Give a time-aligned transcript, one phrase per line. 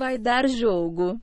[0.00, 1.20] vai dar jogo.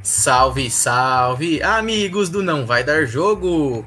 [0.00, 3.84] Salve, salve, amigos do Não Vai Dar Jogo!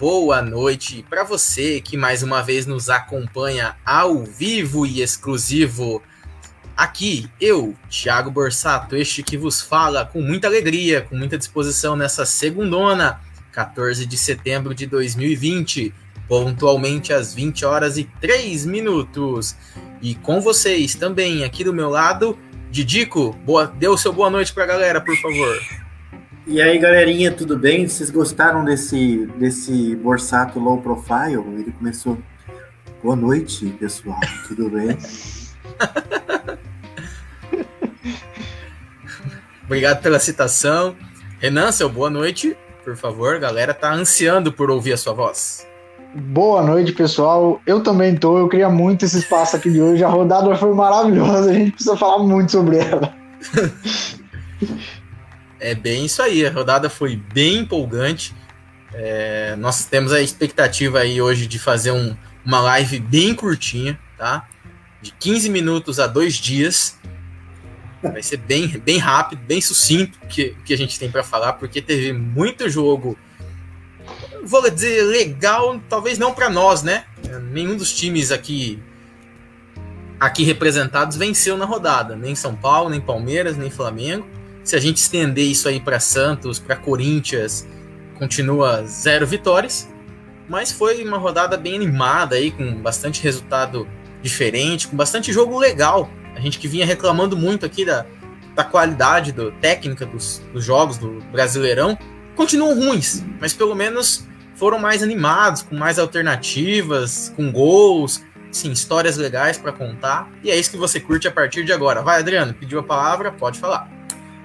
[0.00, 6.02] Boa noite para você que mais uma vez nos acompanha ao vivo e exclusivo.
[6.74, 12.24] Aqui, eu, Thiago Borsato, este que vos fala com muita alegria, com muita disposição nessa
[12.24, 13.20] segundona,
[13.52, 15.92] 14 de setembro de 2020,
[16.28, 19.56] pontualmente às 20 horas e 3 minutos.
[20.02, 22.38] E com vocês também, aqui do meu lado,
[22.70, 25.58] Didico, boa, dê o seu boa noite para a galera, por favor.
[26.46, 27.88] E aí, galerinha, tudo bem?
[27.88, 31.42] Vocês gostaram desse, desse Borsato low profile?
[31.58, 32.18] Ele começou.
[33.02, 34.96] Boa noite, pessoal, tudo bem?
[39.64, 40.96] Obrigado pela citação.
[41.40, 43.36] Renan, seu boa noite, por favor.
[43.36, 45.66] A galera tá ansiando por ouvir a sua voz.
[46.18, 47.60] Boa noite, pessoal.
[47.66, 48.38] Eu também tô.
[48.38, 50.02] Eu queria muito esse espaço aqui de hoje.
[50.02, 51.50] A rodada foi maravilhosa.
[51.50, 53.14] A gente precisa falar muito sobre ela.
[55.60, 56.46] é bem isso aí.
[56.46, 58.34] A rodada foi bem empolgante.
[58.94, 64.48] É, nós temos a expectativa aí hoje de fazer um, uma live bem curtinha, tá?
[65.02, 66.98] De 15 minutos a dois dias.
[68.02, 71.54] Vai ser bem, bem rápido, bem sucinto o que, que a gente tem para falar,
[71.54, 73.18] porque teve muito jogo
[74.46, 77.04] vou dizer legal, talvez não para nós, né?
[77.50, 78.82] Nenhum dos times aqui
[80.18, 84.26] aqui representados venceu na rodada, nem São Paulo, nem Palmeiras, nem Flamengo.
[84.64, 87.66] Se a gente estender isso aí para Santos, para Corinthians,
[88.18, 89.88] continua zero vitórias.
[90.48, 93.86] Mas foi uma rodada bem animada aí, com bastante resultado
[94.22, 96.08] diferente, com bastante jogo legal.
[96.34, 98.06] A gente que vinha reclamando muito aqui da,
[98.54, 101.98] da qualidade do, técnica dos, dos jogos do Brasileirão,
[102.34, 109.16] continuam ruins, mas pelo menos foram mais animados, com mais alternativas, com gols, sim, histórias
[109.16, 110.28] legais para contar.
[110.42, 112.02] E é isso que você curte a partir de agora.
[112.02, 113.88] Vai, Adriano, pediu a palavra, pode falar.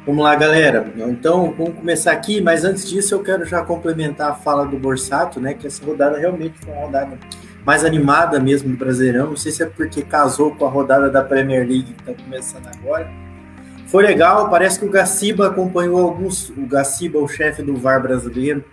[0.06, 0.92] Vamos lá, galera.
[0.98, 5.40] Então, vamos começar aqui, mas antes disso eu quero já complementar a fala do Borsato,
[5.40, 7.18] né, que essa rodada realmente foi uma rodada
[7.64, 9.28] mais animada mesmo do Brasileirão.
[9.28, 12.68] Não sei se é porque casou com a rodada da Premier League que está começando
[12.68, 13.10] agora.
[13.88, 18.64] Foi legal, parece que o Gaciba acompanhou alguns, o Gaciba, o chefe do VAR brasileiro,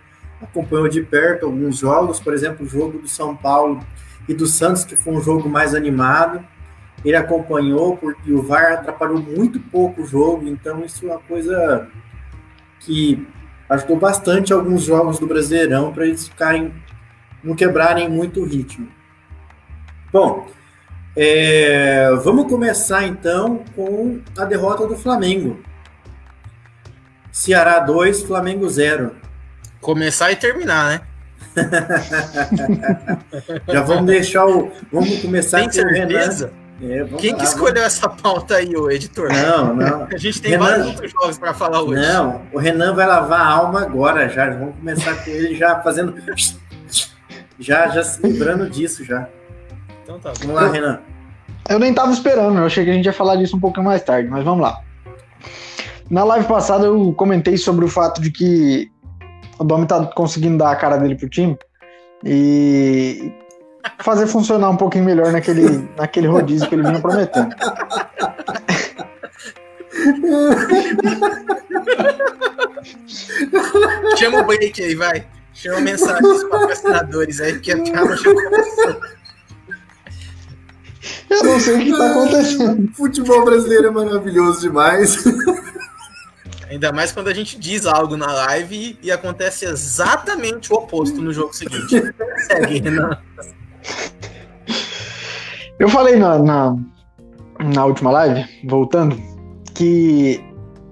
[0.41, 3.79] acompanhou de perto alguns jogos, por exemplo, o jogo do São Paulo
[4.27, 6.43] e do Santos, que foi um jogo mais animado.
[7.03, 11.87] Ele acompanhou porque o VAR atrapalhou muito pouco o jogo, então isso é uma coisa
[12.79, 13.27] que
[13.69, 16.73] ajudou bastante alguns jogos do Brasileirão para eles ficarem
[17.43, 18.87] não quebrarem muito o ritmo.
[20.11, 20.47] Bom,
[21.15, 25.59] é, vamos começar então com a derrota do Flamengo.
[27.31, 29.15] Ceará 2, Flamengo 0.
[29.81, 31.01] Começar e terminar, né?
[33.67, 34.71] Já vamos deixar o.
[34.91, 36.51] Vamos começar Tem certeza?
[36.81, 37.95] É, Quem lá, que escolheu vamos...
[37.95, 39.29] essa pauta aí, o editor?
[39.31, 40.07] Não, não.
[40.11, 40.65] A gente tem Renan...
[40.65, 42.01] vários outros jogos para falar hoje.
[42.01, 44.49] Não, o Renan vai lavar a alma agora já.
[44.49, 46.15] Vamos começar com ele já fazendo.
[47.59, 49.27] Já, já se lembrando disso já.
[50.03, 50.31] Então tá.
[50.39, 51.01] Vamos lá, Renan.
[51.69, 54.01] Eu nem tava esperando, eu achei que a gente ia falar disso um pouquinho mais
[54.01, 54.81] tarde, mas vamos lá.
[56.09, 58.91] Na live passada eu comentei sobre o fato de que
[59.59, 61.57] o Domi tá conseguindo dar a cara dele pro time
[62.23, 63.31] e
[63.99, 67.53] fazer funcionar um pouquinho melhor naquele, naquele rodízio que ele vinha prometendo.
[74.17, 75.25] Chama o break aí, vai.
[75.53, 79.09] Chama mensagem dos patrocinadores aí, que acaba chamando.
[81.29, 82.91] Eu não sei o que tá acontecendo.
[82.93, 85.23] Futebol brasileiro é maravilhoso demais.
[86.69, 91.33] Ainda mais quando a gente diz algo na live e, acontece exatamente o oposto no
[91.33, 92.13] jogo seguinte.
[92.45, 93.17] Segue, Renan.
[95.79, 96.75] Eu falei na, na,
[97.73, 99.19] na, última live, voltando,
[99.73, 100.43] que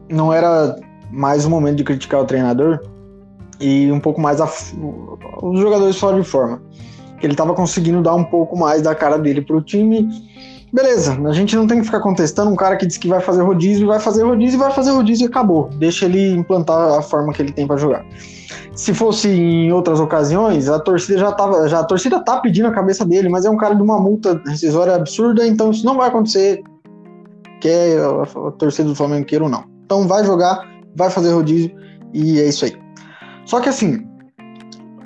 [0.09, 0.75] não era
[1.11, 2.81] mais o momento de criticar o treinador
[3.59, 4.45] e um pouco mais a,
[5.43, 6.59] os jogadores fora de forma.
[7.19, 10.07] Que ele estava conseguindo dar um pouco mais da cara dele para o time
[10.71, 13.41] Beleza, a gente não tem que ficar contestando um cara que diz que vai fazer
[13.41, 15.69] rodízio, vai fazer rodízio vai fazer rodízio e acabou.
[15.77, 18.05] Deixa ele implantar a forma que ele tem para jogar.
[18.75, 22.71] Se fosse em outras ocasiões, a torcida já tava, já a torcida tá pedindo a
[22.71, 26.09] cabeça dele, mas é um cara de uma multa rescisória absurda, então isso não vai
[26.09, 26.61] acontecer.
[27.61, 29.63] Quer a, a torcida do Flamengo queira ou não.
[29.85, 30.61] Então vai jogar,
[30.95, 31.71] vai fazer rodízio
[32.13, 32.77] e é isso aí.
[33.45, 34.05] Só que assim,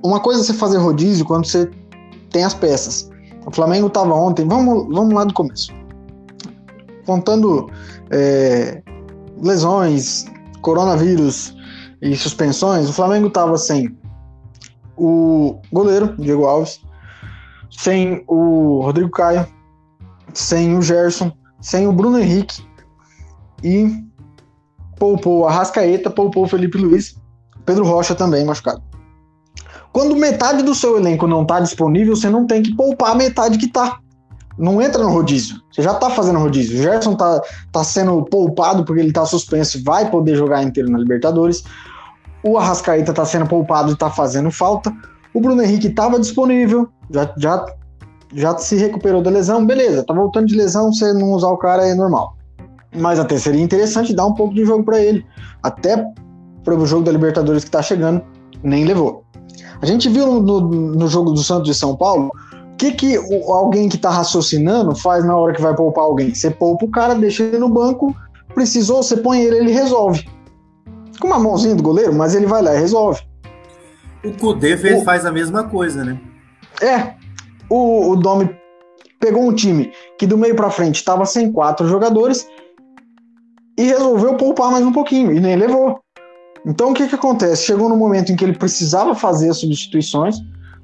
[0.04, 1.70] uma coisa é você fazer rodízio quando você
[2.32, 3.11] tem as peças.
[3.46, 5.74] O Flamengo estava ontem, vamos, vamos lá do começo.
[7.06, 7.70] Contando
[8.10, 8.82] é,
[9.42, 10.26] lesões,
[10.62, 11.56] coronavírus
[12.02, 13.98] e suspensões, o Flamengo estava sem
[14.96, 16.82] o goleiro, Diego Alves,
[17.72, 19.48] sem o Rodrigo Caio,
[20.34, 22.64] sem o Gerson, sem o Bruno Henrique
[23.64, 24.04] e
[24.98, 27.16] poupou a Rascaeta, poupou o Felipe Luiz,
[27.66, 28.91] Pedro Rocha também machucado.
[29.92, 33.58] Quando metade do seu elenco não está disponível, você não tem que poupar a metade
[33.58, 34.00] que está.
[34.58, 35.58] Não entra no rodízio.
[35.72, 36.80] Você já está fazendo rodízio.
[36.80, 37.42] O Gerson está
[37.72, 41.64] tá sendo poupado porque ele está suspenso, vai poder jogar inteiro na Libertadores.
[42.44, 44.94] O Arrascaeta está sendo poupado e está fazendo falta.
[45.34, 47.66] O Bruno Henrique estava disponível, já, já,
[48.34, 51.88] já se recuperou da lesão, beleza, tá voltando de lesão, você não usar o cara
[51.88, 52.36] é normal.
[52.94, 55.26] Mas até seria interessante dar um pouco de jogo para ele.
[55.64, 56.06] Até
[56.64, 58.22] para o jogo da Libertadores que está chegando,
[58.62, 59.24] nem levou.
[59.82, 63.16] A gente viu no, no, jogo do Santos de São Paulo o que, que
[63.48, 66.34] alguém que está raciocinando faz na hora que vai poupar alguém.
[66.34, 68.16] Você poupa o cara, deixa ele no banco,
[68.54, 70.28] precisou, você põe ele, ele resolve.
[71.20, 73.22] Com uma mãozinha do goleiro, mas ele vai lá e resolve.
[74.24, 75.04] O Kudê fez, o...
[75.04, 76.20] faz a mesma coisa, né?
[76.82, 77.16] É.
[77.70, 78.50] O, o Domi
[79.20, 82.48] pegou um time que do meio para frente estava sem quatro jogadores
[83.78, 86.00] e resolveu poupar mais um pouquinho e nem levou.
[86.66, 87.64] Então o que que acontece?
[87.64, 90.38] Chegou no momento em que ele precisava fazer as substituições,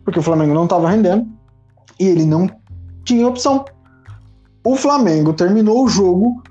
[0.03, 1.27] porque o Flamengo não estava rendendo
[1.99, 2.49] e ele não
[3.03, 3.65] tinha opção.
[4.63, 6.41] O Flamengo terminou o jogo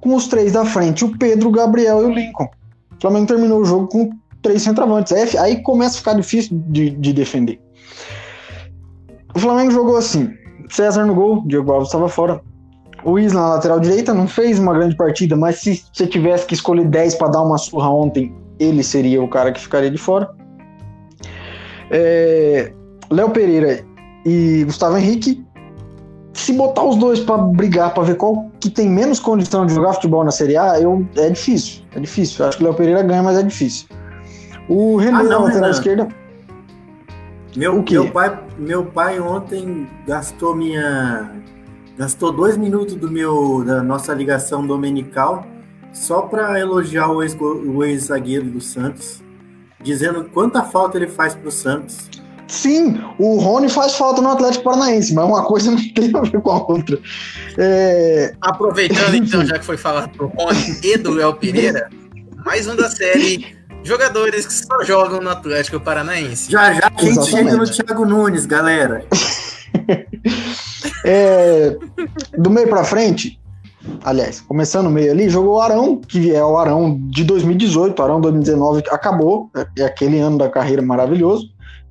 [0.00, 2.48] com os três da frente, o Pedro, o Gabriel e o Lincoln.
[2.96, 4.10] O Flamengo terminou o jogo com
[4.40, 5.12] três centroavantes.
[5.36, 7.60] Aí começa a ficar difícil de, de defender.
[9.34, 10.30] O Flamengo jogou assim:
[10.70, 12.40] César no gol, Diego Alves estava fora.
[13.04, 16.54] O Isla na lateral direita não fez uma grande partida, mas se você tivesse que
[16.54, 20.30] escolher 10 para dar uma surra ontem, ele seria o cara que ficaria de fora.
[21.90, 22.72] É,
[23.10, 23.84] Léo Pereira
[24.24, 25.44] e Gustavo Henrique.
[26.32, 29.94] Se botar os dois para brigar, para ver qual que tem menos condição de jogar
[29.94, 31.82] futebol na Série A, eu, é difícil.
[31.94, 32.44] É difícil.
[32.44, 33.88] Eu acho que o Léo Pereira ganha, mas é difícil.
[34.68, 35.70] O Renan ah, não, na lateral Renan.
[35.70, 36.08] esquerda.
[37.56, 41.30] Meu, meu, pai, meu pai ontem gastou minha.
[41.96, 45.46] Gastou dois minutos do meu da nossa ligação dominical
[45.96, 47.22] só para elogiar o
[47.82, 49.22] ex-zagueiro ex do Santos,
[49.82, 52.10] dizendo quanta falta ele faz pro Santos.
[52.46, 56.40] Sim, o Rony faz falta no Atlético Paranaense, mas uma coisa não tem a ver
[56.40, 57.00] com a outra.
[57.56, 58.34] É...
[58.42, 61.88] Aproveitando então, já que foi falado pro Rony e do Léo Pereira,
[62.44, 66.50] mais um da série jogadores que só jogam no Atlético Paranaense.
[66.50, 69.06] Já já a gente chega no Thiago Nunes, galera.
[71.04, 71.76] é,
[72.36, 73.40] do meio para frente,
[74.04, 78.20] aliás, começando meio ali, jogou o Arão, que é o Arão de 2018, o Arão
[78.20, 81.48] 2019 acabou, é aquele ano da carreira maravilhoso,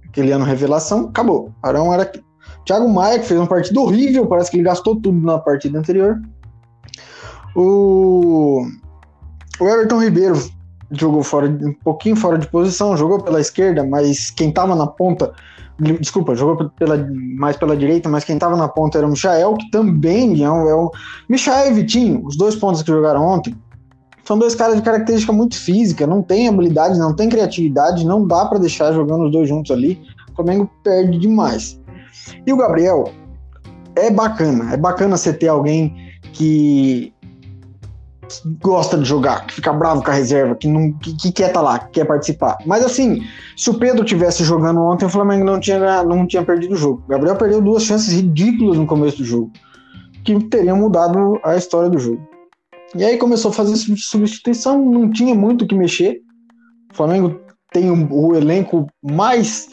[0.08, 1.52] aquele ano revelação, acabou.
[1.62, 2.12] Arão era
[2.66, 6.20] Thiago Maia, que fez uma partida horrível, parece que ele gastou tudo na partida anterior.
[7.56, 8.66] O,
[9.60, 10.36] o Everton Ribeiro
[10.92, 15.34] jogou fora, um pouquinho fora de posição, jogou pela esquerda, mas quem estava na ponta
[15.78, 17.06] Desculpa, jogou pela,
[17.38, 20.70] mais pela direita, mas quem estava na ponta era o Michael, que também é o,
[20.70, 20.92] é o.
[21.28, 23.54] Michael e Vitinho, os dois pontos que jogaram ontem,
[24.24, 28.46] são dois caras de característica muito física, não tem habilidade, não tem criatividade, não dá
[28.46, 30.02] para deixar jogando os dois juntos ali.
[30.32, 31.80] O Flamengo perde demais.
[32.46, 33.12] E o Gabriel
[33.96, 35.94] é bacana, é bacana você ter alguém
[36.34, 37.14] que
[38.62, 41.60] gosta de jogar, que fica bravo com a reserva, que, não, que, que quer estar
[41.60, 42.58] tá lá, que quer participar.
[42.66, 43.24] Mas assim,
[43.56, 47.04] se o Pedro tivesse jogando ontem, o Flamengo não tinha, não tinha perdido o jogo.
[47.06, 49.52] O Gabriel perdeu duas chances ridículas no começo do jogo,
[50.24, 52.22] que teriam mudado a história do jogo.
[52.96, 56.22] E aí começou a fazer substituição, não tinha muito o que mexer.
[56.92, 57.40] O Flamengo
[57.72, 59.68] tem o, o elenco mais,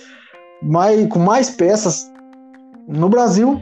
[0.62, 2.10] mais com mais peças
[2.88, 3.60] no Brasil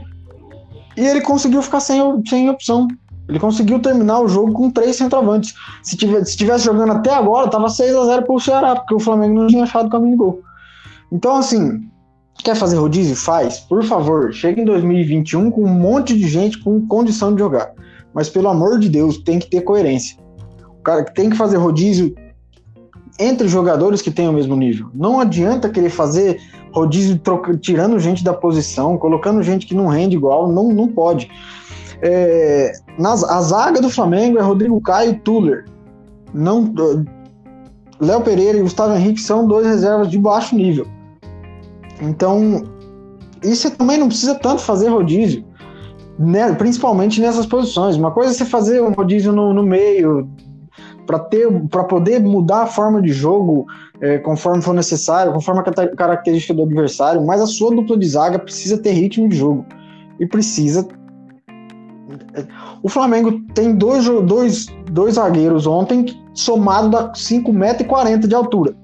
[0.97, 2.89] e ele conseguiu ficar sem, sem opção.
[3.31, 5.55] Ele conseguiu terminar o jogo com três centroavantes.
[5.85, 8.99] Se tivesse, se tivesse jogando até agora, tava 6 a 0 pro Ceará, porque o
[8.99, 10.43] Flamengo não tinha achado o caminho de gol.
[11.13, 11.89] Então, assim,
[12.43, 13.15] quer fazer rodízio?
[13.15, 13.61] Faz.
[13.61, 17.71] Por favor, chega em 2021 com um monte de gente com condição de jogar.
[18.13, 20.19] Mas, pelo amor de Deus, tem que ter coerência.
[20.81, 22.13] O cara tem que fazer rodízio
[23.17, 24.89] entre jogadores que têm o mesmo nível.
[24.93, 26.41] Não adianta querer fazer
[26.73, 30.51] rodízio troca, tirando gente da posição, colocando gente que não rende igual.
[30.51, 31.31] Não, não pode.
[32.03, 35.65] É, nas, a zaga do Flamengo é Rodrigo Caio e Tuller.
[36.33, 36.73] Não,
[38.01, 40.87] Léo Pereira e Gustavo Henrique são dois reservas de baixo nível.
[42.01, 42.65] Então,
[43.43, 45.45] isso também não precisa tanto fazer rodízio,
[46.19, 46.53] né?
[46.55, 47.97] principalmente nessas posições.
[47.97, 50.27] Uma coisa é você fazer um rodízio no, no meio,
[51.07, 53.67] para ter para poder mudar a forma de jogo
[54.01, 58.39] é, conforme for necessário, conforme a característica do adversário, mas a sua dupla de zaga
[58.39, 59.67] precisa ter ritmo de jogo
[60.21, 60.87] e precisa
[62.83, 68.75] o Flamengo tem dois, dois, dois zagueiros ontem, somado a 5,40m de altura.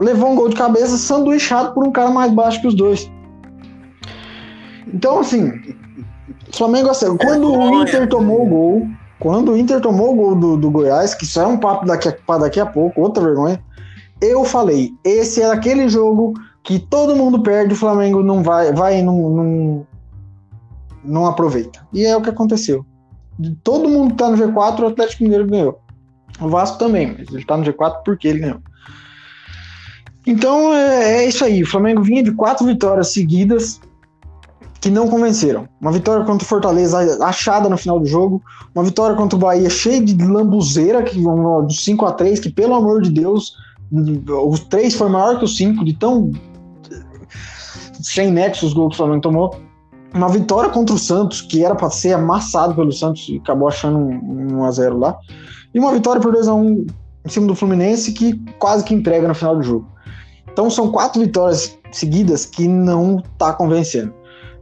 [0.00, 3.10] Levou um gol de cabeça sanduichado por um cara mais baixo que os dois.
[4.92, 5.52] Então, assim,
[6.52, 10.56] Flamengo, assim, quando o Inter tomou o gol, quando o Inter tomou o gol do,
[10.56, 13.62] do Goiás, que isso é um papo daqui, para daqui a pouco, outra vergonha,
[14.20, 19.02] eu falei, esse é aquele jogo que todo mundo perde, o Flamengo não vai, vai
[19.02, 19.86] não,
[21.04, 21.86] não aproveita.
[21.92, 22.84] E é o que aconteceu.
[23.62, 25.80] Todo mundo tá no G4, o Atlético Mineiro ganhou.
[26.40, 28.60] O Vasco também, mas ele tá no G4 porque ele ganhou.
[30.26, 31.62] Então é, é isso aí.
[31.62, 33.80] O Flamengo vinha de quatro vitórias seguidas
[34.80, 35.68] que não convenceram.
[35.80, 38.42] Uma vitória contra o Fortaleza achada no final do jogo,
[38.74, 42.74] uma vitória contra o Bahia cheia de lambuzeira, que do 5 a 3 que pelo
[42.74, 43.56] amor de Deus,
[43.92, 46.32] os três foi maior que os 5, de tão
[48.02, 49.56] sem nexo os gols que o Flamengo tomou.
[50.14, 53.98] Uma vitória contra o Santos, que era para ser amassado pelo Santos e acabou achando
[53.98, 55.18] um, 1 a 0 lá.
[55.74, 56.86] E uma vitória por 2 a 1
[57.24, 59.88] em cima do Fluminense, que quase que entrega no final do jogo.
[60.52, 64.12] Então são quatro vitórias seguidas que não tá convencendo.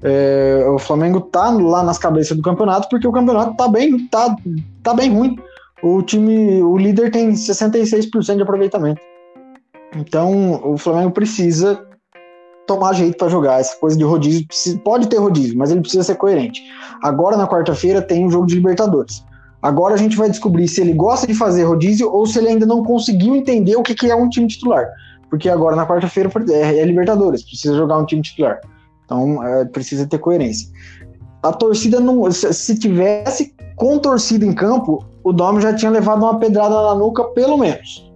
[0.02, 4.34] É, o Flamengo tá lá nas cabeças do campeonato porque o campeonato tá bem, tá,
[4.82, 5.36] tá bem ruim.
[5.82, 9.00] O time, o líder tem 66% de aproveitamento.
[9.96, 11.84] Então o Flamengo precisa
[12.70, 13.58] tomar jeito para jogar.
[13.58, 14.46] Essa coisa de rodízio
[14.84, 16.62] pode ter rodízio, mas ele precisa ser coerente.
[17.02, 19.24] Agora na quarta-feira tem um jogo de Libertadores.
[19.60, 22.64] Agora a gente vai descobrir se ele gosta de fazer rodízio ou se ele ainda
[22.64, 24.88] não conseguiu entender o que, é um time titular.
[25.28, 28.60] Porque agora na quarta-feira é, é Libertadores, precisa jogar um time titular.
[29.04, 30.68] Então, é, precisa ter coerência.
[31.42, 32.30] A torcida não.
[32.30, 37.24] Se tivesse com torcida em campo, o Dome já tinha levado uma pedrada na nuca,
[37.24, 38.09] pelo menos.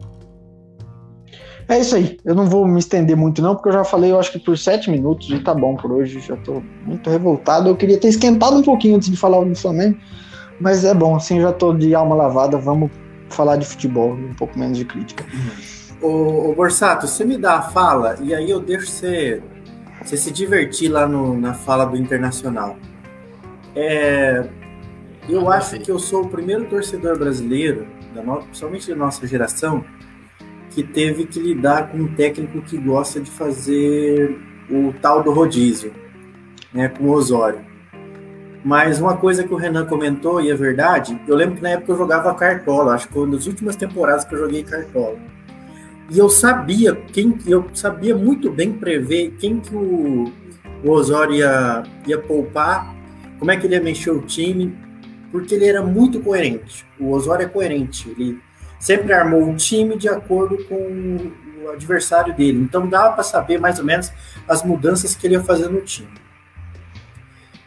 [1.69, 2.19] É isso aí.
[2.25, 4.57] Eu não vou me estender muito, não, porque eu já falei, eu acho que por
[4.57, 6.21] sete minutos e tá bom por hoje.
[6.21, 7.69] Já tô muito revoltado.
[7.69, 9.99] Eu queria ter esquentado um pouquinho antes de falar do Flamengo,
[10.61, 12.59] mas é bom, assim, já tô de alma lavada.
[12.59, 12.91] Vamos
[13.31, 15.25] falar de futebol, um pouco menos de crítica.
[16.01, 19.43] Ô, ô Borsato, você me dá a fala e aí eu deixo você
[20.03, 22.77] você se divertir lá no, na fala do Internacional.
[23.75, 24.47] É,
[25.29, 29.27] eu ah, acho que eu sou o primeiro torcedor brasileiro, da no, principalmente da nossa
[29.27, 29.85] geração,
[30.75, 34.37] que teve que lidar com um técnico que gosta de fazer
[34.69, 35.93] o tal do rodízio,
[36.73, 37.61] né, com o Osório.
[38.65, 41.93] Mas uma coisa que o Renan comentou, e é verdade, eu lembro que na época
[41.93, 45.19] eu jogava Cartola, acho que foi uma das últimas temporadas que eu joguei Cartola.
[46.11, 50.33] E eu sabia quem eu sabia muito bem prever quem que o,
[50.83, 52.95] o Osório ia, ia poupar,
[53.39, 54.77] como é que ele ia mexer o time,
[55.31, 56.87] porque ele era muito coerente.
[56.99, 58.39] O Osório é coerente, ele
[58.85, 61.33] sempre armou o time de acordo com
[61.65, 62.59] o adversário dele.
[62.59, 64.13] Então dava para saber mais ou menos
[64.47, 66.13] as mudanças que ele ia fazer no time.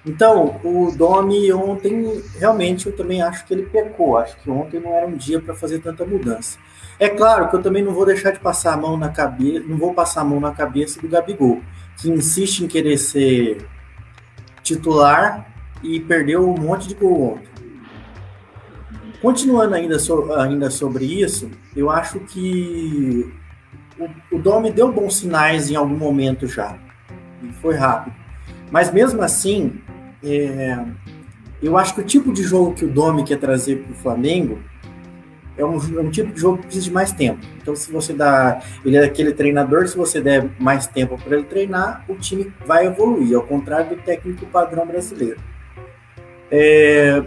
[0.05, 4.15] Então, o Domi ontem, realmente, eu também acho que ele pecou.
[4.15, 6.59] Acho que ontem não era um dia para fazer tanta mudança.
[6.99, 9.75] É claro que eu também não vou deixar de passar a mão na cabeça, não
[9.75, 11.61] vou passar a mão na cabeça do Gabigol,
[11.97, 13.67] que insiste em querer ser
[14.61, 15.51] titular
[15.83, 17.56] e perdeu um monte de gol ontem.
[19.21, 23.31] Continuando ainda, so, ainda sobre isso, eu acho que
[24.31, 26.77] o, o deu bons sinais em algum momento já.
[27.41, 28.15] E foi rápido.
[28.71, 29.81] Mas mesmo assim,
[30.23, 30.77] é,
[31.61, 34.59] eu acho que o tipo de jogo que o Domi quer trazer para o Flamengo
[35.57, 37.39] é um, é um, tipo de jogo que precisa de mais tempo.
[37.59, 38.61] Então, se você dá.
[38.85, 42.85] Ele é aquele treinador, se você der mais tempo para ele treinar, o time vai
[42.85, 45.39] evoluir, ao contrário do técnico padrão brasileiro.
[46.51, 47.23] É,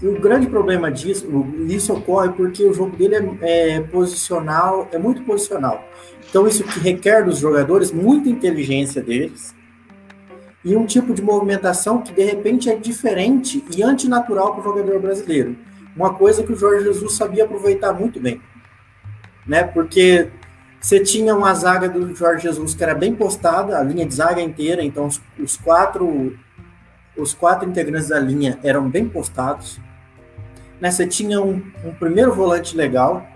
[0.00, 1.26] e o grande problema disso,
[1.66, 5.84] isso ocorre porque o jogo dele é, é, posicional, é muito posicional.
[6.28, 9.54] Então, isso que requer dos jogadores muita inteligência deles
[10.64, 15.00] e um tipo de movimentação que de repente é diferente e antinatural para o jogador
[15.00, 15.56] brasileiro
[15.98, 18.40] uma coisa que o Jorge Jesus sabia aproveitar muito bem,
[19.44, 19.64] né?
[19.64, 20.28] Porque
[20.80, 24.40] você tinha uma zaga do Jorge Jesus que era bem postada, a linha de zaga
[24.40, 26.38] inteira, então os, os quatro
[27.18, 29.78] os quatro integrantes da linha eram bem postados.
[30.80, 30.90] Né?
[30.90, 33.26] Você tinha um, um primeiro volante legal,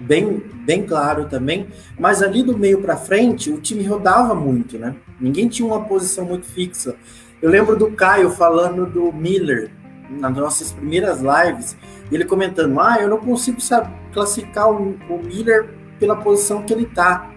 [0.00, 4.94] bem, bem claro também, mas ali do meio para frente o time rodava muito, né?
[5.20, 6.96] Ninguém tinha uma posição muito fixa.
[7.40, 9.70] Eu lembro do Caio falando do Miller,
[10.10, 11.76] nas nossas primeiras lives,
[12.10, 16.84] ele comentando: Ah, eu não consigo sabe, classificar o, o Miller pela posição que ele
[16.84, 17.30] está.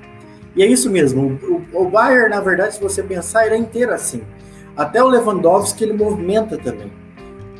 [0.55, 1.39] E é isso mesmo.
[1.43, 4.23] O, o, Bayern, na verdade, se você pensar, é inteiro assim.
[4.79, 6.89] Até o Lewandowski ele movimenta também.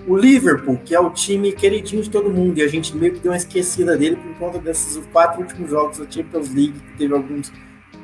[0.07, 3.19] O Liverpool, que é o time queridinho de todo mundo, e a gente meio que
[3.19, 7.13] deu uma esquecida dele por conta desses quatro últimos jogos da Champions League, que teve
[7.13, 7.51] alguns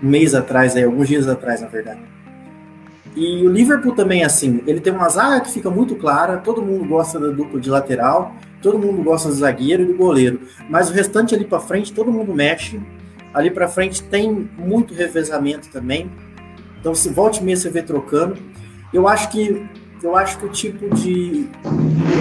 [0.03, 2.01] meses atrás, aí, alguns dias atrás, na verdade.
[3.15, 6.83] E o Liverpool também assim, ele tem uma zaga que fica muito clara, todo mundo
[6.83, 10.93] gosta da dupla de lateral, todo mundo gosta do zagueiro e do goleiro, mas o
[10.93, 12.81] restante ali para frente todo mundo mexe.
[13.33, 16.11] Ali para frente tem muito revezamento também.
[16.81, 18.35] Então se volte meia você vê trocando.
[18.95, 19.67] Eu acho que
[20.01, 21.49] eu acho que o tipo de.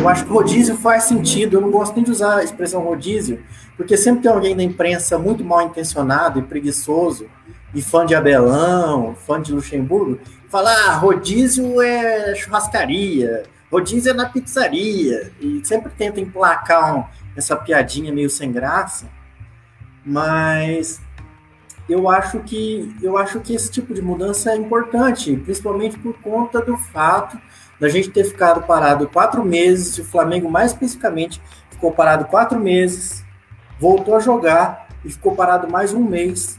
[0.01, 1.57] Eu acho que rodízio faz sentido.
[1.57, 3.45] Eu não gosto nem de usar a expressão rodízio,
[3.77, 7.29] porque sempre tem alguém da imprensa muito mal intencionado e preguiçoso,
[7.73, 14.29] e fã de Abelão, fã de Luxemburgo, fala: ah, rodízio é churrascaria, rodízio é na
[14.29, 17.05] pizzaria, e sempre tenta emplacar um,
[17.37, 19.07] essa piadinha meio sem graça.
[20.05, 21.01] Mas
[21.89, 26.61] eu acho que eu acho que esse tipo de mudança é importante, principalmente por conta
[26.61, 27.39] do fato
[27.79, 33.25] da gente ter ficado parado quatro meses, o Flamengo mais especificamente ficou parado quatro meses,
[33.79, 36.59] voltou a jogar e ficou parado mais um mês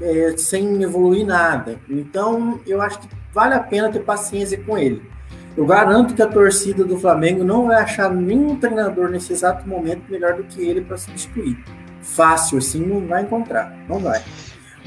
[0.00, 1.80] é, sem evoluir nada.
[1.88, 5.10] Então eu acho que vale a pena ter paciência com ele.
[5.56, 10.10] Eu garanto que a torcida do Flamengo não vai achar nenhum treinador nesse exato momento
[10.10, 11.62] melhor do que ele para substituir
[12.02, 13.74] fácil assim, não vai encontrar.
[13.88, 14.22] Não vai.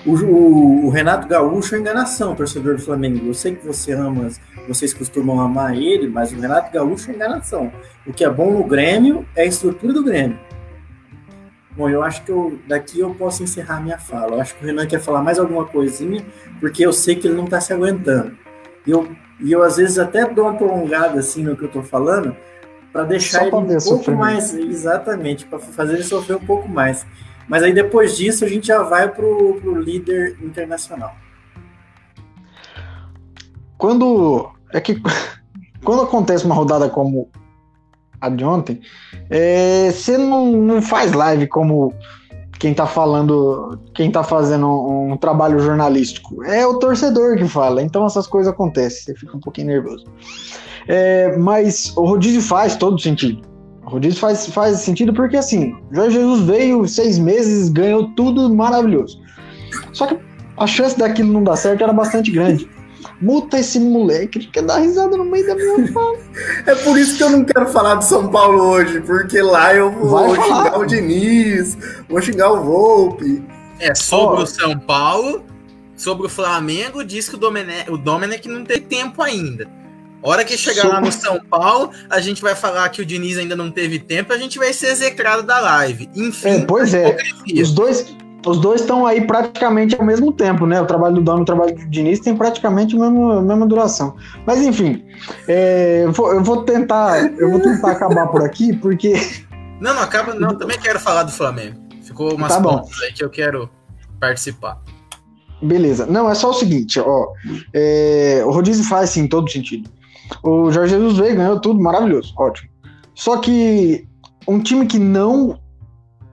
[0.05, 3.25] O, o, o, Renato Gaúcho é enganação, torcedor do Flamengo.
[3.25, 4.29] Eu sei que você ama,
[4.67, 7.71] vocês costumam amar ele, mas o Renato Gaúcho é enganação.
[8.05, 10.39] O que é bom no Grêmio é a estrutura do Grêmio.
[11.75, 14.35] Bom, eu acho que eu, daqui eu posso encerrar minha fala.
[14.35, 16.23] Eu acho que o Renan quer falar mais alguma coisinha,
[16.59, 18.37] porque eu sei que ele não está se aguentando.
[18.85, 19.09] E eu,
[19.41, 22.35] e eu, às vezes, até dou uma prolongada assim no que eu estou falando,
[22.95, 27.05] para deixar ele um pouco mais, exatamente, para fazer ele sofrer um pouco mais.
[27.45, 31.13] Mas aí depois disso a gente já vai pro, pro líder internacional.
[33.77, 34.97] Quando é que
[35.83, 37.29] quando acontece uma rodada como
[38.21, 38.79] a de ontem,
[39.29, 41.93] é, você não, não faz live como
[42.57, 46.45] quem tá falando, quem tá fazendo um, um, trabalho jornalístico.
[46.45, 50.05] É o torcedor que fala, então essas coisas acontecem, você fica um pouquinho nervoso.
[50.87, 53.41] É, mas o rodízio faz todo sentido.
[53.85, 59.19] O rodízio faz, faz sentido porque, assim, Jorge Jesus veio seis meses, ganhou tudo maravilhoso.
[59.93, 60.17] Só que
[60.57, 62.69] a chance daquilo não dar certo era bastante grande.
[63.21, 66.17] Multa esse moleque, ele quer dar risada no meio da minha fala.
[66.65, 69.91] é por isso que eu não quero falar de São Paulo hoje, porque lá eu
[69.91, 71.77] vou xingar o Diniz,
[72.09, 73.43] vou xingar o Volpe.
[73.79, 74.43] É, sobre oh.
[74.43, 75.43] o São Paulo,
[75.95, 79.67] sobre o Flamengo, diz que o Domenech, o Domenech não tem tempo ainda.
[80.25, 83.55] Hora que chegar lá no São Paulo, a gente vai falar que o Diniz ainda
[83.55, 86.09] não teve tempo, a gente vai ser execrado da live.
[86.15, 86.49] Enfim.
[86.49, 87.15] É, pois é.
[87.61, 90.81] Os dois, os dois estão aí praticamente ao mesmo tempo, né?
[90.81, 93.67] O trabalho do Dom e o trabalho do Diniz tem praticamente a mesma, a mesma
[93.67, 94.15] duração.
[94.47, 95.05] Mas enfim,
[95.47, 99.13] é, eu, vou, eu, vou, tentar, eu vou tentar acabar por aqui, porque.
[99.77, 100.57] Não, não acaba, não.
[100.57, 101.77] Também quero falar do Flamengo.
[102.01, 103.69] Ficou umas tá pontas aí que eu quero
[104.21, 104.81] participar.
[105.61, 106.05] Beleza.
[106.05, 107.33] Não, é só o seguinte, ó.
[107.73, 109.89] É, o rodízio faz sim todo sentido.
[110.43, 112.69] O Jorge Jesus veio, ganhou tudo, maravilhoso, ótimo.
[113.13, 114.07] Só que
[114.47, 115.59] um time que não.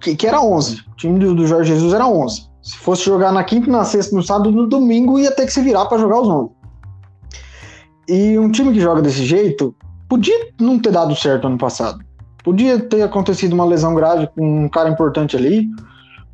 [0.01, 0.81] que, que era 11.
[0.93, 2.51] O time do, do, Jorge Jesus era 11.
[2.63, 5.63] Se fosse jogar na quinta, na sexta, no sábado, no domingo, ia ter que se
[5.63, 6.51] virar para jogar os 11.
[8.09, 9.75] E um time que joga desse jeito
[10.09, 12.05] podia não ter dado certo ano passado.
[12.45, 15.69] Podia ter acontecido uma lesão grave com um cara importante ali.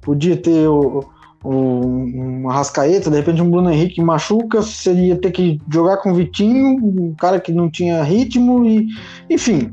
[0.01, 1.05] Podia ter o,
[1.45, 6.77] um Arrascaeta, de repente um Bruno Henrique machuca, seria ter que jogar com o Vitinho,
[6.83, 8.89] um cara que não tinha ritmo, e
[9.31, 9.73] enfim.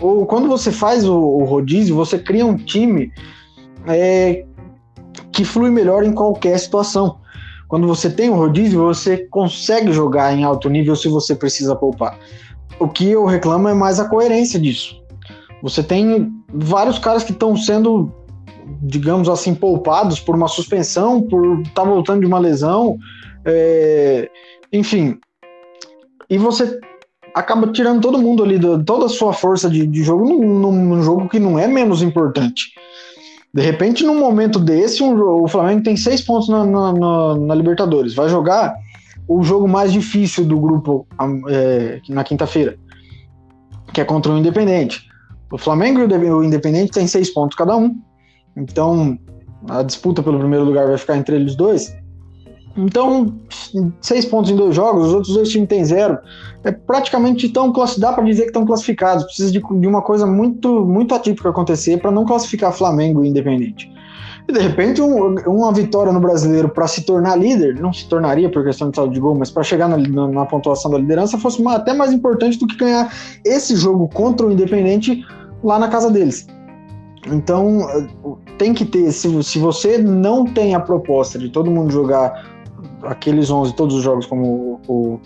[0.00, 3.12] Ou quando você faz o, o rodízio, você cria um time
[3.86, 4.44] é,
[5.32, 7.18] que flui melhor em qualquer situação.
[7.68, 11.74] Quando você tem o um rodízio, você consegue jogar em alto nível se você precisa
[11.74, 12.18] poupar.
[12.78, 15.00] O que eu reclamo é mais a coerência disso.
[15.62, 18.12] Você tem vários caras que estão sendo
[18.82, 22.98] digamos assim, poupados por uma suspensão, por estar tá voltando de uma lesão,
[23.44, 24.28] é,
[24.72, 25.18] enfim.
[26.28, 26.78] E você
[27.34, 31.28] acaba tirando todo mundo ali, toda a sua força de, de jogo num, num, jogo
[31.28, 32.72] que não é menos importante.
[33.54, 37.54] De repente, num momento desse, um, o Flamengo tem seis pontos na, na, na, na,
[37.54, 38.14] Libertadores.
[38.14, 38.74] Vai jogar
[39.28, 41.06] o jogo mais difícil do grupo
[41.48, 42.76] é, na quinta-feira,
[43.92, 45.06] que é contra o Independente.
[45.50, 47.94] O Flamengo e o Independente têm seis pontos cada um.
[48.56, 49.18] Então,
[49.68, 51.94] a disputa pelo primeiro lugar vai ficar entre eles dois.
[52.76, 53.34] Então,
[54.00, 56.18] seis pontos em dois jogos, os outros dois times têm zero.
[56.64, 59.24] É praticamente tão dá para dizer que estão classificados.
[59.24, 63.92] Precisa de, de, uma coisa muito, muito atípica acontecer para não classificar Flamengo e Independente.
[64.48, 68.50] E de repente, um, uma vitória no brasileiro para se tornar líder, não se tornaria
[68.50, 71.38] por questão de saldo de gol, mas para chegar na, na, na, pontuação da liderança
[71.38, 73.12] fosse uma, até mais importante do que ganhar
[73.44, 75.24] esse jogo contra o Independente
[75.62, 76.46] lá na casa deles.
[77.26, 77.86] Então,
[78.62, 82.48] tem que ter, se, se você não tem a proposta de todo mundo jogar
[83.02, 85.20] aqueles 11, todos os jogos como o,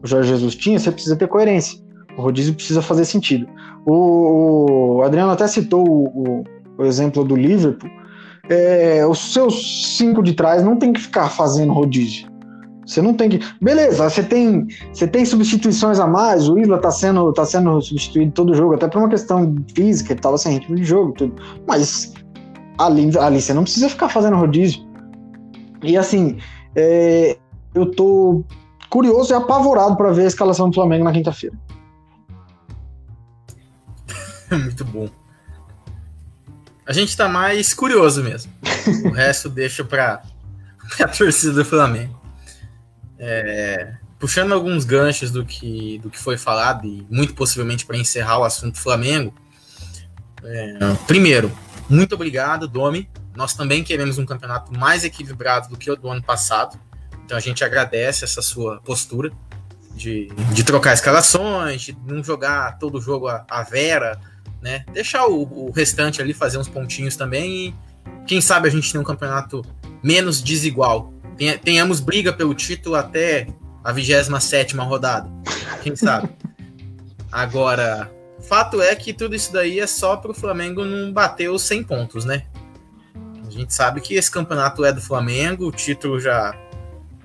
[0.00, 1.80] o Jorge Jesus tinha, você precisa ter coerência.
[2.16, 3.48] O rodízio precisa fazer sentido.
[3.84, 6.44] O, o Adriano até citou o,
[6.78, 7.90] o exemplo do Liverpool.
[8.48, 12.30] É, os seus cinco de trás não tem que ficar fazendo rodízio.
[12.86, 13.40] Você não tem que.
[13.60, 18.30] Beleza, você tem, você tem substituições a mais, o Isla tá sendo, tá sendo substituído
[18.30, 21.34] todo jogo, até por uma questão física, ele tava sem ritmo de jogo, tudo.
[21.66, 22.14] Mas
[22.80, 24.82] ali, ali você não precisa ficar fazendo rodízio.
[25.82, 26.38] E assim,
[26.74, 27.38] é,
[27.74, 28.44] eu tô
[28.88, 31.56] curioso e apavorado para ver a escalação do Flamengo na quinta-feira.
[34.50, 35.08] Muito bom.
[36.86, 38.52] A gente tá mais curioso mesmo.
[39.04, 40.22] O resto deixa para
[40.98, 42.18] a torcida do Flamengo.
[43.18, 48.38] É, puxando alguns ganchos do que, do que foi falado, e muito possivelmente para encerrar
[48.38, 49.34] o assunto Flamengo.
[50.42, 51.52] É, primeiro,
[51.90, 53.10] muito obrigado, Domi.
[53.36, 56.78] Nós também queremos um campeonato mais equilibrado do que o do ano passado.
[57.24, 59.30] Então a gente agradece essa sua postura
[59.94, 64.18] de, de trocar escalações, de não jogar todo jogo a, a Vera,
[64.62, 64.84] né?
[64.92, 67.74] Deixar o, o restante ali fazer uns pontinhos também e
[68.26, 69.62] quem sabe a gente tem um campeonato
[70.02, 71.12] menos desigual
[71.62, 73.46] tenhamos briga pelo título até
[73.82, 75.30] a 27 rodada.
[75.82, 76.28] Quem sabe?
[77.32, 78.10] Agora,
[78.50, 81.84] fato é que tudo isso daí é só para o Flamengo não bater os 100
[81.84, 82.42] pontos, né?
[83.46, 86.52] A gente sabe que esse campeonato é do Flamengo, o título já.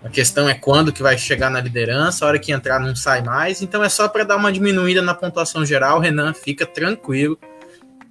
[0.03, 3.23] A questão é quando que vai chegar na liderança, a hora que entrar não sai
[3.23, 5.99] mais, então é só para dar uma diminuída na pontuação geral.
[5.99, 7.39] Renan fica tranquilo,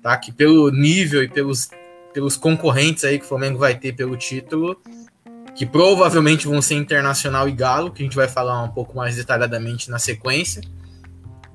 [0.02, 0.16] tá?
[0.16, 1.70] Que pelo nível e pelos,
[2.12, 4.76] pelos concorrentes aí que o Flamengo vai ter pelo título,
[5.54, 9.14] que provavelmente vão ser Internacional e Galo, que a gente vai falar um pouco mais
[9.14, 10.62] detalhadamente na sequência.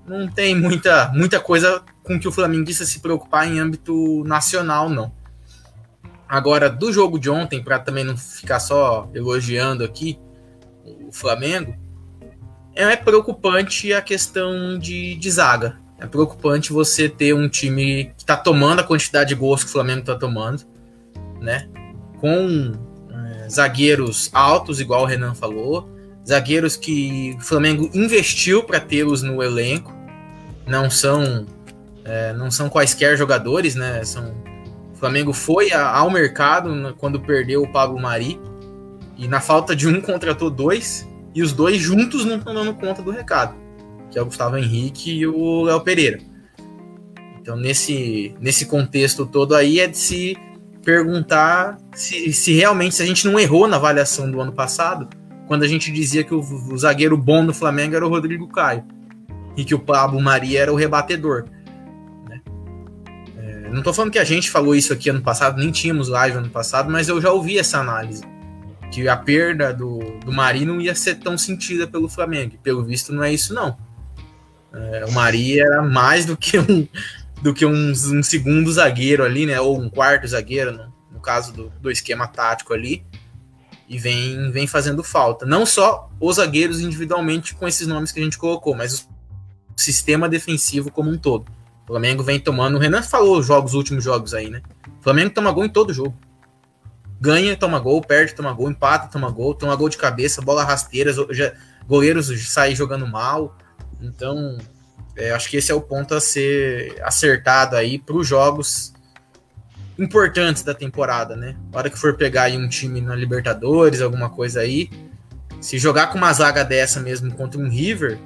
[0.10, 5.12] Não tem muita, muita coisa com que o Flamenguista se preocupar em âmbito nacional, não.
[6.28, 10.20] Agora, do jogo de ontem, para também não ficar só elogiando aqui
[11.08, 11.76] o Flamengo,
[12.74, 15.80] é preocupante a questão de, de zaga.
[16.00, 19.74] É preocupante você ter um time que está tomando a quantidade de gols que o
[19.74, 20.66] Flamengo está tomando,
[21.40, 21.70] né?
[22.20, 22.74] Com
[23.50, 25.90] zagueiros altos, igual o Renan falou,
[26.28, 29.94] zagueiros que o Flamengo investiu para tê-los no elenco,
[30.70, 31.46] não são
[32.06, 34.04] é, não são quaisquer jogadores, né?
[34.04, 34.34] São,
[34.94, 38.40] o Flamengo foi a, ao mercado quando perdeu o Pablo Mari
[39.18, 43.02] e na falta de um contratou dois e os dois juntos não estão dando conta
[43.02, 43.56] do recado,
[44.10, 46.20] que é o Gustavo Henrique e o Léo Pereira.
[47.42, 50.38] Então nesse nesse contexto todo aí é de se
[50.84, 55.10] perguntar se, se realmente se a gente não errou na avaliação do ano passado,
[55.48, 58.84] quando a gente dizia que o, o zagueiro bom do Flamengo era o Rodrigo Caio
[59.56, 61.46] e que o Pablo Maria era o rebatedor.
[62.28, 62.42] Né?
[63.38, 66.38] É, não estou falando que a gente falou isso aqui ano passado, nem tínhamos live
[66.38, 68.24] ano passado, mas eu já ouvi essa análise.
[68.92, 72.58] Que a perda do, do Mari não ia ser tão sentida pelo Flamengo.
[72.64, 73.78] Pelo visto, não é isso, não.
[74.74, 76.88] É, o Mari era mais do que um,
[77.42, 79.60] do que um, um, segundo zagueiro ali, né?
[79.60, 83.04] Ou um quarto zagueiro, no, no caso do, do, esquema tático ali.
[83.88, 85.46] E vem, vem fazendo falta.
[85.46, 89.08] Não só os zagueiros individualmente com esses nomes que a gente colocou, mas o
[89.80, 91.46] sistema defensivo como um todo.
[91.84, 92.76] O Flamengo vem tomando.
[92.76, 94.62] O Renan falou os jogos, os últimos jogos aí, né?
[95.00, 96.16] O Flamengo toma gol em todo jogo.
[97.20, 101.12] Ganha, toma gol, perde, toma gol, empata, toma gol, toma gol de cabeça, bola rasteira,
[101.86, 103.58] goleiros saem jogando mal.
[104.02, 104.58] Então,
[105.16, 108.94] é, acho que esse é o ponto a ser acertado aí para os jogos
[109.98, 111.58] importantes da temporada, né?
[111.72, 114.90] Na hora que for pegar aí um time na Libertadores, alguma coisa aí,
[115.60, 118.18] se jogar com uma zaga dessa mesmo contra um River,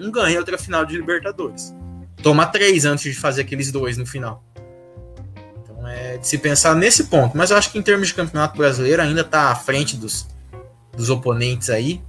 [0.00, 1.74] não ganha outra final de Libertadores.
[2.22, 4.42] Toma três antes de fazer aqueles dois no final.
[5.62, 7.36] Então é de se pensar nesse ponto.
[7.36, 10.26] Mas eu acho que em termos de campeonato brasileiro ainda está à frente dos,
[10.96, 12.02] dos oponentes aí.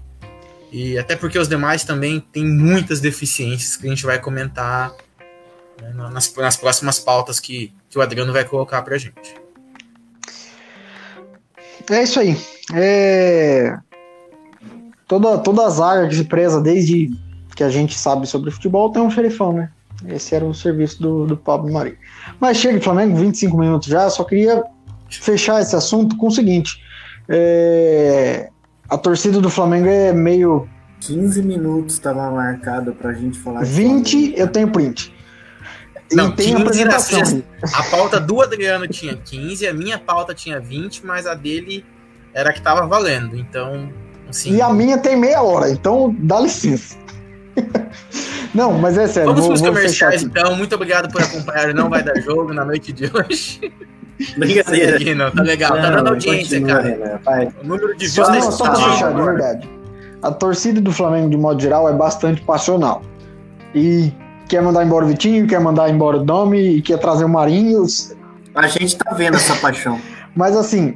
[0.71, 4.93] E até porque os demais também têm muitas deficiências que a gente vai comentar
[5.82, 9.36] né, nas, nas próximas pautas que, que o Adriano vai colocar pra gente.
[11.89, 12.38] É isso aí.
[12.73, 13.77] É...
[15.08, 17.12] Toda, toda a zaga de presa, desde
[17.62, 19.69] que a gente sabe sobre futebol, tem um xerifão, né?
[20.08, 21.97] Esse era o serviço do, do Pablo Mari.
[22.39, 24.63] Mas chega de Flamengo, 25 minutos já, só queria
[25.10, 26.84] fechar esse assunto com o seguinte.
[27.30, 28.50] É
[28.91, 30.67] a torcida do Flamengo é meio.
[31.00, 33.63] 15 minutos estava marcado pra gente falar.
[33.63, 35.15] 20, eu tenho print.
[36.12, 37.43] Não, e tem 15, apresentação.
[37.74, 41.86] A pauta do Adriano tinha 15, a minha pauta tinha 20, mas a dele
[42.34, 43.38] era que tava valendo.
[43.38, 43.89] Então,
[44.30, 44.56] assim.
[44.56, 46.97] E a minha tem meia hora, então dá licença.
[48.54, 49.34] Não, mas é sério.
[49.34, 50.56] Vamos para os comerciais, então.
[50.56, 51.74] Muito obrigado por acompanhar.
[51.74, 53.72] Não vai dar jogo na noite de hoje.
[54.38, 54.98] Brincadeira.
[54.98, 57.46] Aqui, não, tá legal, não, tá dando audiência, continua, cara.
[57.46, 59.70] Né, o número de views só, não, só fechar, de verdade.
[60.22, 63.02] A torcida do Flamengo, de modo geral, é bastante passional.
[63.74, 64.14] E
[64.48, 67.84] quer mandar embora o Vitinho, quer mandar embora o Domi, e quer trazer o Marinho.
[68.54, 70.00] A gente tá vendo essa paixão.
[70.36, 70.94] Mas assim,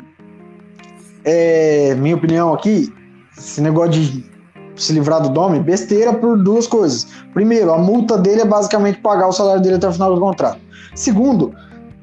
[1.24, 2.94] é, minha opinião aqui,
[3.36, 4.35] esse negócio de
[4.76, 7.08] se livrar do Domi, besteira por duas coisas.
[7.34, 10.60] Primeiro, a multa dele é basicamente pagar o salário dele até o final do contrato.
[10.94, 11.54] Segundo,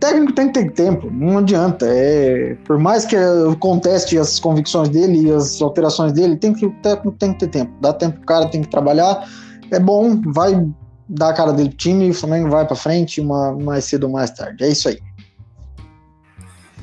[0.01, 1.87] técnico tem que ter tempo, não adianta.
[1.89, 6.67] É, por mais que eu conteste as convicções dele e as alterações dele, tem que,
[6.67, 7.73] o técnico tem que ter tempo.
[7.81, 9.27] Dá tempo pro cara, tem que trabalhar.
[9.71, 10.69] É bom, vai
[11.09, 14.11] dar a cara dele pro time o Flamengo vai para frente uma, mais cedo ou
[14.11, 14.65] mais tarde.
[14.65, 14.99] É isso aí.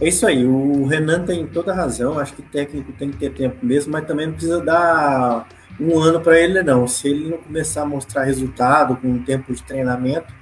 [0.01, 3.57] É isso aí, o Renan tem toda razão, acho que técnico tem que ter tempo
[3.65, 5.47] mesmo, mas também não precisa dar
[5.79, 6.87] um ano para ele, não.
[6.87, 10.33] Se ele não começar a mostrar resultado com um tempo de treinamento,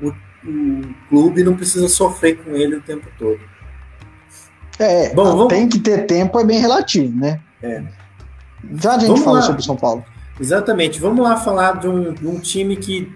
[0.00, 0.12] o
[0.46, 3.40] o clube não precisa sofrer com ele o tempo todo.
[4.78, 5.48] É, Bom, vamos...
[5.48, 7.40] tem que ter tempo é bem relativo, né?
[7.62, 7.82] É.
[8.74, 9.42] Já a gente vamos fala lá.
[9.42, 10.04] sobre o São Paulo.
[10.38, 11.00] Exatamente.
[11.00, 13.12] Vamos lá falar de um, de um, time que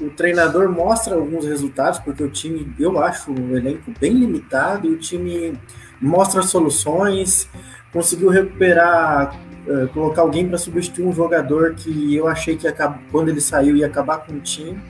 [0.00, 4.90] o treinador mostra alguns resultados, porque o time, eu acho, um elenco bem limitado, e
[4.90, 5.58] o time
[6.00, 7.48] mostra soluções,
[7.92, 9.36] conseguiu recuperar,
[9.66, 12.66] uh, colocar alguém para substituir um jogador que eu achei que
[13.10, 14.80] quando ele saiu ia acabar com o time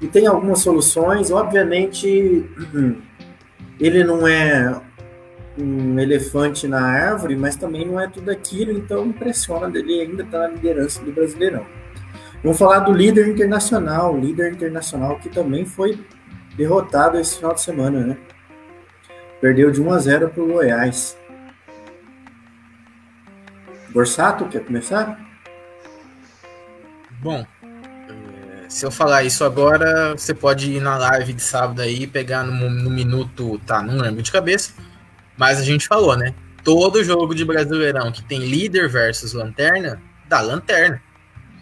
[0.00, 1.30] e tem algumas soluções.
[1.30, 2.44] Obviamente,
[3.78, 4.80] ele não é
[5.56, 10.40] um elefante na árvore, mas também não é tudo aquilo, então impressiona dele ainda estar
[10.40, 11.64] tá na liderança do Brasileirão.
[12.44, 15.98] Vamos falar do líder internacional, líder internacional que também foi
[16.54, 18.18] derrotado esse final de semana, né?
[19.40, 21.16] Perdeu de 1 a 0 para o Goiás.
[23.88, 25.18] Borsato, quer começar?
[27.22, 27.46] Bom,
[28.68, 32.68] se eu falar isso agora, você pode ir na live de sábado aí pegar no,
[32.68, 34.74] no, minuto, tá, não lembro de cabeça,
[35.34, 36.34] mas a gente falou, né?
[36.62, 41.00] Todo jogo de Brasileirão que tem líder versus lanterna, dá lanterna.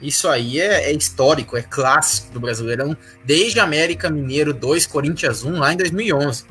[0.02, 5.58] Isso aí é, é histórico, é clássico do Brasileirão, desde América Mineiro 2, Corinthians 1,
[5.58, 6.44] lá em 2011.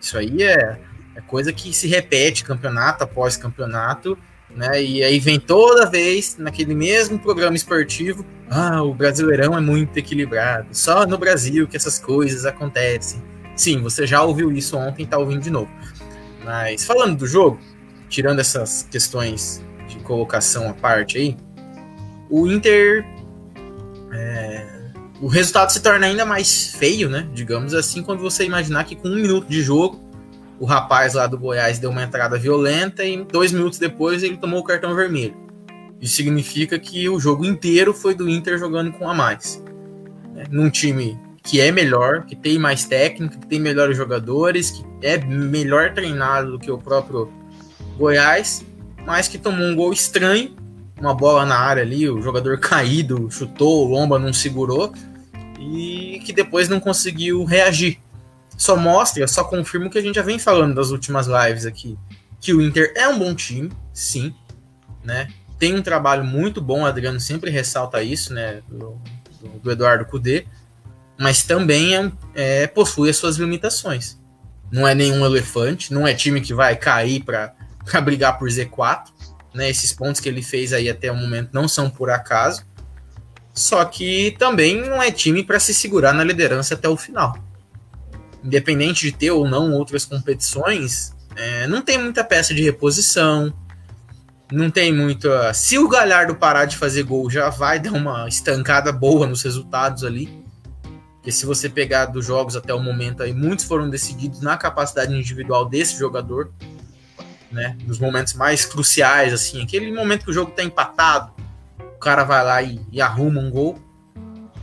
[0.00, 0.78] Isso aí é,
[1.14, 4.18] é coisa que se repete campeonato após campeonato
[4.56, 4.82] né?
[4.82, 10.68] E aí vem toda vez naquele mesmo programa esportivo, ah, o Brasileirão é muito equilibrado,
[10.72, 13.22] só no Brasil que essas coisas acontecem.
[13.54, 15.70] Sim, você já ouviu isso ontem, tá ouvindo de novo.
[16.44, 17.58] Mas falando do jogo,
[18.08, 21.36] tirando essas questões de colocação à parte aí,
[22.30, 23.04] o Inter
[24.12, 24.66] é,
[25.20, 27.28] o resultado se torna ainda mais feio, né?
[27.32, 30.04] Digamos assim, quando você imaginar que com um minuto de jogo
[30.58, 34.60] o rapaz lá do Goiás deu uma entrada violenta e dois minutos depois ele tomou
[34.60, 35.36] o cartão vermelho.
[36.00, 39.62] Isso significa que o jogo inteiro foi do Inter jogando com a mais.
[40.34, 40.44] Né?
[40.50, 45.16] Num time que é melhor, que tem mais técnica, que tem melhores jogadores, que é
[45.16, 47.30] melhor treinado do que o próprio
[47.96, 48.64] Goiás,
[49.06, 50.54] mas que tomou um gol estranho,
[50.98, 54.92] uma bola na área ali, o jogador caído, chutou, o Lomba não segurou,
[55.58, 58.00] e que depois não conseguiu reagir
[58.56, 61.98] só mostra, só confirma o que a gente já vem falando das últimas lives aqui.
[62.40, 64.34] Que o Inter é um bom time, sim,
[65.04, 65.28] né?
[65.58, 68.62] Tem um trabalho muito bom, o Adriano sempre ressalta isso, né?
[68.68, 69.00] Do,
[69.40, 70.46] do, do Eduardo Cudê,
[71.18, 74.18] mas também é, é, possui as suas limitações.
[74.70, 77.54] Não é nenhum elefante, não é time que vai cair para
[78.02, 79.08] brigar por Z4.
[79.56, 79.70] Né?
[79.70, 82.64] Esses pontos que ele fez aí até o momento não são por acaso.
[83.54, 87.46] Só que também não é time para se segurar na liderança até o final
[88.46, 93.52] independente de ter ou não outras competições, é, não tem muita peça de reposição,
[94.50, 95.52] não tem muita.
[95.52, 100.04] Se o Galhardo parar de fazer gol, já vai dar uma estancada boa nos resultados
[100.04, 100.44] ali.
[101.16, 105.12] Porque se você pegar dos jogos até o momento aí, muitos foram decididos na capacidade
[105.12, 106.52] individual desse jogador,
[107.56, 107.76] né?
[107.84, 111.32] Nos momentos mais cruciais, assim, aquele momento que o jogo tá empatado,
[111.80, 113.78] o cara vai lá e, e arruma um gol.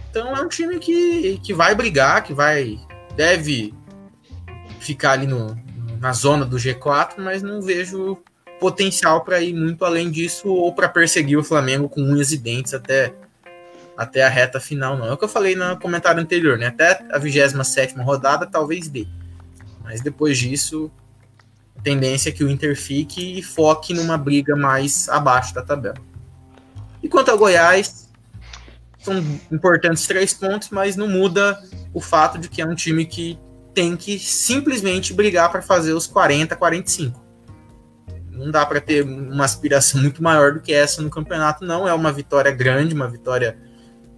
[0.09, 2.79] Então é um time que, que vai brigar, que vai
[3.15, 3.73] deve
[4.79, 5.57] ficar ali no,
[5.99, 8.17] na zona do G4, mas não vejo
[8.59, 12.73] potencial para ir muito além disso ou para perseguir o Flamengo com unhas e dentes
[12.73, 13.13] até,
[13.97, 15.07] até a reta final, não.
[15.07, 16.67] É o que eu falei no comentário anterior, né?
[16.67, 19.07] Até a 27 rodada talvez dê.
[19.83, 20.91] Mas depois disso,
[21.81, 25.97] tendência é que o Inter fique e foque numa briga mais abaixo da tabela.
[27.01, 28.09] E quanto ao Goiás,
[28.99, 29.17] são
[29.51, 31.61] importantes três pontos, mas não muda
[31.93, 33.37] o fato de que é um time que
[33.73, 37.21] tem que simplesmente brigar para fazer os 40, 45.
[38.31, 41.87] Não dá para ter uma aspiração muito maior do que essa no campeonato, não.
[41.87, 43.57] É uma vitória grande, uma vitória.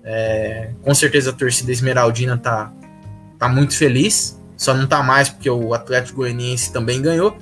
[0.03, 2.71] É, com certeza a torcida esmeraldina tá,
[3.39, 4.39] tá muito feliz.
[4.57, 7.37] Só não tá mais porque o Atlético Goianiense também ganhou.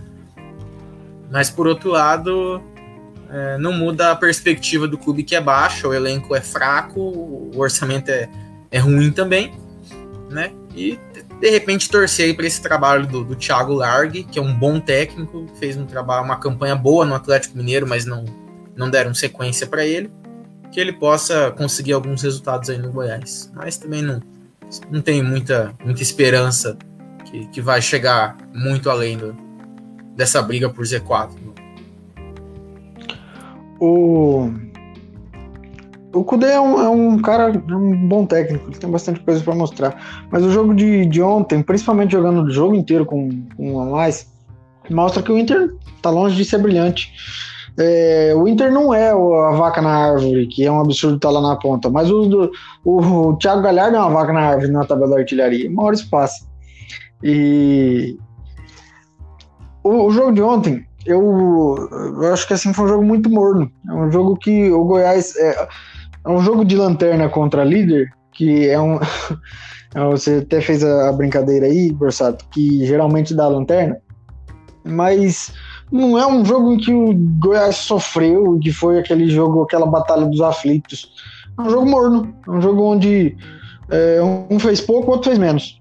[1.31, 2.61] Mas por outro lado,
[3.29, 7.51] é, não muda a perspectiva do clube que é baixa, o elenco é fraco, o
[7.57, 8.29] orçamento é,
[8.69, 9.53] é ruim também,
[10.29, 10.51] né?
[10.75, 10.99] E
[11.39, 15.47] de repente torcer para esse trabalho do, do Thiago Largue, que é um bom técnico,
[15.59, 18.23] fez um trabalho, uma campanha boa no Atlético Mineiro, mas não,
[18.75, 20.11] não deram sequência para ele,
[20.71, 23.51] que ele possa conseguir alguns resultados aí no Goiás.
[23.55, 24.21] Mas também não,
[24.91, 26.77] não tenho muita, muita esperança
[27.33, 29.35] que, que vai chegar muito além do,
[30.15, 31.31] dessa briga por Z4.
[33.79, 34.51] O,
[36.13, 39.43] o Kudê é um, é um cara, é um bom técnico, ele tem bastante coisa
[39.43, 40.27] para mostrar.
[40.31, 44.31] Mas o jogo de, de ontem, principalmente jogando o jogo inteiro com, com a mais,
[44.89, 47.11] mostra que o Inter tá longe de ser brilhante.
[47.79, 51.33] É, o Inter não é a vaca na árvore, que é um absurdo estar tá
[51.33, 52.51] lá na ponta, mas o,
[52.85, 56.52] o, o Thiago Galhardo é uma vaca na árvore na tabela da artilharia, maior espaço.
[57.23, 58.17] E
[59.81, 63.71] o, o, jogo de ontem, eu, eu, acho que assim foi um jogo muito morno.
[63.87, 65.67] É um jogo que o Goiás é,
[66.25, 68.99] é um jogo de lanterna contra líder, que é um.
[70.11, 73.95] Você até fez a, a brincadeira aí, Borsato, que geralmente dá lanterna,
[74.83, 75.53] mas
[75.91, 80.25] não é um jogo em que o Goiás sofreu, que foi aquele jogo, aquela batalha
[80.25, 81.13] dos aflitos.
[81.57, 83.37] É um jogo morno, é um jogo onde
[83.91, 85.77] é, um fez pouco, o outro fez menos.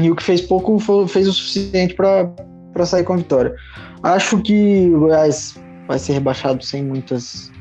[0.00, 3.54] E o que fez pouco foi, fez o suficiente para sair com a vitória.
[4.02, 7.52] Acho que o Goiás vai ser rebaixado sem muitas.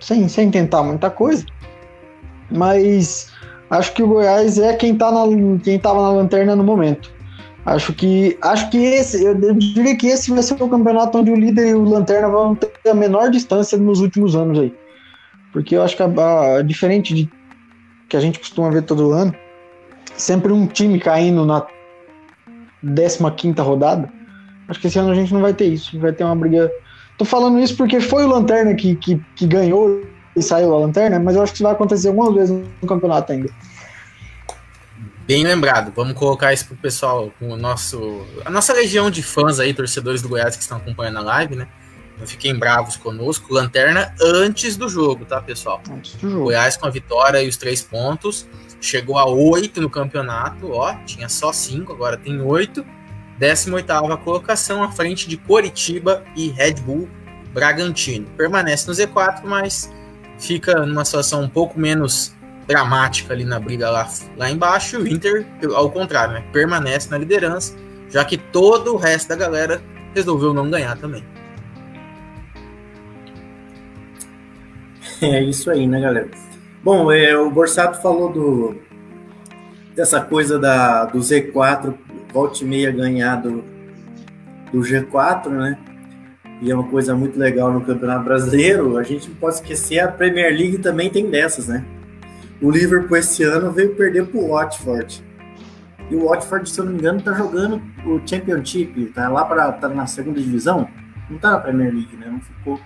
[0.00, 1.44] sem, sem tentar muita coisa.
[2.50, 3.32] Mas
[3.70, 5.22] acho que o Goiás é quem tá na,
[5.62, 7.10] quem estava na lanterna no momento.
[7.64, 11.36] Acho que acho que esse, eu diria que esse vai ser o campeonato onde o
[11.36, 14.74] líder e o lanterna vão ter a menor distância nos últimos anos aí.
[15.52, 17.30] Porque eu acho que a, a, diferente de
[18.08, 19.32] que a gente costuma ver todo ano,
[20.16, 21.66] sempre um time caindo na
[22.82, 24.12] 15 rodada.
[24.68, 26.70] Acho que esse ano a gente não vai ter isso, vai ter uma briga.
[27.18, 30.02] Tô falando isso porque foi o Lanterna que, que, que ganhou
[30.34, 33.32] e saiu a Lanterna, mas eu acho que isso vai acontecer algumas vezes no campeonato
[33.32, 33.50] ainda.
[35.26, 39.60] Bem lembrado, vamos colocar isso pro pessoal, com o nosso, a nossa legião de fãs
[39.60, 41.68] aí, torcedores do Goiás que estão acompanhando a live, né?
[42.18, 43.52] Não fiquem bravos conosco.
[43.52, 45.80] Lanterna antes do jogo, tá, pessoal?
[45.90, 46.44] Antes do jogo.
[46.44, 48.48] Goiás com a vitória e os três pontos.
[48.82, 50.92] Chegou a oito no campeonato, ó.
[51.06, 52.84] Tinha só cinco, agora tem oito.
[53.38, 53.86] 18
[54.18, 57.08] colocação à frente de Coritiba e Red Bull
[57.54, 58.26] Bragantino.
[58.36, 59.92] Permanece no Z4, mas
[60.36, 62.34] fica numa situação um pouco menos
[62.66, 64.98] dramática ali na briga lá, lá embaixo.
[64.98, 67.76] O Inter, ao contrário, né, permanece na liderança,
[68.10, 69.80] já que todo o resto da galera
[70.12, 71.24] resolveu não ganhar também.
[75.20, 76.51] É isso aí, né, galera?
[76.84, 78.76] Bom, é, o Borsato falou do,
[79.94, 81.94] dessa coisa da, do Z4,
[82.32, 83.62] volta e meia ganhar do,
[84.72, 85.78] do G4, né?
[86.60, 88.96] E é uma coisa muito legal no Campeonato Brasileiro.
[88.96, 91.84] A gente não pode esquecer, a Premier League também tem dessas, né?
[92.60, 95.22] O Liverpool esse ano veio perder pro Watford.
[96.10, 99.72] E o Watford, se eu não me engano, tá jogando o Championship, tá lá para
[99.72, 100.88] tá na segunda divisão.
[101.30, 102.26] Não tá na Premier League, né?
[102.30, 102.80] Não ficou.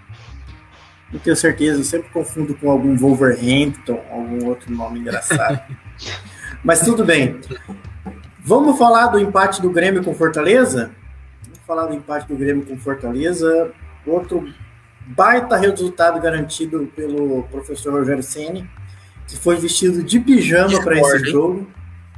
[1.12, 5.60] Não tenho certeza, eu sempre confundo com algum Wolverhampton, algum outro nome engraçado.
[6.64, 7.40] Mas tudo bem.
[8.40, 10.90] Vamos falar do empate do Grêmio com Fortaleza?
[11.44, 13.72] Vamos falar do empate do Grêmio com Fortaleza.
[14.04, 14.48] Outro
[15.06, 18.68] baita resultado garantido pelo professor Rogério Ceni
[19.26, 21.66] que foi vestido de pijama para esse jogo.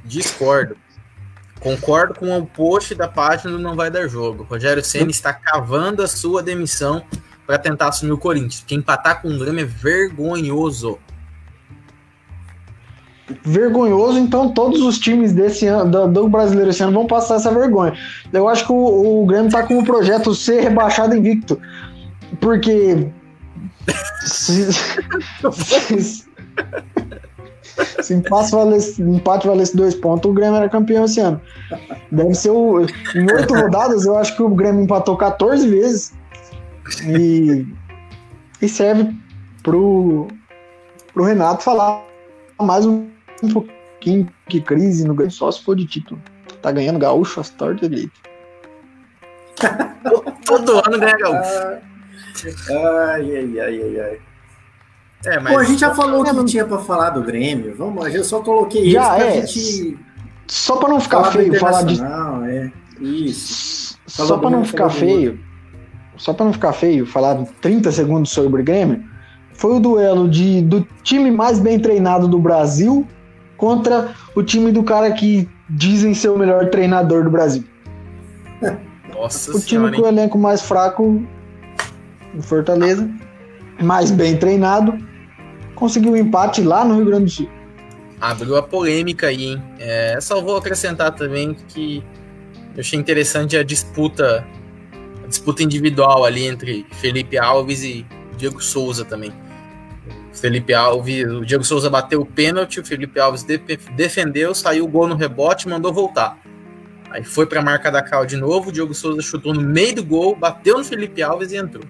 [0.05, 0.77] Discordo.
[1.59, 4.45] Concordo com o post da página do Não Vai Dar Jogo.
[4.45, 7.05] Rogério Senna está cavando a sua demissão
[7.49, 8.61] para tentar assumir o Corinthians.
[8.61, 10.99] Porque empatar com o Grêmio é vergonhoso.
[13.43, 17.51] Vergonhoso, então todos os times desse ano, do, do brasileiro esse ano vão passar essa
[17.51, 17.95] vergonha.
[18.31, 21.59] Eu acho que o, o Grêmio está com o projeto ser rebaixado invicto.
[22.39, 23.09] Porque.
[24.27, 24.69] se,
[28.03, 31.41] Se empate valesse, empate valesse dois pontos, o Grêmio era campeão esse ano.
[32.13, 32.81] Deve ser o.
[32.81, 36.13] Em oito rodadas, eu acho que o Grêmio empatou 14 vezes.
[37.07, 37.67] E,
[38.61, 39.15] e serve
[39.63, 40.29] pro,
[41.13, 42.05] pro Renato falar
[42.61, 43.09] mais um,
[43.43, 46.21] um pouquinho que crise no Grêmio, só se for de título.
[46.63, 48.11] Tá ganhando gaúcho as tortas dele.
[50.45, 51.89] Todo ano ganha gaúcho.
[52.71, 54.21] Ai, ai, ai, ai, ai.
[55.27, 55.53] É, mas...
[55.53, 57.75] Pô, a gente já falou o que tinha para falar do Grêmio.
[57.77, 59.47] Vamos, eu só coloquei já isso pra é.
[59.47, 59.99] gente.
[60.47, 62.01] Só para não ficar feio falar de.
[62.01, 62.73] É.
[63.01, 63.99] Isso.
[64.07, 65.39] Falou só para não ficar feio.
[66.19, 69.03] Só para não ficar feio, falar 30 segundos sobre o Grêmio.
[69.53, 73.07] Foi o duelo de, do time mais bem treinado do Brasil
[73.57, 77.65] contra o time do cara que dizem ser o melhor treinador do Brasil.
[79.13, 81.23] Nossa o time com o elenco mais fraco,
[82.37, 83.09] o Fortaleza,
[83.81, 84.97] mais bem treinado,
[85.75, 87.49] conseguiu um empate lá no Rio Grande do Sul.
[88.21, 89.63] Abriu a polêmica aí, hein?
[89.79, 92.03] É, só vou acrescentar também que
[92.75, 94.45] eu achei interessante a disputa,
[95.29, 98.07] disputa individual ali entre Felipe Alves e
[98.37, 99.33] Diego Souza também.
[100.33, 103.59] O Felipe Alves, o Diego Souza bateu o pênalti, o Felipe Alves de,
[103.95, 106.39] defendeu, saiu o gol no rebote, mandou voltar.
[107.11, 109.95] Aí foi para a marca da Cal de novo, o Diogo Souza chutou no meio
[109.95, 111.85] do gol, bateu no Felipe Alves e entrou.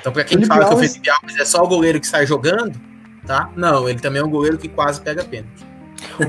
[0.00, 0.92] Então, para quem Felipe fala Alves...
[0.92, 2.80] que o Felipe Alves é só o goleiro que sai jogando,
[3.26, 3.50] tá?
[3.54, 5.66] Não, ele também é um goleiro que quase pega pênalti.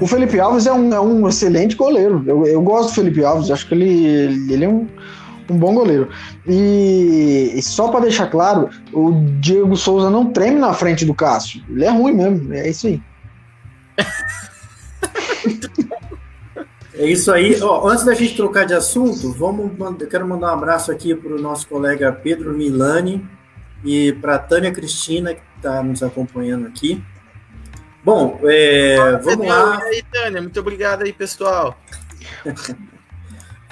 [0.01, 2.23] O Felipe Alves é um, é um excelente goleiro.
[2.27, 4.87] Eu, eu gosto do Felipe Alves, acho que ele, ele é um,
[5.49, 6.09] um bom goleiro.
[6.47, 11.63] E, e só para deixar claro, o Diego Souza não treme na frente do Cássio.
[11.69, 13.01] Ele é ruim mesmo, é isso aí.
[16.95, 17.59] É isso aí.
[17.61, 21.33] Ó, antes da gente trocar de assunto, vamos, eu quero mandar um abraço aqui para
[21.33, 23.27] o nosso colega Pedro Milani
[23.83, 27.03] e para Tânia Cristina, que está nos acompanhando aqui.
[28.03, 29.79] Bom, é, vamos lá.
[29.81, 31.77] Aí, Tânia, muito obrigado aí, pessoal.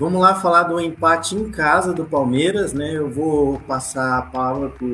[0.01, 2.97] vamos lá falar do empate em casa do Palmeiras, né?
[2.97, 4.87] Eu vou passar a palavra para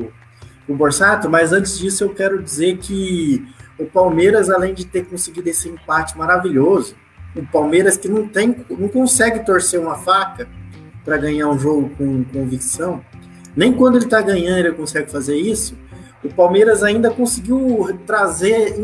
[0.68, 3.42] o Borsato, mas antes disso eu quero dizer que
[3.78, 6.94] o Palmeiras, além de ter conseguido esse empate maravilhoso,
[7.34, 10.46] o Palmeiras que não tem, não consegue torcer uma faca
[11.02, 13.02] para ganhar um jogo com convicção.
[13.56, 15.74] Nem quando ele está ganhando ele consegue fazer isso.
[16.22, 18.74] O Palmeiras ainda conseguiu trazer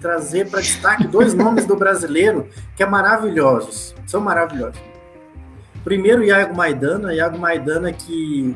[0.00, 4.97] trazer para destaque dois nomes do brasileiro que é maravilhosos, são maravilhosos.
[5.88, 8.54] Primeiro, Iago Maidana, Iago Maidana que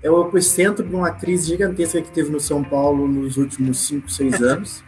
[0.00, 4.08] é o epicentro de uma crise gigantesca que teve no São Paulo nos últimos 5,
[4.08, 4.84] 6 anos.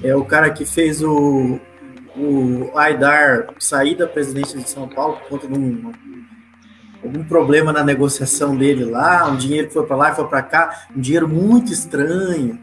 [0.00, 1.58] É o cara que fez o,
[2.16, 5.90] o Aidar sair da presidência de São Paulo por conta de um,
[7.02, 10.42] algum problema na negociação dele lá, um dinheiro que foi para lá e foi para
[10.42, 12.60] cá, um dinheiro muito estranho.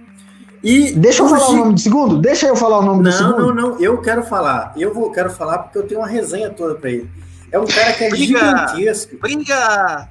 [0.63, 2.17] E deixa eu falar o nome do segundo?
[2.19, 3.37] Deixa eu falar o nome não, do segundo.
[3.37, 4.71] Não, não, não, eu quero falar.
[4.77, 7.24] Eu vou quero falar porque eu tenho uma resenha toda para ele.
[7.51, 8.25] É um cara que é Briga!
[8.25, 9.17] gigantesco.
[9.17, 10.09] Brinca!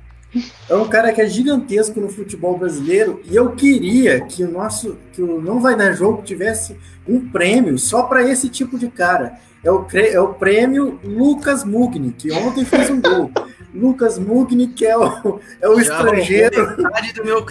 [0.69, 4.97] É um cara que é gigantesco no futebol brasileiro e eu queria que o nosso
[5.13, 6.77] que o não vai dar jogo tivesse
[7.07, 9.39] um prêmio só para esse tipo de cara.
[9.63, 13.31] É o, é o prêmio Lucas Mugni, que ontem fez um gol.
[13.75, 16.77] Lucas Mugni, que é o, é o estrangeiro.
[17.25, 17.47] Meu...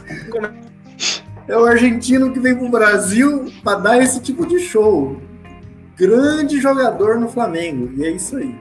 [1.47, 5.21] É o argentino que vem para o Brasil para dar esse tipo de show.
[5.97, 7.91] Grande jogador no Flamengo.
[7.97, 8.55] E é isso aí.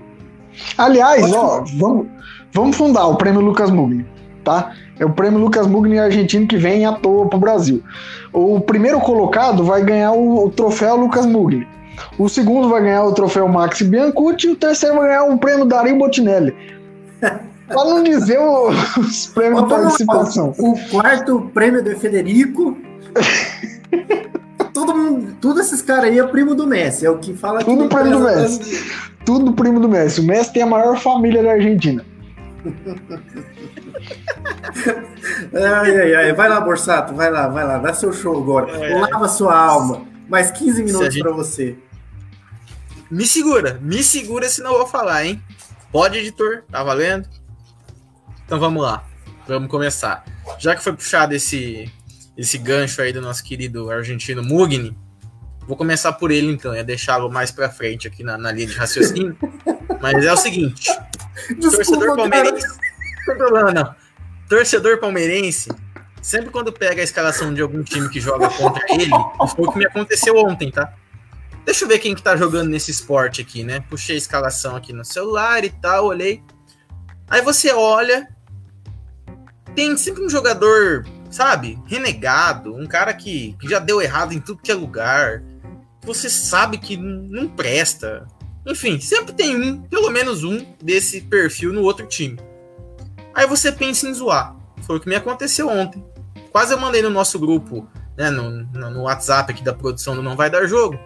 [0.76, 2.06] Aliás, ó, vamos,
[2.52, 4.06] vamos fundar o prêmio Lucas Mugni
[4.42, 4.72] tá?
[4.98, 7.82] É o prêmio Lucas Mugni argentino que vem à toa pro Brasil.
[8.32, 11.66] O primeiro colocado vai ganhar o, o troféu Lucas Mugni.
[12.18, 15.64] O segundo vai ganhar o troféu Max Biancucci e o terceiro vai ganhar o prêmio
[15.64, 16.54] Dario Botinelli.
[17.68, 20.54] Para não dizer o, os prêmios de participação.
[20.58, 22.76] O quarto prêmio de Federico.
[24.74, 27.88] Todo mundo, tudo esses caras aí é primo do Messi, é o que fala Tudo
[27.88, 28.82] primo do Messi.
[29.24, 30.20] Tudo primo do Messi.
[30.20, 32.04] O Messi tem a maior família da Argentina
[35.54, 36.32] ai, ai, ai.
[36.32, 38.70] Vai lá, Borsato, vai lá, vai lá, dá seu show agora.
[38.76, 40.06] É, Lava sua alma.
[40.28, 41.22] Mais 15 minutos gente...
[41.22, 41.76] para você.
[43.10, 45.42] Me segura, me segura, senão eu vou falar, hein?
[45.90, 46.64] Pode, editor?
[46.70, 47.28] Tá valendo?
[48.46, 49.04] Então vamos lá,
[49.46, 50.24] vamos começar.
[50.58, 51.92] Já que foi puxado esse,
[52.36, 54.96] esse gancho aí do nosso querido argentino Mugni,
[55.66, 58.74] vou começar por ele então, ia deixá-lo mais para frente aqui na, na linha de
[58.74, 59.36] raciocínio.
[60.00, 60.90] Mas é o seguinte:
[61.58, 62.68] Desculpa, torcedor palmeirense.
[62.68, 63.94] Não tem problema, não.
[64.48, 65.70] Torcedor palmeirense,
[66.20, 69.10] sempre quando pega a escalação de algum time que joga contra ele,
[69.54, 70.92] foi o que me aconteceu ontem, tá?
[71.64, 73.80] Deixa eu ver quem que tá jogando nesse esporte aqui, né?
[73.88, 76.42] Puxei a escalação aqui no celular e tal, olhei.
[77.30, 78.28] Aí você olha,
[79.74, 84.60] tem sempre um jogador, sabe, renegado, um cara que, que já deu errado em tudo
[84.60, 85.42] que é lugar.
[86.04, 88.26] Você sabe que não presta.
[88.66, 92.38] Enfim, sempre tem um, pelo menos um, desse perfil no outro time.
[93.34, 94.56] Aí você pensa em zoar.
[94.82, 96.04] Foi o que me aconteceu ontem.
[96.50, 100.36] Quase eu mandei no nosso grupo, né, no, no WhatsApp aqui da produção do Não
[100.36, 100.98] Vai Dar Jogo.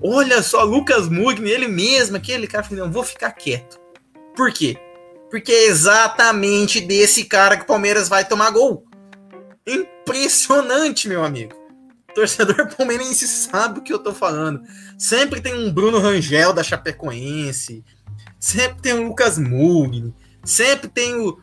[0.00, 3.80] Olha só, Lucas Mugni, ele mesmo, aquele cara, falou, não, vou ficar quieto.
[4.36, 4.78] Por quê?
[5.30, 8.84] Porque é exatamente desse cara que o Palmeiras vai tomar gol.
[9.66, 11.67] Impressionante, meu amigo
[12.18, 14.62] torcedor palmeirense sabe o que eu tô falando.
[14.98, 17.84] Sempre tem um Bruno Rangel da Chapecoense,
[18.40, 20.12] sempre tem um Lucas Mugni,
[20.44, 21.36] sempre tem um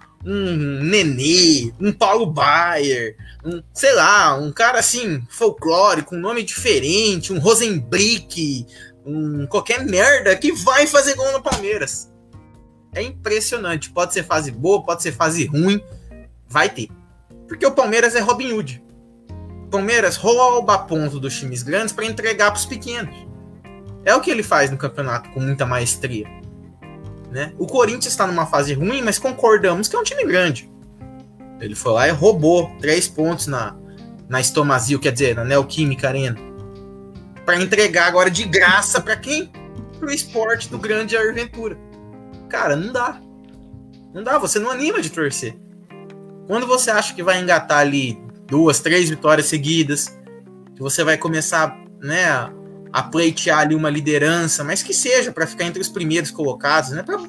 [0.81, 3.15] Nenê, um Paulo Baier,
[3.45, 8.65] um, sei lá, um cara assim, folclórico, um nome diferente, um Rosenbrick,
[9.05, 12.11] um qualquer merda que vai fazer gol no Palmeiras.
[12.93, 13.91] É impressionante.
[13.91, 15.79] Pode ser fase boa, pode ser fase ruim,
[16.47, 16.89] vai ter.
[17.47, 18.84] Porque o Palmeiras é Robin Hood.
[19.75, 23.13] Palmeiras rouba ponto dos times grandes para entregar para os pequenos.
[24.05, 26.25] É o que ele faz no campeonato com muita maestria.
[27.29, 27.51] Né?
[27.59, 30.71] O Corinthians está numa fase ruim, mas concordamos que é um time grande.
[31.59, 33.75] Ele foi lá e roubou três pontos na,
[34.29, 36.37] na Estomazil, quer dizer, na Neoquímica Arena,
[37.45, 39.51] para entregar agora de graça para quem?
[39.99, 41.77] Pro esporte do grande Aventura.
[42.47, 43.19] Cara, não dá.
[44.13, 45.57] Não dá, você não anima de torcer.
[46.47, 50.17] Quando você acha que vai engatar ali duas, três vitórias seguidas,
[50.75, 52.25] que você vai começar, né,
[52.91, 57.03] a pleitear ali uma liderança, mas que seja para ficar entre os primeiros colocados, né,
[57.03, 57.19] para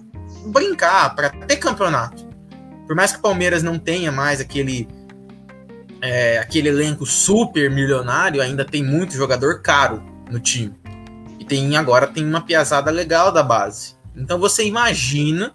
[0.47, 2.27] brincar, para ter campeonato.
[2.87, 4.89] Por mais que o Palmeiras não tenha mais aquele
[6.01, 10.75] é, aquele elenco super milionário, ainda tem muito jogador caro no time.
[11.39, 13.97] E tem agora tem uma piazada legal da base.
[14.14, 15.53] Então você imagina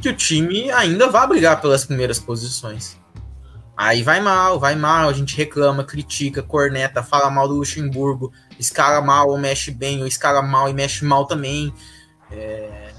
[0.00, 2.99] que o time ainda vai brigar pelas primeiras posições.
[3.82, 9.00] Aí vai mal, vai mal, a gente reclama, critica, corneta, fala mal do Luxemburgo, escala
[9.00, 11.72] mal ou mexe bem, ou escala mal e mexe mal também.
[12.30, 12.92] É...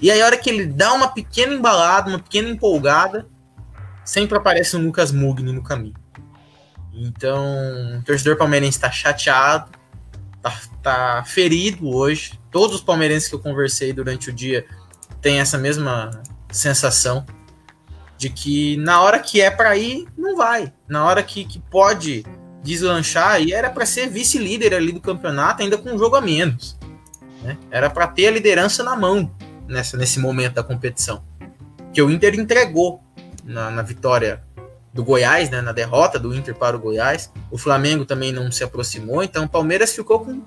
[0.00, 3.26] E aí a hora que ele dá uma pequena embalada, uma pequena empolgada,
[4.06, 5.96] sempre aparece um Lucas Mugni no caminho.
[6.94, 9.70] Então, o torcedor palmeirense está chateado,
[10.40, 12.40] tá, tá ferido hoje.
[12.50, 14.64] Todos os palmeirenses que eu conversei durante o dia
[15.20, 17.26] têm essa mesma sensação
[18.22, 20.72] de que na hora que é para ir, não vai.
[20.86, 22.24] Na hora que, que pode
[22.62, 26.78] deslanchar, e era para ser vice-líder ali do campeonato, ainda com um jogo a menos.
[27.42, 27.58] Né?
[27.68, 29.28] Era para ter a liderança na mão
[29.66, 31.24] nessa, nesse momento da competição.
[31.92, 33.02] Que o Inter entregou
[33.42, 34.40] na, na vitória
[34.94, 37.28] do Goiás, né, na derrota do Inter para o Goiás.
[37.50, 40.42] O Flamengo também não se aproximou, então o Palmeiras ficou com,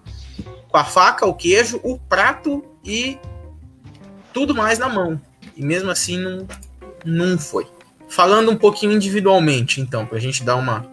[0.70, 3.20] com a faca, o queijo, o prato e
[4.32, 5.20] tudo mais na mão.
[5.58, 6.48] E mesmo assim não,
[7.06, 7.68] não foi.
[8.08, 10.86] Falando um pouquinho individualmente, então, para a gente dar uma,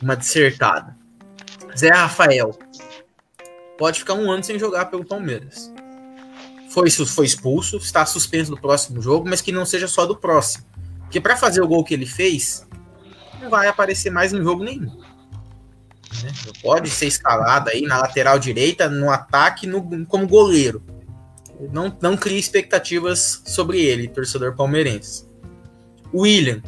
[0.00, 0.96] uma dissertada.
[1.76, 2.58] Zé Rafael
[3.76, 5.72] pode ficar um ano sem jogar pelo Palmeiras.
[6.70, 10.64] Foi, foi expulso, está suspenso do próximo jogo, mas que não seja só do próximo.
[11.00, 12.66] Porque para fazer o gol que ele fez,
[13.40, 14.94] não vai aparecer mais em jogo nenhum.
[16.22, 16.32] Né?
[16.62, 20.82] Pode ser escalado aí na lateral direita, no ataque, no, como goleiro.
[21.72, 25.27] Não, não crie expectativas sobre ele, torcedor palmeirense.
[26.14, 26.62] William.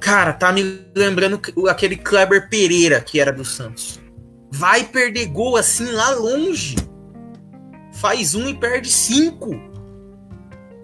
[0.00, 4.00] Cara, tá me lembrando aquele Kleber Pereira que era do Santos.
[4.50, 6.76] Vai perder gol assim lá longe.
[7.94, 9.58] Faz um e perde cinco.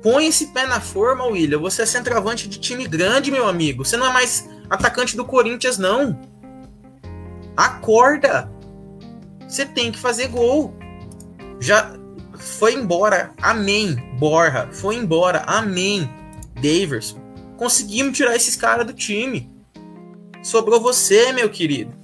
[0.03, 1.59] Põe esse pé na forma, William.
[1.59, 3.85] Você é centroavante de time grande, meu amigo.
[3.85, 6.19] Você não é mais atacante do Corinthians, não.
[7.57, 8.51] Acorda.
[9.47, 10.75] Você tem que fazer gol.
[11.61, 11.93] Já
[12.35, 13.33] foi embora.
[13.43, 13.97] Amém.
[14.19, 14.69] Borra.
[14.73, 15.41] Foi embora.
[15.47, 16.09] Amém.
[16.55, 17.20] Daverson.
[17.61, 19.51] Conseguimos tirar esses caras do time.
[20.43, 21.95] Sobrou você, meu querido.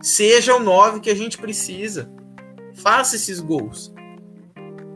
[0.00, 2.10] Seja o 9 que a gente precisa.
[2.72, 3.92] Faça esses gols.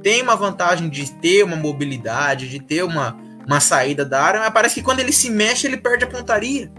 [0.03, 4.55] Tem uma vantagem de ter uma mobilidade, de ter uma, uma saída da área, mas
[4.55, 6.73] parece que quando ele se mexe, ele perde a pontaria.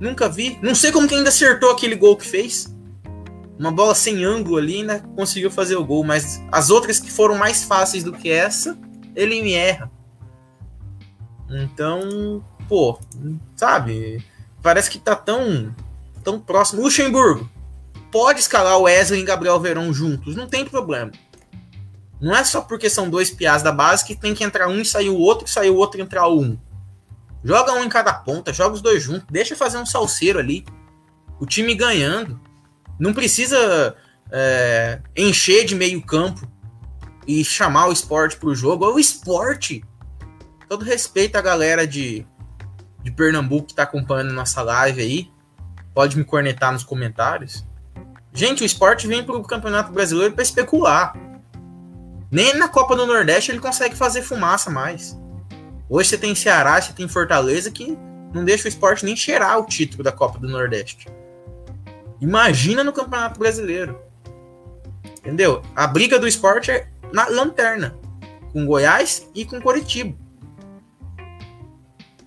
[0.00, 0.58] Nunca vi.
[0.62, 2.74] Não sei como que ainda acertou aquele gol que fez.
[3.58, 5.02] Uma bola sem ângulo ali, né?
[5.14, 6.02] Conseguiu fazer o gol.
[6.02, 8.74] Mas as outras que foram mais fáceis do que essa,
[9.14, 9.92] ele me erra.
[11.48, 12.98] Então, pô,
[13.56, 14.24] sabe?
[14.62, 15.74] Parece que tá tão,
[16.22, 16.82] tão próximo.
[16.82, 17.48] Luxemburgo
[18.10, 21.10] pode escalar o Wesley e Gabriel Verão juntos, não tem problema.
[22.20, 24.84] Não é só porque são dois piás da base que tem que entrar um e
[24.84, 26.56] sair o outro, e sair o outro e entrar um.
[27.42, 30.64] Joga um em cada ponta, joga os dois juntos, deixa fazer um salseiro ali.
[31.38, 32.40] O time ganhando.
[32.98, 33.94] Não precisa
[34.30, 36.48] é, encher de meio campo
[37.26, 38.84] e chamar o esporte pro jogo.
[38.86, 39.84] É o esporte.
[40.74, 42.26] Todo respeito à galera de,
[43.00, 45.30] de Pernambuco que tá acompanhando nossa live aí.
[45.94, 47.64] Pode me cornetar nos comentários.
[48.32, 51.16] Gente, o esporte vem pro Campeonato Brasileiro para especular.
[52.28, 55.16] Nem na Copa do Nordeste ele consegue fazer fumaça mais.
[55.88, 57.96] Hoje você tem Ceará, você tem Fortaleza que
[58.34, 61.06] não deixa o esporte nem cheirar o título da Copa do Nordeste.
[62.20, 63.96] Imagina no Campeonato Brasileiro.
[65.20, 65.62] Entendeu?
[65.76, 67.96] A briga do esporte é na lanterna.
[68.52, 70.23] Com Goiás e com Coritiba.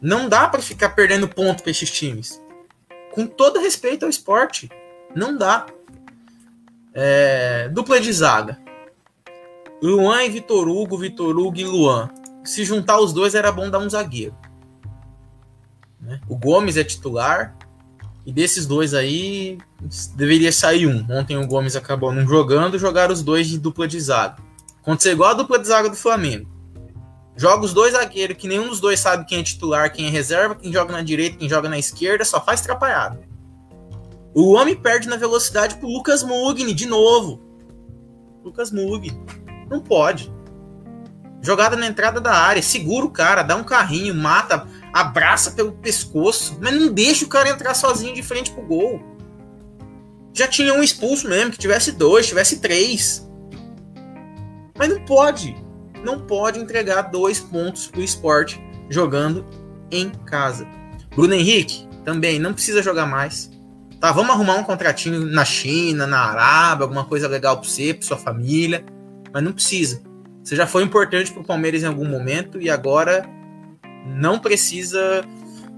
[0.01, 2.41] Não dá para ficar perdendo ponto para esses times.
[3.11, 4.69] Com todo respeito ao esporte.
[5.15, 5.65] Não dá.
[6.93, 8.59] É, dupla de zaga.
[9.81, 12.09] Luan e Vitor Hugo, Vitor Hugo e Luan
[12.47, 14.35] se juntar os dois era bom dar um zagueiro.
[15.99, 16.19] Né?
[16.27, 17.55] O Gomes é titular.
[18.25, 19.57] E desses dois aí,
[20.15, 21.05] deveria sair um.
[21.09, 24.37] Ontem o Gomes acabou não jogando, jogaram os dois de dupla de zaga.
[24.81, 26.49] Aconteceu igual a dupla de zaga do Flamengo.
[27.37, 30.55] Joga os dois zagueiros, que nenhum dos dois sabe quem é titular, quem é reserva,
[30.55, 33.19] quem joga na direita, quem joga na esquerda, só faz atrapalhado.
[34.33, 37.39] O homem perde na velocidade pro Lucas Mugni, de novo.
[38.43, 39.11] Lucas Mugni.
[39.69, 40.33] Não pode.
[41.41, 46.57] Jogada na entrada da área, segura o cara, dá um carrinho, mata, abraça pelo pescoço,
[46.59, 48.99] mas não deixa o cara entrar sozinho de frente pro gol.
[50.33, 53.29] Já tinha um expulso mesmo, que tivesse dois, tivesse três.
[54.75, 55.55] Mas não pode.
[56.03, 59.45] Não pode entregar dois pontos pro esporte jogando
[59.91, 60.67] em casa.
[61.15, 63.51] Bruno Henrique também não precisa jogar mais.
[63.99, 68.05] Tá, vamos arrumar um contratinho na China, na Arábia, alguma coisa legal para você, para
[68.05, 68.85] sua família,
[69.33, 70.01] mas não precisa.
[70.43, 73.27] Você já foi importante para o Palmeiras em algum momento e agora
[74.05, 75.23] não precisa.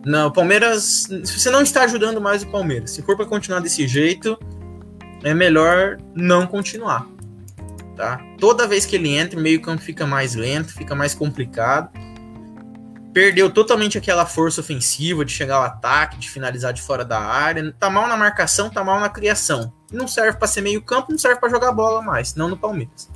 [0.05, 1.07] Não, o Palmeiras.
[1.23, 2.91] Você não está ajudando mais o Palmeiras.
[2.91, 4.37] Se for para continuar desse jeito,
[5.23, 7.07] é melhor não continuar.
[7.99, 8.17] Tá?
[8.39, 11.91] Toda vez que ele entra, o meio-campo fica mais lento, fica mais complicado
[13.13, 17.73] perdeu totalmente aquela força ofensiva de chegar ao ataque, de finalizar de fora da área.
[17.77, 19.73] Tá mal na marcação, tá mal na criação.
[19.91, 23.09] Não serve para ser meio campo, não serve para jogar bola mais, não no Palmeiras.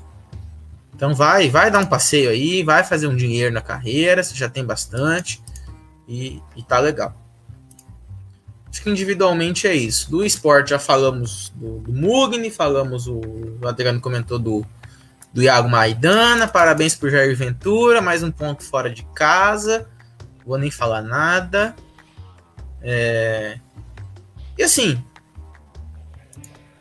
[0.94, 4.50] Então vai, vai dar um passeio aí, vai fazer um dinheiro na carreira, você já
[4.50, 5.42] tem bastante
[6.08, 7.16] e, e tá legal.
[8.74, 10.09] Acho que individualmente é isso.
[10.09, 13.21] Do esporte já falamos do, do Mugni, falamos, o,
[13.61, 14.65] o Adriano comentou do,
[15.32, 16.47] do Iago Maidana.
[16.47, 19.88] Parabéns pro Jair Ventura, mais um ponto fora de casa.
[20.43, 21.76] Vou nem falar nada.
[22.82, 23.59] É...
[24.57, 25.05] E assim,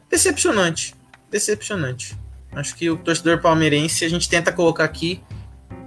[0.09, 0.95] decepcionante.
[1.31, 2.19] Decepcionante.
[2.53, 5.23] Acho que o torcedor palmeirense, a gente tenta colocar aqui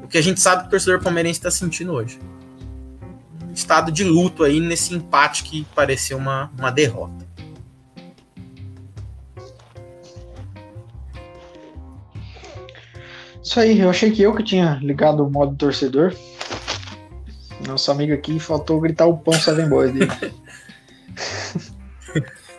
[0.03, 2.19] o que a gente sabe que o torcedor palmeirense está sentindo hoje.
[3.55, 7.25] Estado de luto aí nesse empate que pareceu uma, uma derrota.
[13.41, 16.13] Isso aí, eu achei que eu que tinha ligado o modo torcedor.
[17.65, 20.11] Nosso amigo aqui faltou gritar o pão Seven Boys dele.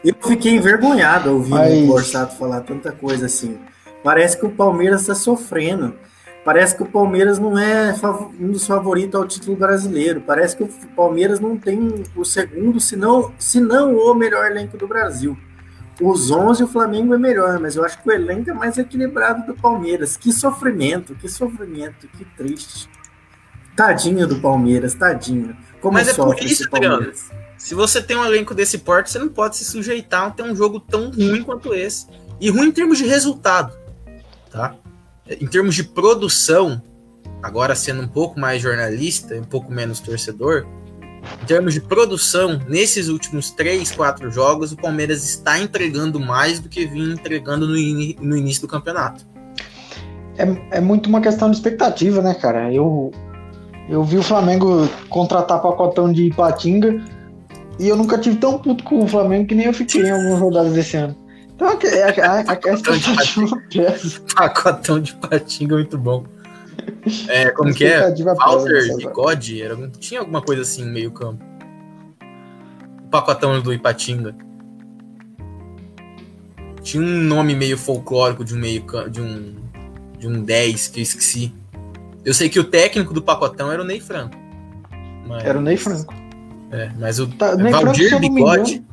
[0.02, 1.74] eu fiquei envergonhado ouvindo Mas...
[1.74, 3.60] o Borsato falar tanta coisa assim.
[4.02, 5.94] Parece que o Palmeiras está sofrendo.
[6.46, 7.92] Parece que o Palmeiras não é
[8.38, 10.20] um dos favoritos ao título brasileiro.
[10.20, 14.78] Parece que o Palmeiras não tem o segundo, se não, se não o melhor elenco
[14.78, 15.36] do Brasil.
[16.00, 19.44] Os 11 o Flamengo é melhor, mas eu acho que o elenco é mais equilibrado
[19.44, 20.16] do Palmeiras.
[20.16, 22.88] Que sofrimento, que sofrimento, que triste.
[23.74, 25.56] Tadinho do Palmeiras, tadinho.
[25.80, 27.12] Como mas é por isso, Adriano.
[27.58, 30.54] Se você tem um elenco desse porte, você não pode se sujeitar a ter um
[30.54, 32.06] jogo tão ruim quanto esse.
[32.40, 33.76] E ruim em termos de resultado,
[34.52, 34.76] tá?
[35.28, 36.80] Em termos de produção,
[37.42, 40.66] agora sendo um pouco mais jornalista, um pouco menos torcedor,
[41.42, 46.68] em termos de produção, nesses últimos três, quatro jogos, o Palmeiras está entregando mais do
[46.68, 49.26] que vinha entregando no, in no início do campeonato.
[50.38, 52.72] É, é muito uma questão de expectativa, né, cara?
[52.72, 53.10] Eu,
[53.88, 57.02] eu vi o Flamengo contratar pacotão de Ipatinga
[57.78, 60.40] e eu nunca tive tão puto com o Flamengo que nem eu fiquei em algumas
[60.40, 61.16] rodadas desse ano.
[61.56, 64.20] Então, é, a, a, a, a expectativa pesa.
[64.34, 66.24] Pacotão de Ipatinga é muito bom.
[67.28, 68.14] É, como que é?
[68.22, 69.48] Walter de God?
[69.50, 71.42] Era, tinha alguma coisa assim no meio campo.
[73.04, 74.36] O pacotão do Ipatinga.
[76.82, 79.56] Tinha um nome meio folclórico de um meio de um
[80.18, 81.54] de um 10 que eu esqueci.
[82.22, 84.36] Eu sei que o técnico do pacotão era o Ney Franco.
[85.26, 85.44] Mas...
[85.44, 86.14] Era o Ney Franco.
[86.70, 88.84] É, mas o tá, Valdir Bigode.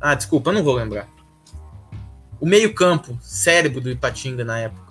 [0.00, 1.08] Ah, desculpa, eu não vou lembrar.
[2.40, 4.90] O meio-campo, cérebro do Ipatinga na época.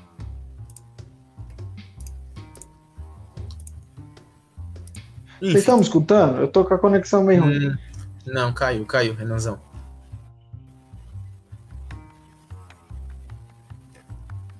[5.40, 6.38] Vocês estão me escutando?
[6.42, 7.70] Eu tô com a conexão meio ruim.
[7.70, 7.78] Hum,
[8.28, 9.60] não, caiu, caiu, Renanzão.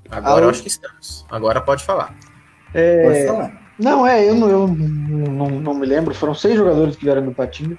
[0.10, 0.46] Agora Alô?
[0.46, 1.26] eu acho que estamos.
[1.30, 2.16] Agora pode falar.
[2.74, 3.04] É...
[3.04, 3.60] Pode falar.
[3.78, 6.14] Não, é, eu, não, eu não, não me lembro.
[6.14, 7.78] Foram seis jogadores que vieram do Patinho.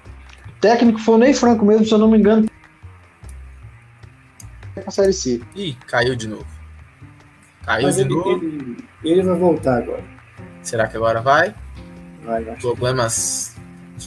[0.48, 2.49] O técnico foi o Ney Franco mesmo, se eu não me engano.
[4.86, 5.40] A série C.
[5.54, 6.46] Ih, caiu de novo.
[7.64, 8.30] Caiu Mas de ele, novo.
[8.30, 10.04] Ele, ele vai voltar agora.
[10.62, 11.54] Será que agora vai?
[12.24, 12.56] Vai, vai.
[12.56, 13.56] Problemas,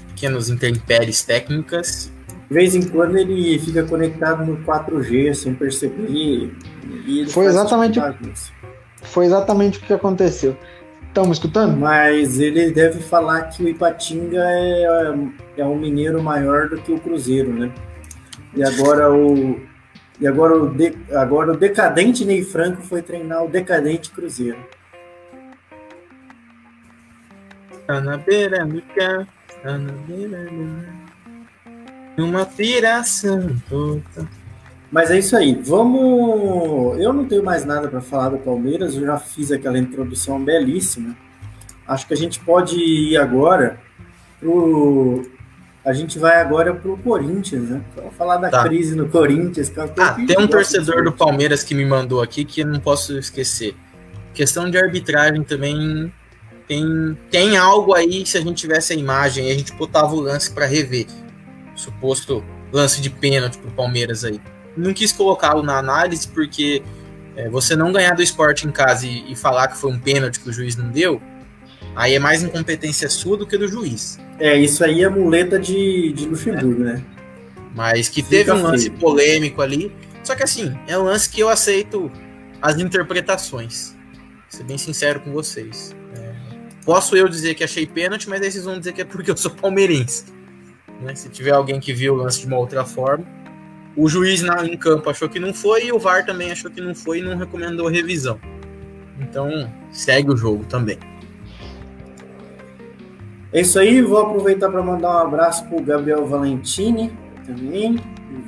[0.09, 2.11] pequenos intempéries técnicas.
[2.47, 6.55] De vez em quando ele fica conectado no 4G sem perceber.
[7.30, 7.99] foi exatamente,
[9.01, 10.55] foi exatamente o que aconteceu.
[11.07, 11.78] Estão me escutando?
[11.78, 15.13] Mas ele deve falar que o Ipatinga é,
[15.57, 17.71] é um mineiro maior do que o Cruzeiro, né?
[18.55, 19.59] E agora o
[20.20, 24.59] e agora o, de, agora o decadente Ney Franco foi treinar o decadente Cruzeiro.
[27.88, 29.28] Tá na beira do carro,
[29.61, 31.03] tá na beira do.
[32.24, 34.30] Uma piração toda.
[34.91, 35.55] Mas é isso aí.
[35.55, 36.99] Vamos.
[36.99, 38.95] Eu não tenho mais nada para falar do Palmeiras.
[38.95, 41.18] Eu já fiz aquela introdução belíssima.
[41.88, 43.80] Acho que a gente pode ir agora
[44.39, 45.26] pro.
[45.86, 47.82] A gente vai agora pro Corinthians, né?
[47.96, 48.64] Vamos falar da tá.
[48.64, 49.70] crise no Corinthians.
[49.70, 52.80] Que é ah, tem um torcedor do Palmeiras que me mandou aqui que eu não
[52.80, 53.76] posso esquecer.
[54.34, 56.12] Questão de arbitragem também
[56.68, 60.52] tem, tem algo aí, se a gente tivesse a imagem, a gente botava o lance
[60.52, 61.06] para rever.
[61.76, 64.40] Suposto lance de pênalti pro Palmeiras aí.
[64.76, 66.82] Não quis colocá-lo na análise porque
[67.36, 70.40] é, você não ganhar do esporte em casa e, e, falar que foi um pênalti
[70.40, 71.22] que o juiz não deu,
[71.96, 74.20] aí é mais incompetência sua do que do juiz.
[74.39, 76.94] É, isso aí é muleta de, de Luxemburgo, é.
[76.94, 77.04] né?
[77.76, 79.00] Mas que teve Fica um lance feio.
[79.00, 79.91] polêmico ali.
[80.24, 82.12] Só que assim, é um lance que eu aceito
[82.62, 83.96] as interpretações.
[84.14, 85.96] Vou ser bem sincero com vocês.
[86.16, 86.34] É,
[86.86, 89.38] posso eu dizer que achei pênalti, mas aí vocês vão dizer que é porque eu
[89.38, 90.26] sou palmeirense.
[91.02, 91.16] Né?
[91.16, 93.26] Se tiver alguém que viu o lance de uma outra forma.
[93.96, 96.82] O juiz na, em campo achou que não foi e o VAR também achou que
[96.82, 98.39] não foi e não recomendou revisão.
[99.20, 100.98] Então, segue o jogo também.
[103.54, 107.99] É isso aí, vou aproveitar para mandar um abraço para o Gabriel Valentini também.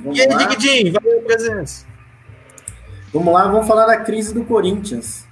[0.02, 1.86] Vamos e aí, Digidinho, valeu a presença.
[3.12, 5.24] Vamos lá, vamos falar da crise do Corinthians.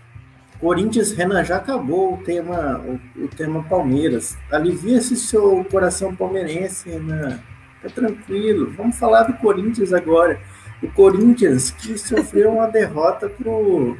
[0.60, 4.38] Corinthians, Renan, já acabou o tema, o, o tema Palmeiras.
[4.48, 7.40] Alivia-se seu coração palmeirense, Renan.
[7.82, 8.72] Tá tranquilo.
[8.76, 10.40] Vamos falar do Corinthians agora.
[10.80, 13.96] O Corinthians que sofreu uma derrota pro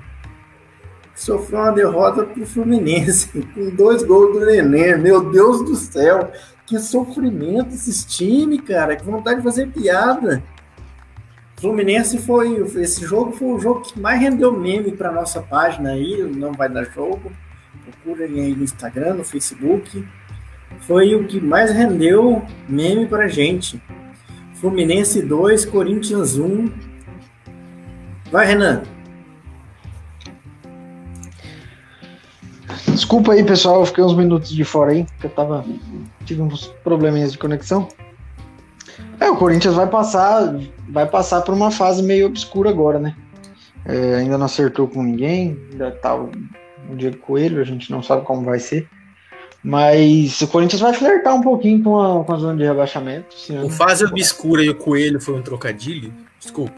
[1.15, 4.97] sofreu uma derrota pro Fluminense com dois gols do Nenê.
[4.97, 6.33] Meu Deus do céu,
[6.67, 8.97] que sofrimento esses times, cara.
[8.97, 10.43] Que vontade de fazer piada.
[11.57, 12.57] Fluminense foi.
[12.81, 16.69] Esse jogo foi o jogo que mais rendeu meme para nossa página aí, não vai
[16.69, 17.33] dar jogo.
[18.03, 20.07] Procurem aí no Instagram, no Facebook.
[20.81, 23.81] Foi o que mais rendeu meme pra gente.
[24.55, 26.71] Fluminense 2, Corinthians 1.
[28.31, 28.83] Vai, Renan.
[32.95, 35.65] Desculpa aí, pessoal, eu fiquei uns minutos de fora aí, porque eu tava.
[36.25, 37.89] tive uns probleminhas de conexão.
[39.19, 40.55] É, o Corinthians vai passar,
[40.89, 43.17] vai passar por uma fase meio obscura agora, né?
[43.85, 46.31] É, ainda não acertou com ninguém, ainda tá o,
[46.89, 48.89] o Diego Coelho, a gente não sabe como vai ser.
[49.63, 53.35] Mas o Corinthians vai flertar um pouquinho com a, com a zona de rebaixamento.
[53.65, 56.13] O fase obscura e o Coelho foi um trocadilho?
[56.39, 56.75] Desculpa.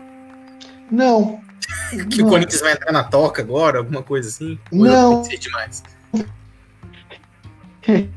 [0.91, 1.41] Não.
[2.11, 2.27] que não.
[2.27, 4.59] o Corinthians vai entrar na toca agora, alguma coisa assim?
[4.73, 5.23] Não.
[5.23, 5.83] demais.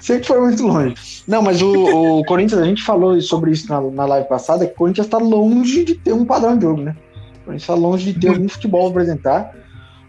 [0.00, 0.94] Sempre foi muito longe.
[1.26, 4.72] Não, mas o, o, Corinthians, a gente falou sobre isso na, na live passada, que
[4.72, 6.96] o Corinthians está longe de ter um padrão de jogo, né?
[7.42, 9.54] O Corinthians está longe de ter algum futebol a apresentar.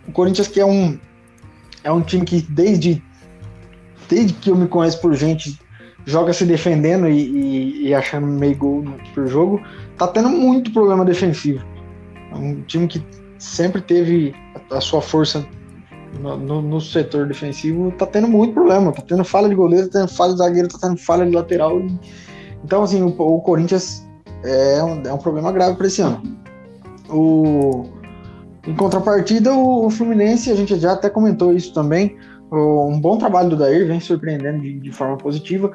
[0.08, 0.98] O Corinthians que é um,
[1.84, 3.02] é um time que desde,
[4.10, 5.60] desde que eu me conheço por gente,
[6.06, 9.62] joga se defendendo e, e, e achando meio gol por jogo,
[9.98, 11.64] tá tendo muito problema defensivo.
[12.32, 13.04] É um time que
[13.38, 14.36] sempre teve
[14.72, 15.46] a sua força
[16.20, 18.92] no, no, setor defensivo tá tendo muito problema.
[18.92, 21.82] Tá tendo falha de goleiro, tá tendo falha de zagueiro, tá tendo falha de lateral.
[22.64, 24.08] Então, assim, o, o Corinthians
[24.44, 26.22] é um, é um problema grave para esse ano.
[27.10, 27.86] O,
[28.68, 32.18] em contrapartida, o, o, Fluminense, a gente já até comentou isso também.
[32.50, 35.72] O, um bom trabalho do Dair vem surpreendendo de, de forma positiva.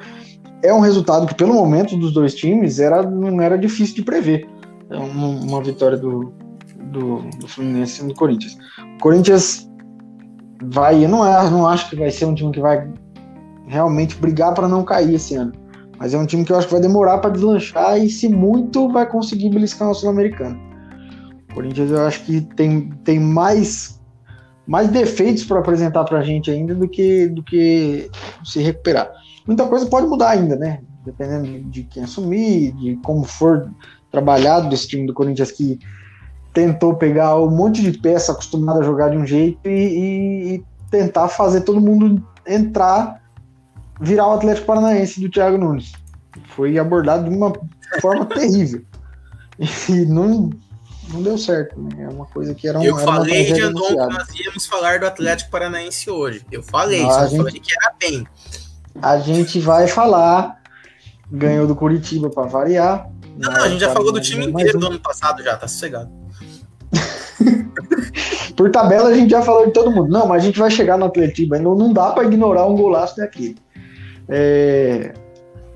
[0.63, 4.47] É um resultado que, pelo momento dos dois times, era, não era difícil de prever.
[4.89, 6.33] É uma, uma vitória do,
[6.91, 8.57] do, do Fluminense e do Corinthians.
[8.95, 9.68] O Corinthians
[10.61, 12.87] vai, eu não, não acho que vai ser um time que vai
[13.67, 15.53] realmente brigar para não cair esse ano.
[15.97, 18.89] Mas é um time que eu acho que vai demorar para deslanchar e, se muito,
[18.89, 20.57] vai conseguir beliscar o Sul-Americano.
[21.51, 23.99] O Corinthians eu acho que tem, tem mais,
[24.65, 28.09] mais defeitos para apresentar para a gente ainda do que, do que
[28.45, 29.11] se recuperar.
[29.45, 30.79] Muita coisa pode mudar ainda, né?
[31.05, 33.69] Dependendo de quem assumir, de como for
[34.09, 35.79] trabalhado desse time do Corinthians que
[36.59, 41.29] tentou pegar um monte de peça acostumada a jogar de um jeito e, e, tentar
[41.29, 43.21] fazer todo mundo entrar,
[44.01, 45.93] virar o Atlético Paranaense do Thiago Nunes.
[46.49, 47.53] Foi abordado de uma
[48.01, 48.83] forma terrível.
[49.87, 50.49] E não,
[51.13, 51.79] não deu certo.
[51.79, 52.03] Né?
[52.03, 52.83] É uma coisa que era um.
[52.83, 56.45] Eu era falei, Jandon, que nós íamos falar do Atlético Paranaense hoje.
[56.51, 58.27] Eu falei, não, só gente, falei que era bem.
[59.01, 60.59] A gente vai falar.
[61.31, 63.07] Ganhou do Curitiba para variar.
[63.37, 64.81] Não, não, a gente já falou do time inteiro um.
[64.81, 66.19] do ano passado já, tá sossegado.
[68.55, 70.09] Por tabela a gente já falou de todo mundo.
[70.09, 71.57] Não, mas a gente vai chegar no Atletiba.
[71.59, 73.55] Não, não dá para ignorar um golaço daqui.
[74.27, 75.13] É,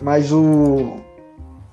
[0.02, 0.98] mas o.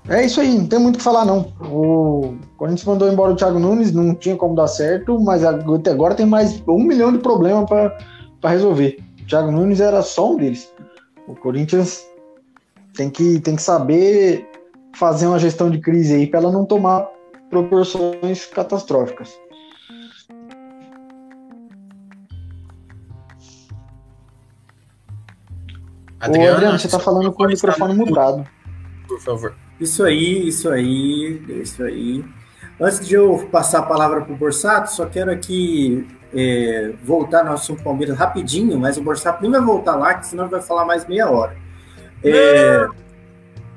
[0.08, 1.52] É isso aí, não tem muito o que falar, não.
[1.60, 6.26] O Corinthians mandou embora o Thiago Nunes, não tinha como dar certo, mas agora tem
[6.26, 8.98] mais um milhão de problemas para resolver.
[9.22, 10.72] O Thiago Nunes era só um deles.
[11.28, 12.04] O Corinthians
[12.94, 14.48] tem que, tem que saber
[14.96, 17.08] fazer uma gestão de crise aí para ela não tomar
[17.50, 19.38] proporções catastróficas.
[26.20, 28.46] Adriano, Ô, Adriano você está falando com o microfone mutado.
[29.08, 29.54] Por favor.
[29.80, 32.24] Isso aí, isso aí, isso aí.
[32.78, 37.52] Antes de eu passar a palavra para o Borsato, só quero aqui é, voltar no
[37.52, 41.06] assunto Palmeiras rapidinho, mas o Borsato nem vai voltar lá, que senão vai falar mais
[41.06, 41.56] meia hora.
[42.22, 42.86] É,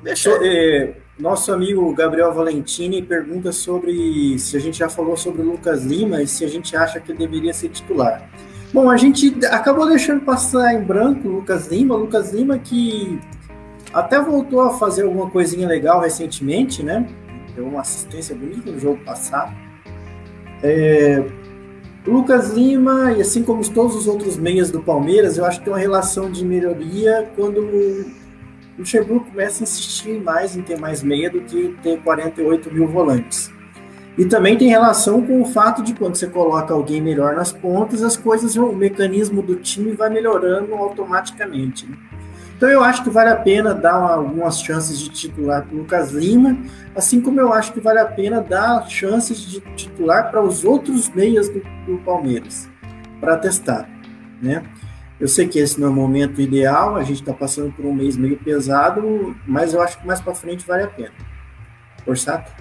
[0.02, 5.52] deixa, é, nosso amigo Gabriel Valentini pergunta sobre se a gente já falou sobre o
[5.52, 8.28] Lucas Lima e se a gente acha que deveria ser titular.
[8.72, 11.94] Bom, a gente acabou deixando passar em branco o Lucas Lima.
[11.94, 13.20] Lucas Lima que
[13.92, 17.06] até voltou a fazer alguma coisinha legal recentemente, né?
[17.54, 19.54] Deu uma assistência bonita no jogo passado.
[20.60, 21.24] É,
[22.04, 25.72] Lucas Lima, e assim como todos os outros meias do Palmeiras, eu acho que tem
[25.72, 28.04] uma relação de melhoria quando
[28.78, 33.52] Luxemburgo começa a insistir mais em ter mais meia do que ter 48 mil volantes.
[34.16, 38.02] E também tem relação com o fato de quando você coloca alguém melhor nas pontas,
[38.02, 41.84] as coisas, o mecanismo do time vai melhorando automaticamente.
[41.86, 41.96] Né?
[42.56, 45.78] Então eu acho que vale a pena dar uma, algumas chances de titular para o
[45.78, 46.56] Lucas Lima,
[46.94, 51.08] assim como eu acho que vale a pena dar chances de titular para os outros
[51.08, 52.68] meias do, do Palmeiras,
[53.20, 53.88] para testar.
[54.40, 54.62] Né?
[55.20, 57.94] Eu sei que esse não é o momento ideal, a gente está passando por um
[57.94, 61.12] mês meio pesado, mas eu acho que mais para frente vale a pena.
[62.04, 62.52] Orsato?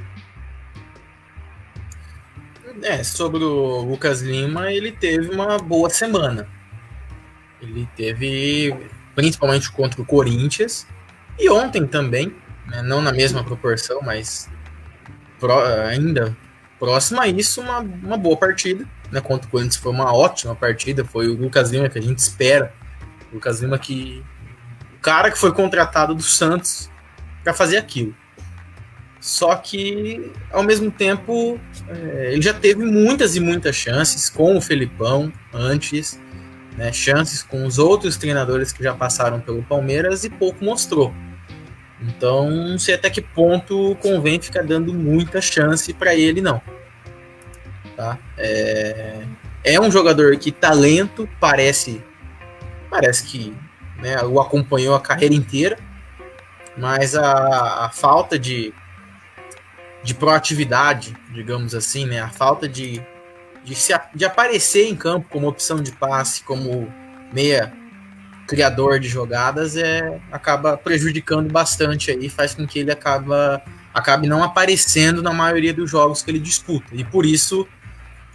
[2.81, 6.47] É, sobre o Lucas Lima, ele teve uma boa semana.
[7.61, 8.75] Ele teve,
[9.15, 10.85] principalmente contra o Corinthians,
[11.39, 12.35] e ontem também,
[12.67, 14.49] né, não na mesma proporção, mas
[15.39, 16.35] pro, ainda
[16.79, 18.85] próximo a isso, uma, uma boa partida.
[19.13, 22.17] Né, contra o Corinthians foi uma ótima partida, foi o Lucas Lima que a gente
[22.17, 22.73] espera.
[23.31, 24.23] O Lucas Lima que.
[24.95, 26.89] O cara que foi contratado do Santos
[27.43, 28.15] para fazer aquilo.
[29.19, 34.61] Só que, ao mesmo tempo, é, ele já teve muitas e muitas chances com o
[34.61, 36.19] Felipão antes,
[36.75, 41.13] né, chances com os outros treinadores que já passaram pelo Palmeiras e pouco mostrou.
[42.01, 46.59] Então, não sei até que ponto convém ficar dando muita chance para ele, não.
[48.03, 48.19] Tá?
[48.37, 49.21] É,
[49.63, 52.03] é um jogador que talento parece
[52.89, 53.55] parece que
[53.99, 55.77] né, o acompanhou a carreira inteira,
[56.77, 58.73] mas a, a falta de
[60.03, 62.19] de proatividade, digamos assim, né?
[62.19, 63.01] A falta de,
[63.63, 66.91] de, se, de aparecer em campo como opção de passe, como
[67.31, 67.71] meia
[68.45, 74.43] criador de jogadas, é, acaba prejudicando bastante aí, faz com que ele acaba, acabe não
[74.43, 76.87] aparecendo na maioria dos jogos que ele disputa.
[76.91, 77.65] E por isso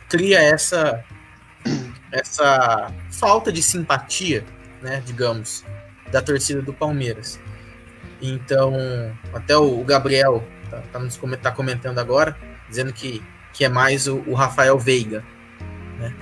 [0.08, 1.04] cria essa,
[2.12, 4.44] essa falta de simpatia,
[4.82, 5.64] né, digamos,
[6.10, 7.38] da torcida do Palmeiras.
[8.20, 8.72] Então,
[9.32, 12.36] até o Gabriel tá, tá, nos, tá comentando agora,
[12.68, 15.24] dizendo que, que é mais o, o Rafael Veiga.
[15.98, 16.14] Né?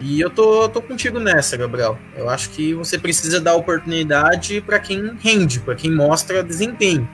[0.00, 1.98] E eu tô, tô contigo nessa, Gabriel.
[2.16, 7.08] Eu acho que você precisa dar oportunidade para quem rende, para quem mostra desempenho.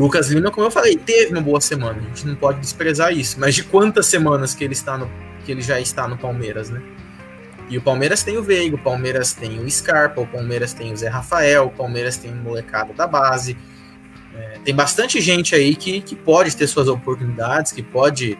[0.00, 1.98] Lucas Lima, como eu falei, teve uma boa semana.
[1.98, 3.38] A gente não pode desprezar isso.
[3.38, 5.10] Mas de quantas semanas que ele está no,
[5.44, 6.82] que ele já está no Palmeiras, né?
[7.68, 10.96] E o Palmeiras tem o Veiga, o Palmeiras tem o Scarpa, o Palmeiras tem o
[10.96, 13.58] Zé Rafael, o Palmeiras tem o molecada da base,
[14.34, 18.38] é, tem bastante gente aí que, que pode ter suas oportunidades, que pode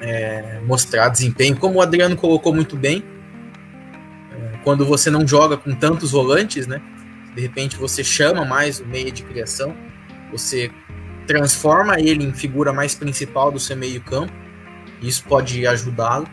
[0.00, 3.04] é, mostrar desempenho, como o Adriano colocou muito bem.
[4.32, 6.80] É, quando você não joga com tantos volantes, né?
[7.34, 9.76] De repente você chama mais o meio de criação,
[10.30, 10.70] você
[11.26, 14.32] transforma ele em figura mais principal do seu meio-campo.
[15.02, 16.28] Isso pode ajudá-lo.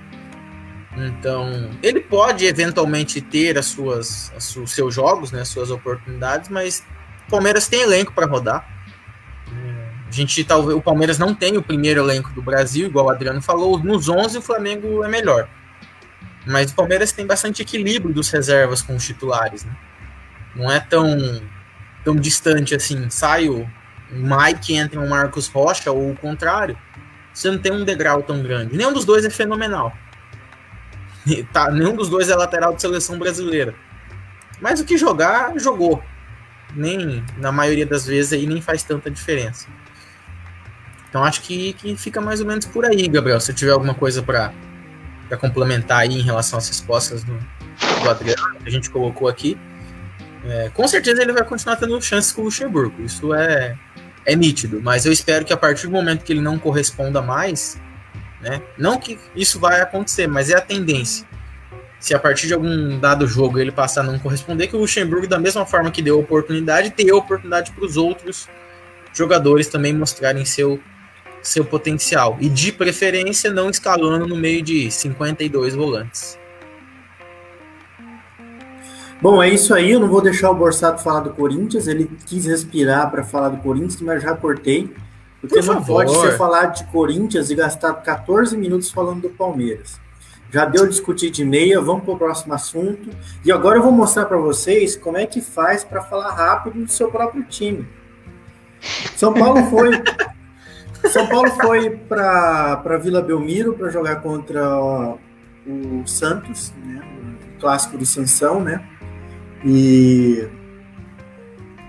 [0.96, 6.50] Então, ele pode eventualmente ter as suas, as, os seus jogos, né, as suas oportunidades,
[6.50, 6.84] mas
[7.28, 8.68] o Palmeiras tem elenco para rodar.
[10.08, 13.41] A gente talvez o Palmeiras não tem o primeiro elenco do Brasil, igual o Adriano
[13.41, 13.80] falou.
[13.80, 15.50] Nos 11 o Flamengo é melhor.
[16.46, 19.76] Mas o Palmeiras tem bastante equilíbrio dos reservas com os titulares, né?
[20.56, 21.41] Não é tão
[22.04, 23.10] tão distante assim.
[23.10, 23.68] Sai o
[24.16, 26.78] Mike entra o Marcos Rocha ou o contrário.
[27.34, 28.78] Você não tem um degrau tão grande.
[28.78, 29.93] Nenhum dos dois é fenomenal.
[31.53, 33.74] Tá, nenhum dos dois é lateral de seleção brasileira.
[34.59, 36.03] Mas o que jogar, jogou
[36.76, 39.68] nem na maioria das vezes aí nem faz tanta diferença.
[41.09, 43.39] Então acho que, que fica mais ou menos por aí, Gabriel.
[43.39, 44.51] Se tiver alguma coisa para
[45.39, 49.57] complementar aí em relação às respostas do, do Adriano que a gente colocou aqui,
[50.45, 53.01] é, com certeza ele vai continuar tendo chances com o Luxemburgo.
[53.03, 53.78] Isso é,
[54.26, 54.82] é nítido.
[54.82, 57.80] Mas eu espero que a partir do momento que ele não corresponda mais,
[58.42, 61.26] né, não que isso vai acontecer, mas é a tendência
[62.04, 65.26] se a partir de algum dado jogo ele passar a não corresponder, que o Luxemburgo,
[65.26, 68.50] da mesma forma que deu oportunidade, tenha oportunidade para os outros
[69.14, 70.82] jogadores também mostrarem seu,
[71.42, 72.38] seu potencial.
[72.42, 76.38] E de preferência não escalando no meio de 52 volantes.
[79.24, 79.90] Bom, é isso aí.
[79.90, 81.88] Eu não vou deixar o Borsato falar do Corinthians.
[81.88, 84.94] Ele quis respirar para falar do Corinthians, mas já cortei.
[85.40, 89.98] Porque Por não pode ser falar de Corinthians e gastar 14 minutos falando do Palmeiras.
[90.52, 93.12] Já deu discutir de meia, vamos para o próximo assunto.
[93.46, 96.92] E agora eu vou mostrar para vocês como é que faz para falar rápido do
[96.92, 97.88] seu próprio time.
[99.16, 100.04] São Paulo foi
[101.14, 104.78] São Paulo foi para Vila Belmiro para jogar contra
[105.66, 107.02] o Santos, né?
[107.56, 108.86] o clássico do Sansão, né?
[109.66, 110.47] E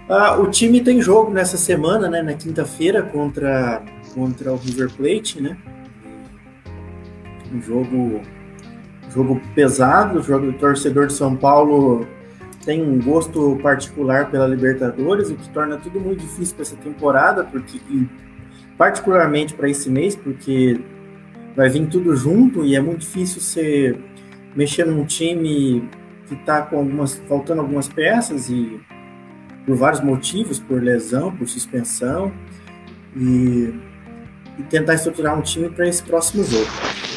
[0.08, 2.22] ah, o time tem jogo nessa semana, né?
[2.22, 3.82] Na quinta-feira contra
[4.14, 5.56] contra o River Plate, né?
[7.52, 8.20] Um jogo
[9.12, 12.06] jogo pesado, o jogo do torcedor de São Paulo
[12.64, 17.44] tem um gosto particular pela Libertadores, o que torna tudo muito difícil para essa temporada,
[17.44, 17.78] porque
[18.76, 20.80] particularmente para esse mês, porque
[21.54, 23.96] vai vir tudo junto e é muito difícil você
[24.56, 25.88] mexer num time
[26.26, 28.80] que está com algumas faltando algumas peças e
[29.66, 32.32] por vários motivos, por lesão, por suspensão
[33.16, 33.74] e,
[34.58, 36.70] e tentar estruturar um time para esse próximo jogo.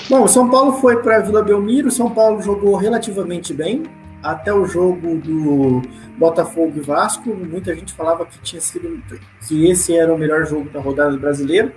[0.09, 3.83] Bom, o São Paulo foi para Vila Belmiro, o São Paulo jogou relativamente bem,
[4.23, 5.81] até o jogo do
[6.17, 9.01] Botafogo e Vasco, muita gente falava que tinha sido
[9.47, 11.73] que esse era o melhor jogo da rodada brasileira.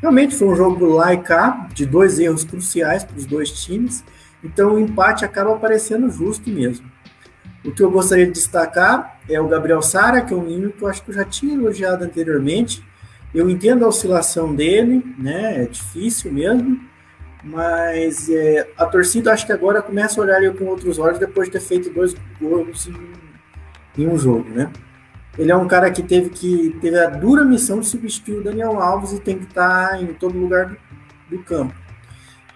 [0.00, 4.04] Realmente foi um jogo lá e cá, de dois erros cruciais para os dois times.
[4.42, 6.90] Então o empate acaba parecendo justo mesmo.
[7.64, 10.82] O que eu gostaria de destacar é o Gabriel Sara, que é um menino que
[10.82, 12.84] eu acho que eu já tinha elogiado anteriormente.
[13.34, 15.62] Eu entendo a oscilação dele, né?
[15.62, 16.80] É difícil mesmo
[17.42, 21.48] mas é, a torcida acho que agora começa a olhar ele com outros olhos depois
[21.48, 24.70] de ter feito dois gols em, em, um jogo, né?
[25.38, 28.80] Ele é um cara que teve que teve a dura missão de substituir o Daniel
[28.80, 30.76] Alves e tem que estar em todo lugar do,
[31.30, 31.74] do campo.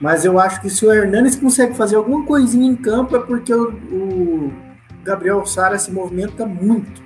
[0.03, 3.55] Mas eu acho que se o Hernanes consegue fazer alguma coisinha em campo é porque
[3.55, 4.53] o, o
[5.05, 7.01] Gabriel Sara se movimenta muito.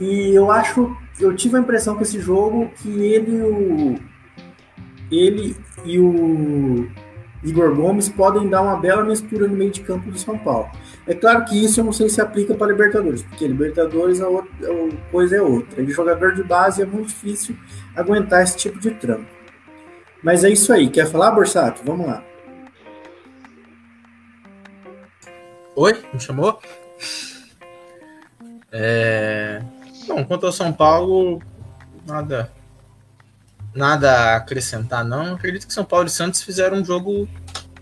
[0.00, 3.94] E eu acho, eu tive a impressão com esse jogo que ele o
[5.10, 5.54] ele
[5.84, 6.88] e o
[7.44, 10.70] Igor Gomes podem dar uma bela mistura no meio de campo do São Paulo.
[11.06, 14.50] É claro que isso eu não sei se aplica para Libertadores, porque Libertadores a, outra,
[14.62, 15.82] a coisa é outra.
[15.82, 17.54] E jogador de base é muito difícil
[17.94, 19.35] aguentar esse tipo de trampo.
[20.26, 20.90] Mas é isso aí.
[20.90, 21.82] Quer falar, Borsato?
[21.84, 22.20] Vamos lá.
[25.76, 26.60] Oi, me chamou?
[28.72, 29.62] É...
[30.08, 31.40] Bom, quanto ao São Paulo,
[32.04, 32.50] nada
[33.72, 35.34] nada a acrescentar, não.
[35.34, 37.28] acredito que São Paulo e Santos fizeram um jogo.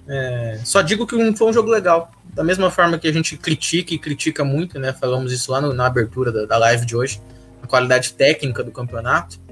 [0.07, 0.61] É...
[0.64, 2.12] Só digo que foi um jogo legal.
[2.24, 4.92] Da mesma forma que a gente critica e critica muito, né?
[4.92, 7.22] Falamos isso lá no, na abertura da, da live de hoje,
[7.62, 9.42] a qualidade técnica do campeonato.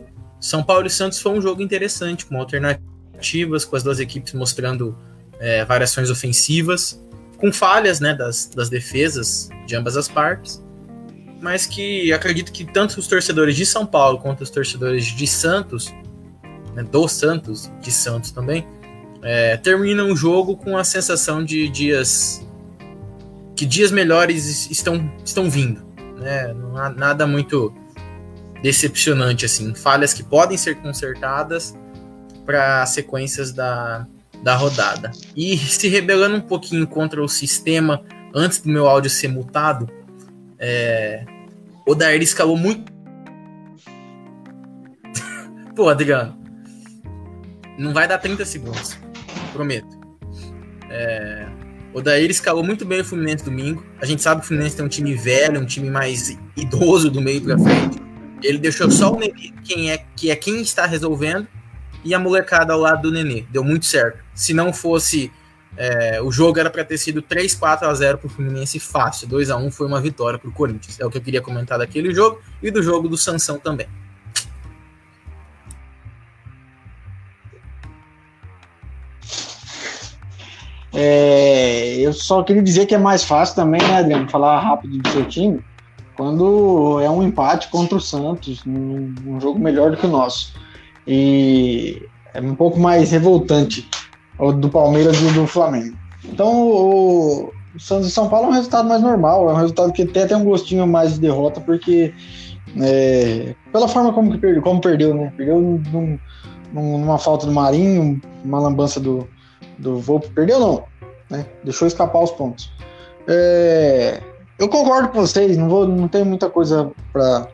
[0.43, 4.99] São Paulo e Santos foi um jogo interessante, com alternativas, com as duas equipes mostrando
[5.39, 7.01] é, variações ofensivas,
[7.39, 10.61] com falhas né, das, das defesas de ambas as partes,
[11.41, 15.95] mas que acredito que tanto os torcedores de São Paulo quanto os torcedores de Santos
[16.75, 18.67] né, do Santos, de Santos também,
[19.23, 22.45] é, termina o jogo com a sensação de dias
[23.55, 25.85] que dias melhores estão, estão vindo.
[26.19, 26.53] Né?
[26.53, 27.73] Não há nada muito
[28.63, 31.75] decepcionante assim, falhas que podem ser consertadas
[32.47, 34.07] para sequências da,
[34.43, 35.11] da rodada.
[35.37, 38.03] E se rebelando um pouquinho contra o sistema
[38.35, 39.89] antes do meu áudio ser mutado,
[40.59, 41.25] é,
[41.87, 42.93] o Dair escalou muito.
[45.75, 46.37] Pô, Adriano,
[47.79, 48.99] não vai dar 30 segundos.
[49.53, 50.01] Prometo.
[50.89, 51.49] É,
[51.95, 53.85] o Daír escalou muito bem o Fluminense domingo.
[54.01, 57.21] A gente sabe que o Fluminense tem um time velho, um time mais idoso do
[57.21, 58.12] meio para frente.
[58.43, 61.47] Ele deixou só o Nenê, quem é, que é quem está resolvendo,
[62.05, 63.45] e a molecada ao lado do Nenê.
[63.51, 64.23] Deu muito certo.
[64.35, 65.31] Se não fosse.
[65.75, 69.27] É, o jogo era para ter sido 3 4 a 0 para o Fluminense fácil.
[69.27, 71.01] 2 a 1 foi uma vitória para o Corinthians.
[71.01, 73.87] É o que eu queria comentar daquele jogo e do jogo do Sansão também.
[80.95, 85.09] É, eu só queria dizer que é mais fácil também, né, Adriano, falar rápido do
[85.09, 85.65] seu time,
[86.17, 90.55] quando é um empate contra o Santos, num, um jogo melhor do que o nosso.
[91.07, 92.03] E
[92.35, 93.89] é um pouco mais revoltante
[94.39, 95.97] o do Palmeiras e do Flamengo.
[96.25, 100.05] Então, o, Santos e São Paulo é um resultado mais normal, é um resultado que
[100.05, 102.13] tem até um gostinho mais de derrota, porque
[102.81, 105.33] é, pela forma como, que perdeu, como perdeu, né?
[105.37, 106.19] Perdeu num,
[106.73, 109.29] numa falta do Marinho, uma lambança do,
[109.79, 110.29] do Volpe.
[110.31, 110.85] Perdeu não,
[111.31, 111.47] né?
[111.65, 112.71] Deixou escapar os pontos.
[113.27, 114.21] É,
[114.63, 117.49] eu concordo com vocês, não, vou, não tenho muita coisa para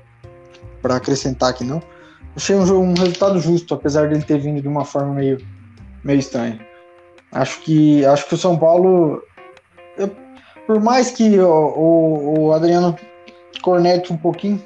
[0.96, 1.82] acrescentar aqui não.
[2.36, 5.38] Achei um, um resultado justo, apesar dele ter vindo de uma forma meio,
[6.04, 6.61] meio estranha.
[7.32, 9.22] Acho que, acho que o São Paulo,
[9.96, 10.11] eu,
[10.66, 12.96] por mais que o, o, o Adriano
[13.62, 14.62] cornete um pouquinho,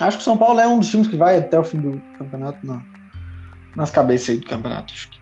[0.00, 2.00] Acho que o São Paulo é um dos times que vai até o fim do
[2.16, 2.82] campeonato na,
[3.76, 4.94] nas cabeças aí do campeonato.
[4.94, 5.19] Acho que.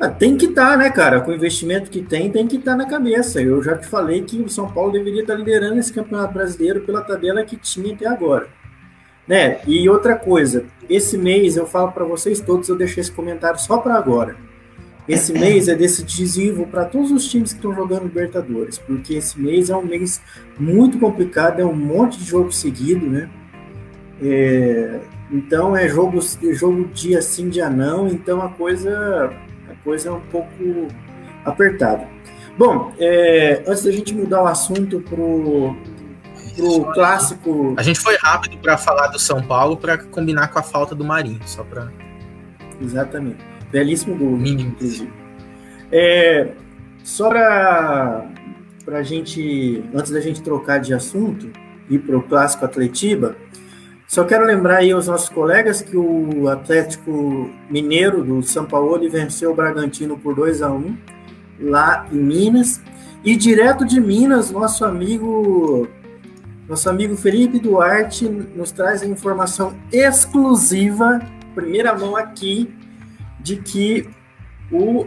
[0.00, 1.20] Ah, tem que estar, tá, né, cara?
[1.20, 3.42] Com o investimento que tem, tem que estar tá na cabeça.
[3.42, 6.82] Eu já te falei que o São Paulo deveria estar tá liderando esse campeonato brasileiro
[6.82, 8.48] pela tabela que tinha até agora.
[9.26, 9.60] Né?
[9.66, 13.78] E outra coisa, esse mês eu falo para vocês todos, eu deixei esse comentário só
[13.78, 14.36] para agora.
[15.08, 19.70] Esse mês é decisivo para todos os times que estão jogando Libertadores, porque esse mês
[19.70, 20.20] é um mês
[20.58, 23.28] muito complicado, é um monte de jogo seguido, né?
[24.22, 26.20] É, então é jogo,
[26.52, 29.32] jogo dia sim, dia não, então a coisa,
[29.88, 30.52] coisa é um pouco
[31.46, 32.06] apertada.
[32.58, 35.74] Bom, é, antes da gente mudar o assunto pro,
[36.54, 37.74] pro clássico.
[37.78, 41.06] A gente foi rápido para falar do São Paulo para combinar com a falta do
[41.06, 41.90] Marinho, só para.
[42.82, 43.38] Exatamente.
[43.70, 44.72] Belíssimo gol, Mínimo.
[44.72, 45.10] inclusive.
[45.90, 46.52] É,
[47.02, 48.28] só para
[48.88, 51.50] a gente, antes da gente trocar de assunto,
[51.88, 53.36] ir para o clássico Atletiba,
[54.08, 59.52] só quero lembrar aí aos nossos colegas que o Atlético Mineiro do São Paulo venceu
[59.52, 60.96] o Bragantino por 2 a 1
[61.60, 62.80] lá em Minas.
[63.22, 65.86] E direto de Minas, nosso amigo
[66.66, 71.20] nosso amigo Felipe Duarte nos traz a informação exclusiva,
[71.54, 72.74] primeira mão aqui,
[73.40, 74.08] de que
[74.72, 75.06] o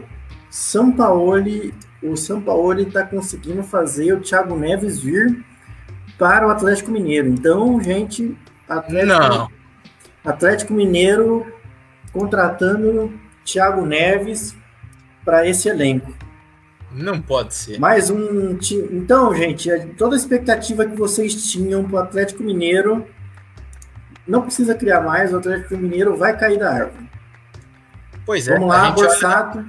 [0.50, 1.40] São Paulo,
[2.04, 5.44] o São Paulo está conseguindo fazer o Thiago Neves vir
[6.20, 7.28] para o Atlético Mineiro.
[7.28, 8.38] Então, gente,
[8.78, 9.52] Atlético, Não.
[10.24, 11.46] Atlético Mineiro
[12.14, 13.14] contratando
[13.44, 14.56] Thiago Neves
[15.26, 16.14] para esse elenco.
[16.92, 17.80] Não pode ser.
[17.80, 18.88] Mais um time.
[18.92, 23.08] Então, gente, toda a expectativa que vocês tinham para o Atlético Mineiro
[24.28, 25.34] não precisa criar mais.
[25.34, 27.10] O Atlético Mineiro vai cair da árvore.
[28.26, 28.54] Pois é.
[28.54, 29.66] Vamos lá, Borsato.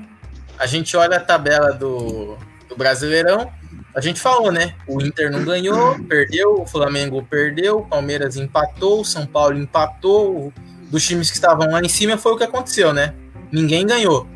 [0.59, 2.36] a gente olha a tabela do,
[2.68, 3.50] do Brasileirão.
[3.95, 4.74] A gente falou, né?
[4.86, 10.53] O Inter não ganhou, perdeu, o Flamengo perdeu, o Palmeiras empatou, o São Paulo empatou.
[10.90, 13.14] Dos times que estavam lá em cima foi o que aconteceu, né?
[13.51, 14.26] Ninguém ganhou.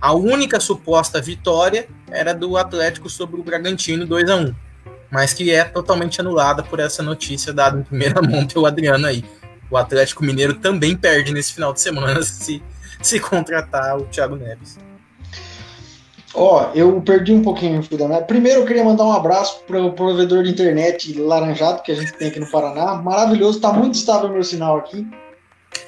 [0.00, 4.54] A única suposta vitória era do Atlético sobre o Bragantino 2 a 1
[5.10, 9.24] mas que é totalmente anulada por essa notícia dada em primeira mão pelo Adriano aí.
[9.70, 12.62] O Atlético Mineiro também perde nesse final de semana se,
[13.02, 14.78] se contratar o Thiago Neves.
[16.34, 18.20] Ó, eu perdi um pouquinho o fio da.
[18.20, 22.12] Primeiro eu queria mandar um abraço para o provedor de internet laranjado que a gente
[22.12, 22.94] tem aqui no Paraná.
[22.94, 25.06] Maravilhoso, tá muito estável meu sinal aqui.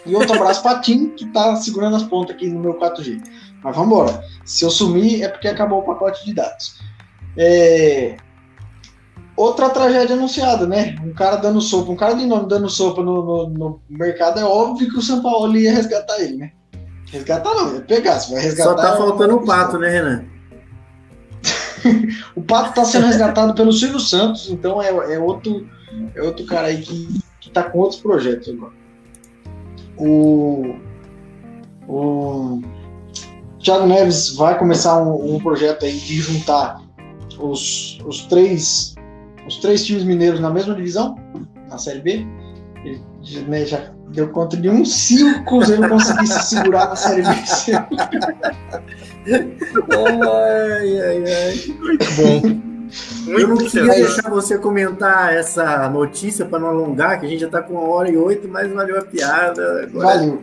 [0.06, 3.22] E outro abraço para Tim, que tá segurando as pontas aqui no meu 4G.
[3.62, 4.24] Mas vamos embora.
[4.44, 6.80] Se eu sumir é porque acabou o pacote de dados.
[7.36, 8.16] É...
[9.36, 10.96] Outra tragédia anunciada, né?
[11.04, 14.44] Um cara dando sopa, um cara de nome dando sopa no, no, no mercado, é
[14.44, 16.52] óbvio que o São Paulo ia resgatar ele, né?
[17.10, 18.70] Resgatar não, ia pegar, se vai resgatar.
[18.70, 20.24] Só tá faltando o pato, né, Renan?
[22.36, 25.66] o Pato está sendo resgatado pelo Silvio Santos, então é, é, outro,
[26.14, 28.72] é outro cara aí que, que tá com outros projetos agora.
[29.96, 30.76] O,
[31.88, 32.60] o
[33.62, 36.82] Thiago Neves vai começar um, um projeto aí de juntar
[37.38, 38.94] os, os, três,
[39.46, 41.16] os três times mineiros na mesma divisão,
[41.68, 42.26] na Série B.
[42.84, 43.02] Ele
[43.46, 47.28] né, já deu conta de um cinco se ele conseguisse segurar na Série B.
[49.96, 51.76] ai, ai, ai.
[51.78, 52.40] Muito bom.
[53.24, 57.40] Muito eu não queria deixar você comentar essa notícia para não alongar, que a gente
[57.40, 59.84] já está com uma hora e oito, mas valeu a piada.
[59.84, 60.06] Agora...
[60.06, 60.42] Valeu.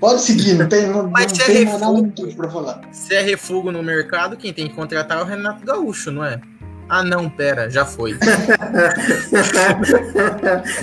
[0.00, 2.80] Pode seguir, não tem, não, mas não se tem é nada para falar.
[2.90, 6.40] Se é refugo no mercado, quem tem que contratar é o Renato Gaúcho, não é?
[6.88, 8.16] Ah, não, pera, já foi.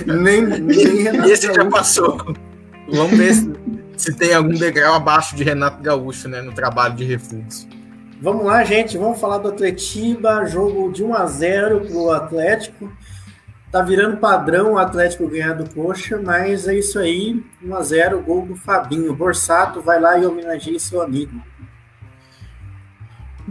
[0.06, 2.18] nem, nem Esse já passou.
[2.92, 3.52] Vamos ver se,
[3.96, 7.68] se tem algum degrau abaixo de Renato Gaúcho, né, no trabalho de refúgio.
[8.20, 12.92] Vamos lá, gente, vamos falar do Atletiba, jogo de 1 a 0 pro Atlético.
[13.70, 18.20] Tá virando padrão o Atlético ganhar do Coxa, mas é isso aí, 1 a 0
[18.20, 19.14] gol do Fabinho.
[19.14, 21.40] Borsato vai lá e homenageia seu amigo.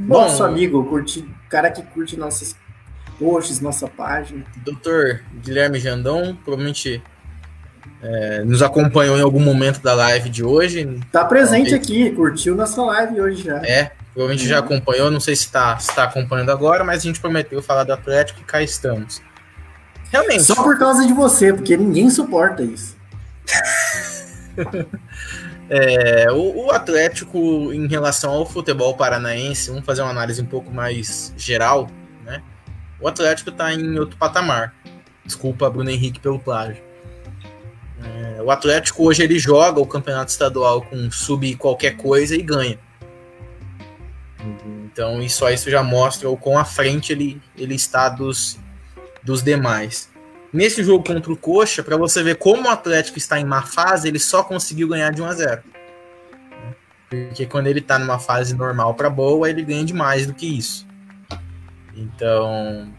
[0.08, 2.56] Bom, Nosso amigo, curti, cara que curte nossos
[3.20, 4.46] posts, nossa página.
[4.58, 7.04] Doutor Guilherme Jandão, provavelmente
[8.02, 11.00] é, nos acompanhou em algum momento da live de hoje.
[11.12, 13.58] Tá presente aqui, curtiu nossa live hoje já.
[13.58, 17.62] É, provavelmente já acompanhou, não sei se está tá acompanhando agora, mas a gente prometeu
[17.62, 19.22] falar do Atlético e cá estamos.
[20.12, 20.44] Realmente.
[20.44, 22.98] Só por causa de você, porque ninguém suporta isso.
[25.70, 30.72] é, o, o, Atlético, em relação ao futebol paranaense, vamos fazer uma análise um pouco
[30.72, 31.88] mais geral,
[32.26, 32.42] né?
[33.00, 34.74] O Atlético está em outro patamar.
[35.24, 36.82] Desculpa, Bruno Henrique, pelo plágio.
[38.04, 42.80] É, o Atlético hoje ele joga o campeonato estadual com sub qualquer coisa e ganha.
[45.00, 48.58] Então, isso, isso já mostra o quão à frente ele, ele está dos,
[49.22, 50.10] dos demais.
[50.52, 54.08] Nesse jogo contra o Coxa, para você ver como o Atlético está em má fase,
[54.08, 55.64] ele só conseguiu ganhar de 1 a 0.
[57.10, 60.46] Porque quando ele está numa fase normal para boa, ele ganha de mais do que
[60.46, 60.88] isso.
[61.96, 62.94] Então,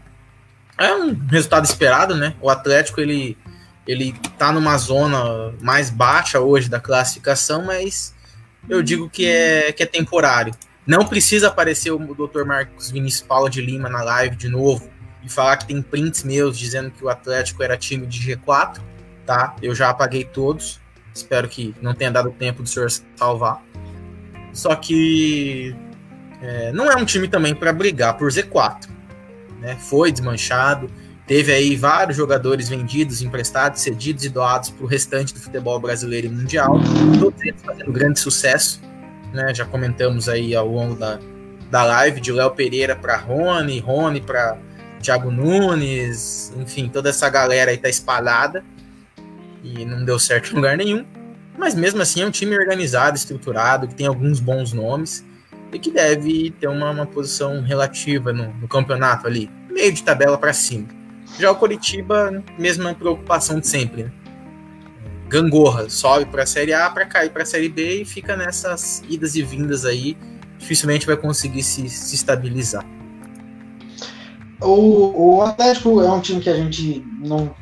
[0.77, 2.35] é um resultado esperado, né?
[2.41, 3.37] O Atlético ele
[3.87, 8.13] ele tá numa zona mais baixa hoje da classificação, mas
[8.69, 10.53] eu digo que é que é temporário.
[10.85, 12.43] Não precisa aparecer o Dr.
[12.45, 14.90] Marcos Vinícius Paula de Lima na live de novo
[15.23, 18.79] e falar que tem prints meus dizendo que o Atlético era time de G4,
[19.25, 19.55] tá?
[19.61, 20.79] Eu já apaguei todos.
[21.13, 23.61] Espero que não tenha dado tempo do senhor salvar.
[24.53, 25.75] Só que
[26.41, 28.89] é, não é um time também para brigar por Z4.
[29.59, 29.75] Né?
[29.75, 30.89] Foi desmanchado.
[31.27, 36.27] Teve aí vários jogadores vendidos, emprestados, cedidos e doados para o restante do futebol brasileiro
[36.27, 36.79] e mundial.
[37.19, 38.81] Todos eles fazendo grande sucesso.
[39.31, 39.53] Né?
[39.53, 41.19] Já comentamos aí ao longo da,
[41.69, 44.57] da live de Léo Pereira para Rony, Rony para
[45.01, 48.63] Thiago Nunes, enfim, toda essa galera aí tá espalhada
[49.63, 51.05] e não deu certo em lugar nenhum.
[51.57, 55.25] Mas mesmo assim é um time organizado, estruturado, que tem alguns bons nomes
[55.71, 60.37] e que deve ter uma, uma posição relativa no, no, campeonato ali, meio de tabela
[60.37, 60.87] para cima.
[61.39, 64.03] Já o Coritiba, mesma preocupação de sempre.
[64.03, 64.11] Né?
[65.27, 69.01] Gangorra sobe para a Série A para cair para a Série B e fica nessas
[69.07, 70.17] idas e vindas aí.
[70.57, 72.85] Dificilmente vai conseguir se, se estabilizar.
[74.61, 77.53] O, o Atlético é um time que a gente não,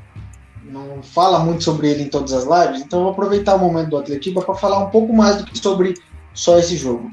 [0.66, 3.90] não fala muito sobre ele em todas as lives, então eu vou aproveitar o momento
[3.90, 5.96] do Atlético para falar um pouco mais do que sobre
[6.34, 7.10] só esse jogo.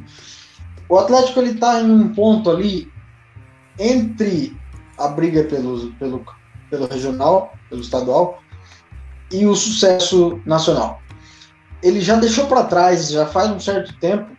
[0.89, 2.91] O Atlético ele está em um ponto ali
[3.79, 4.57] entre
[4.99, 6.25] a briga pelo, pelo,
[6.71, 8.41] pelo regional, pelo estadual
[9.33, 11.01] e o sucesso nacional.
[11.83, 14.31] Ele já deixou para trás, já faz um certo tempo,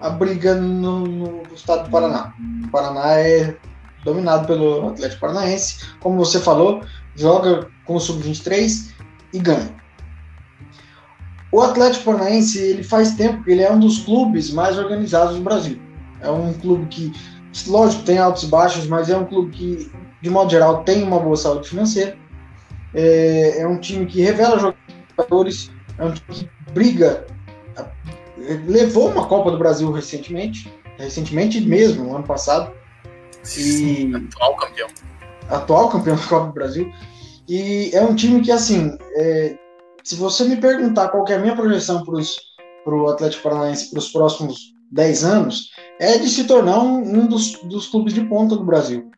[0.00, 2.34] a briga no, no estado do Paraná.
[2.64, 3.56] O Paraná é
[4.04, 5.86] dominado pelo Atlético Paranaense.
[6.00, 6.82] Como você falou,
[7.16, 8.92] joga com o Sub-23
[9.32, 9.74] e ganha.
[11.50, 15.42] O Atlético Paranaense, ele faz tempo que ele é um dos clubes mais organizados do
[15.42, 15.80] Brasil.
[16.20, 17.12] É um clube que,
[17.66, 21.20] lógico, tem altos e baixos, mas é um clube que, de modo geral, tem uma
[21.20, 22.16] boa saúde financeira.
[22.92, 24.74] É, é um time que revela
[25.16, 27.26] jogadores, é um time que briga.
[28.66, 32.72] Levou uma Copa do Brasil recentemente, recentemente mesmo, no ano passado
[33.56, 34.88] e atual campeão.
[35.48, 36.92] Atual campeão da Copa do Brasil.
[37.48, 39.56] E é um time que, assim, é,
[40.02, 44.10] se você me perguntar qual é a minha projeção para o Atlético Paranaense para os
[44.10, 48.64] próximos 10 anos, é de se tornar um, um dos, dos, clubes de ponta do
[48.64, 49.10] Brasil.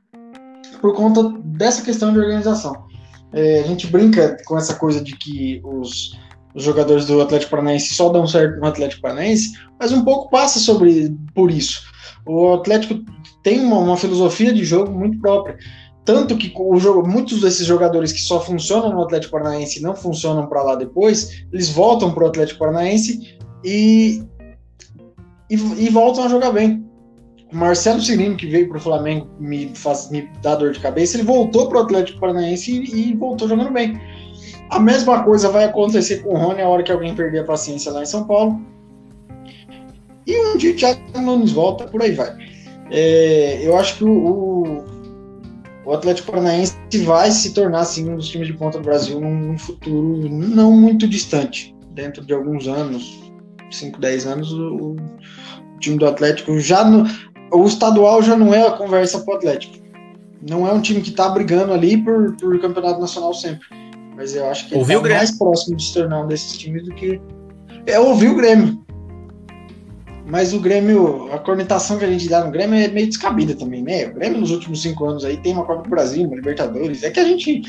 [0.81, 2.87] Por conta dessa questão de organização.
[3.33, 6.17] É, a gente brinca com essa coisa de que os,
[6.55, 10.59] os jogadores do Atlético Paranaense só dão certo no Atlético Paranaense, mas um pouco passa
[10.59, 11.83] sobre por isso.
[12.27, 13.01] O Atlético
[13.43, 15.57] tem uma, uma filosofia de jogo muito própria.
[16.05, 19.95] Tanto que o jogo, muitos desses jogadores que só funcionam no Atlético Paranaense e não
[19.95, 24.23] funcionam para lá depois, eles voltam para o Atlético Paranaense e,
[25.51, 26.85] e, e, voltam a jogar bem.
[27.53, 31.17] O Marcelo Cirino, que veio para o Flamengo, me, faz, me dá dor de cabeça,
[31.17, 34.01] ele voltou para o Atlético Paranaense e, e, voltou jogando bem.
[34.71, 37.91] A mesma coisa vai acontecer com o Rony a hora que alguém perder a paciência
[37.91, 38.61] lá em São Paulo.
[40.27, 42.35] E um dia o Thiago Nunes volta, por aí vai.
[42.91, 44.85] É, eu acho que o,
[45.85, 49.35] o, Atlético Paranaense vai se tornar assim, um dos times de ponta do Brasil num,
[49.35, 51.75] num futuro não muito distante.
[51.93, 53.33] Dentro de alguns anos,
[53.71, 54.97] 5, 10 anos, o, o,
[55.81, 57.05] time do Atlético já no,
[57.53, 59.77] o estadual já não é a conversa para o Atlético.
[60.49, 63.67] Não é um time que está brigando ali por, por campeonato nacional sempre.
[64.15, 66.95] Mas eu acho que ele está mais próximo de se tornar um desses times do
[66.95, 67.21] que.
[67.85, 68.86] É ouvir o Grêmio.
[70.27, 73.81] Mas o Grêmio, a cornetação que a gente dá no Grêmio é meio descabida também,
[73.81, 74.07] né?
[74.07, 77.05] O Grêmio nos últimos cinco anos aí tem uma Copa do Brasil, uma Libertadores.
[77.05, 77.63] É que a gente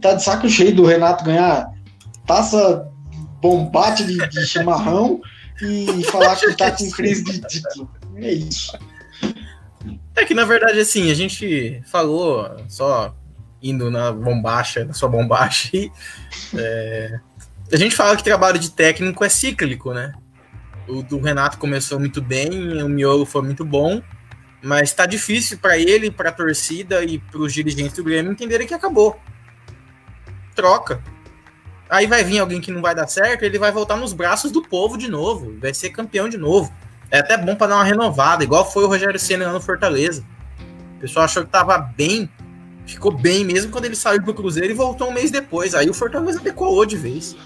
[0.00, 1.70] tá de saco cheio do Renato ganhar
[2.26, 2.84] taça
[3.40, 5.20] bombate de, de chimarrão
[5.62, 7.88] e falar que tá com crise de título.
[8.16, 8.76] É isso.
[10.16, 13.14] É que na verdade, assim, a gente falou só
[13.62, 15.70] indo na bombacha, na sua bombacha,
[16.56, 17.20] é,
[17.72, 20.12] a gente fala que trabalho de técnico é cíclico, né?
[20.88, 24.02] O do Renato começou muito bem, o miolo foi muito bom,
[24.62, 28.66] mas tá difícil para ele, para a torcida e para os dirigentes do Grêmio entenderem
[28.66, 29.18] que acabou.
[30.54, 31.02] Troca.
[31.88, 34.62] Aí vai vir alguém que não vai dar certo, ele vai voltar nos braços do
[34.62, 36.72] povo de novo, vai ser campeão de novo.
[37.10, 40.24] É até bom para dar uma renovada, igual foi o Rogério Senna no Fortaleza.
[40.96, 42.30] O pessoal achou que tava bem,
[42.86, 45.74] ficou bem mesmo quando ele saiu pro Cruzeiro e voltou um mês depois.
[45.74, 47.36] Aí o Fortaleza decolou de vez.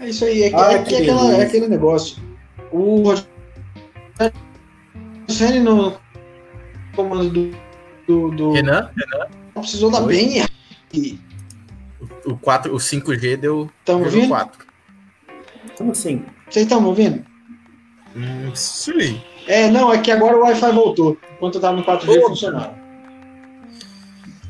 [0.00, 2.22] É isso aí, é, ah, é, que é, aquela, é aquele negócio.
[2.70, 3.14] O
[5.28, 5.96] Rogério no
[6.94, 7.66] comando do
[8.06, 8.30] do.
[8.30, 8.52] do...
[8.52, 8.90] Renan?
[8.96, 9.26] Renan?
[9.54, 10.08] Precisou dar Oi?
[10.08, 10.52] bem errado.
[10.94, 11.18] E
[12.24, 14.28] O, 4, o 5G deu, Tamo deu ouvindo?
[14.28, 14.66] 4.
[15.76, 16.24] Como assim?
[16.48, 17.24] Vocês estão me ouvindo?
[18.14, 19.20] Hum, sim.
[19.46, 21.18] É, não, é que agora o Wi-Fi voltou.
[21.34, 22.28] Enquanto eu tava no 4G Opa.
[22.28, 22.74] funcionava.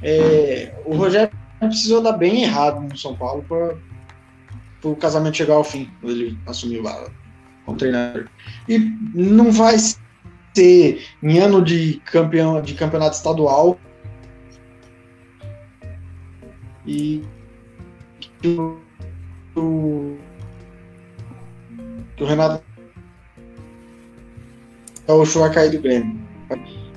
[0.02, 3.74] É, o Rogério precisou dar bem errado no São Paulo para
[4.92, 7.08] o casamento chegar ao fim, ele assumiu lá
[7.64, 8.28] como treinador.
[8.68, 8.78] E
[9.14, 13.78] não vai ser em ano de, campeão, de campeonato estadual.
[16.86, 17.22] E
[18.40, 18.78] que o,
[19.56, 20.16] o,
[22.16, 22.62] que o Renato
[25.06, 26.18] vai cair do Grêmio.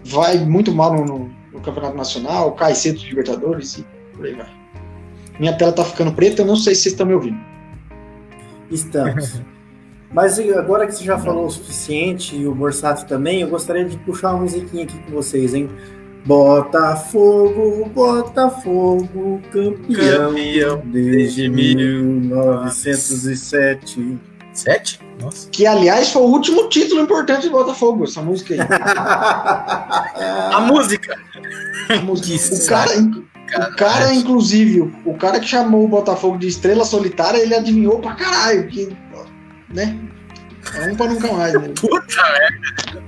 [0.05, 3.85] Vai muito mal no- no Campeonato Nacional, cai cedo dos Libertadores e
[4.15, 4.59] por aí vai.
[5.39, 7.48] Minha tela tá ficando preta, eu não sei se vocês estão me ouvindo.
[8.69, 9.41] Estamos.
[10.11, 13.95] Mas agora que você já falou o suficiente e o Borsato também, eu gostaria de
[13.99, 15.69] puxar uma musiquinha aqui com vocês, hein?
[16.25, 24.17] Botafogo, Botafogo, campeão, Campeão desde desde 1907.
[24.51, 24.99] 7?
[25.21, 25.47] Nossa.
[25.49, 28.59] Que, aliás, foi o último título importante do Botafogo, essa música aí.
[30.53, 31.17] A música!
[31.89, 32.55] A música.
[32.55, 32.91] O cara,
[33.57, 38.15] o cara, inclusive, o cara que chamou o Botafogo de estrela solitária, ele adivinhou pra
[38.15, 38.95] caralho, que,
[39.69, 39.97] né?
[40.76, 41.73] É um pra nunca mais, né?
[41.80, 43.03] Puta merda.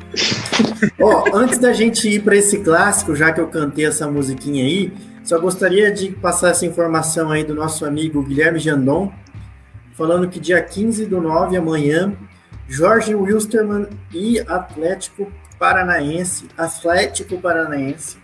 [1.00, 4.94] Ó, antes da gente ir para esse clássico, já que eu cantei essa musiquinha aí,
[5.24, 9.12] só gostaria de passar essa informação aí do nosso amigo Guilherme Jandon,
[9.94, 12.14] falando que dia 15 do 9, amanhã,
[12.68, 18.18] Jorge Wilstermann e Atlético Paranaense, Atlético Paranaense,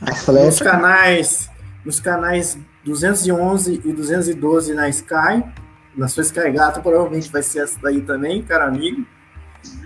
[0.00, 0.64] nos Atlético.
[0.64, 1.50] canais,
[1.84, 5.44] nos canais 211 e 212 na Sky,
[5.96, 9.06] na sua Sky Gato provavelmente vai ser essa daí também, cara amigo.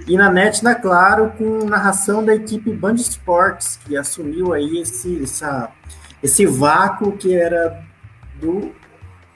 [0.07, 5.23] E na net da Claro, com narração da equipe Band Esportes, que assumiu aí esse,
[5.23, 5.71] essa,
[6.23, 7.85] esse vácuo que era
[8.41, 8.73] do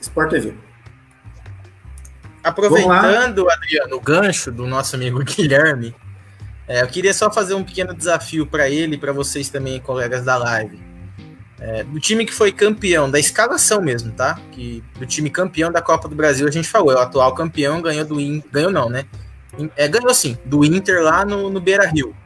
[0.00, 0.54] Sport TV.
[2.42, 5.94] Aproveitando, Adriano, o gancho do nosso amigo Guilherme,
[6.66, 10.24] é, eu queria só fazer um pequeno desafio para ele e para vocês também, colegas
[10.24, 10.91] da live.
[11.64, 14.36] É, do time que foi campeão, da escalação mesmo, tá?
[14.50, 17.80] Que, do time campeão da Copa do Brasil, a gente falou, é o atual campeão,
[17.80, 18.50] ganhou do Inter.
[18.50, 19.04] Ganhou não, né?
[19.76, 22.16] É, ganhou sim, do Inter lá no, no Beira Rio.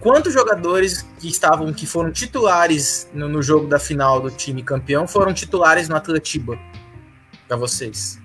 [0.00, 5.06] Quantos jogadores que estavam, que foram titulares no, no jogo da final do time campeão
[5.06, 6.58] foram titulares no Atletiba?
[7.46, 8.18] Para vocês.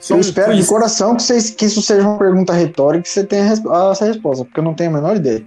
[0.00, 3.02] Só Eu um espero de coração que, vocês, que isso seja uma pergunta retórica e
[3.02, 5.44] que você tenha essa resposta, porque eu não tenho a menor ideia.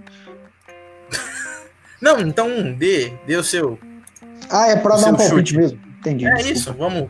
[2.00, 3.78] Não, então dê, dê o seu.
[4.50, 5.78] Ah, é pra dar um palpite mesmo?
[6.00, 6.26] Entendi.
[6.26, 6.52] É desculpa.
[6.52, 7.08] isso, vamos.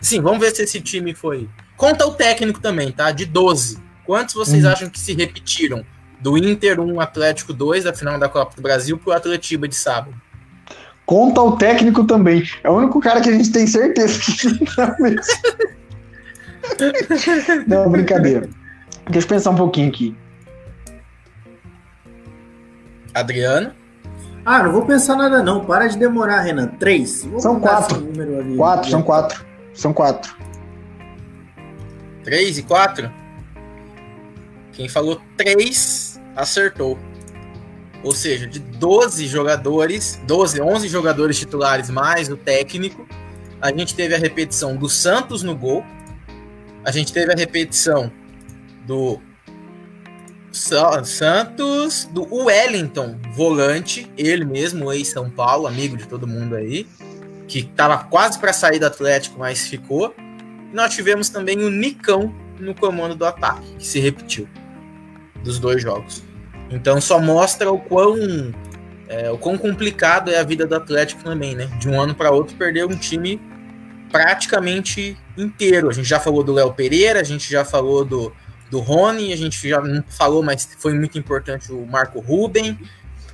[0.00, 1.48] Sim, vamos ver se esse time foi.
[1.76, 3.10] Conta o técnico também, tá?
[3.10, 3.78] De 12.
[4.04, 4.68] Quantos vocês Hum.
[4.68, 5.84] acham que se repetiram?
[6.20, 10.14] Do Inter 1, Atlético 2, da final da Copa do Brasil, pro Atletiba de sábado.
[11.04, 12.42] Conta o técnico também.
[12.64, 15.16] É o único cara que a gente tem certeza que não é.
[17.66, 18.48] Não, brincadeira.
[19.08, 20.16] Deixa eu pensar um pouquinho aqui.
[23.14, 23.72] Adriano,
[24.48, 26.68] Ah, não vou pensar nada não, para de demorar, Renan.
[26.68, 27.24] Três.
[27.24, 27.96] Vou São quatro.
[27.96, 28.56] ali.
[28.56, 29.44] Quatro, são quatro.
[29.74, 30.36] São quatro.
[32.22, 33.10] 3 e 4.
[34.72, 36.96] Quem falou 3 acertou.
[38.04, 43.06] Ou seja, de 12 jogadores, 12, 11 jogadores titulares mais o técnico,
[43.60, 45.84] a gente teve a repetição do Santos no gol,
[46.84, 48.12] a gente teve a repetição
[48.86, 49.20] do
[50.56, 56.86] Santos, do Wellington, volante, ele mesmo, ex-São Paulo, amigo de todo mundo aí,
[57.46, 60.14] que estava quase para sair do Atlético, mas ficou.
[60.18, 64.48] E nós tivemos também o Nicão no comando do ataque, que se repetiu
[65.44, 66.22] dos dois jogos.
[66.70, 68.16] Então só mostra o quão,
[69.08, 71.66] é, o quão complicado é a vida do Atlético também, né?
[71.78, 73.40] De um ano para outro perder um time
[74.10, 75.88] praticamente inteiro.
[75.88, 78.32] A gente já falou do Léo Pereira, a gente já falou do,
[78.70, 82.78] do Rony, a gente já não falou, mas foi muito importante o Marco Ruben,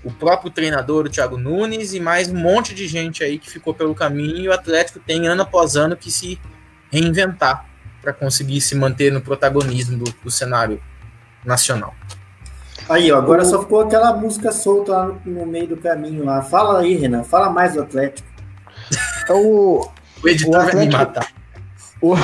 [0.04, 3.72] o próprio treinador, o Thiago Nunes, e mais um monte de gente aí que ficou
[3.72, 4.36] pelo caminho.
[4.36, 6.38] E o Atlético tem ano após ano que se
[6.90, 7.66] reinventar
[8.00, 10.82] para conseguir se manter no protagonismo do, do cenário
[11.44, 11.94] nacional.
[12.88, 16.42] Aí, ó, agora só ficou aquela música solta lá no, no meio do caminho lá.
[16.42, 18.28] Fala aí, Renan, fala mais do Atlético.
[19.30, 19.88] O,
[20.22, 21.32] O editor O vai me Atlético- matar.
[22.02, 22.16] o-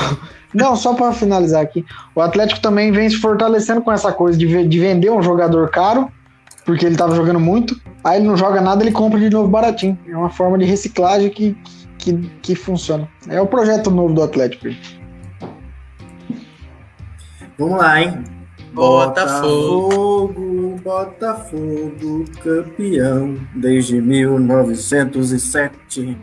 [0.52, 1.84] Não, só para finalizar aqui.
[2.14, 6.10] O Atlético também vem se fortalecendo com essa coisa de, de vender um jogador caro,
[6.64, 7.78] porque ele tava jogando muito.
[8.02, 9.98] Aí ele não joga nada, ele compra de novo baratinho.
[10.08, 11.56] É uma forma de reciclagem que,
[11.98, 13.08] que, que funciona.
[13.28, 14.68] É o projeto novo do Atlético.
[17.58, 18.24] Vamos lá, hein?
[18.72, 26.16] Botafogo, Botafogo, campeão desde 1907.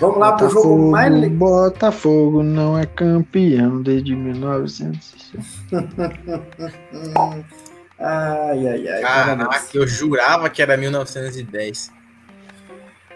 [0.00, 1.38] Vamos lá pro jogo mais legal.
[1.38, 5.18] Botafogo não é campeão desde 1907.
[7.98, 9.00] ai, ai, ai.
[9.00, 11.92] Caraca, eu jurava que era 1910.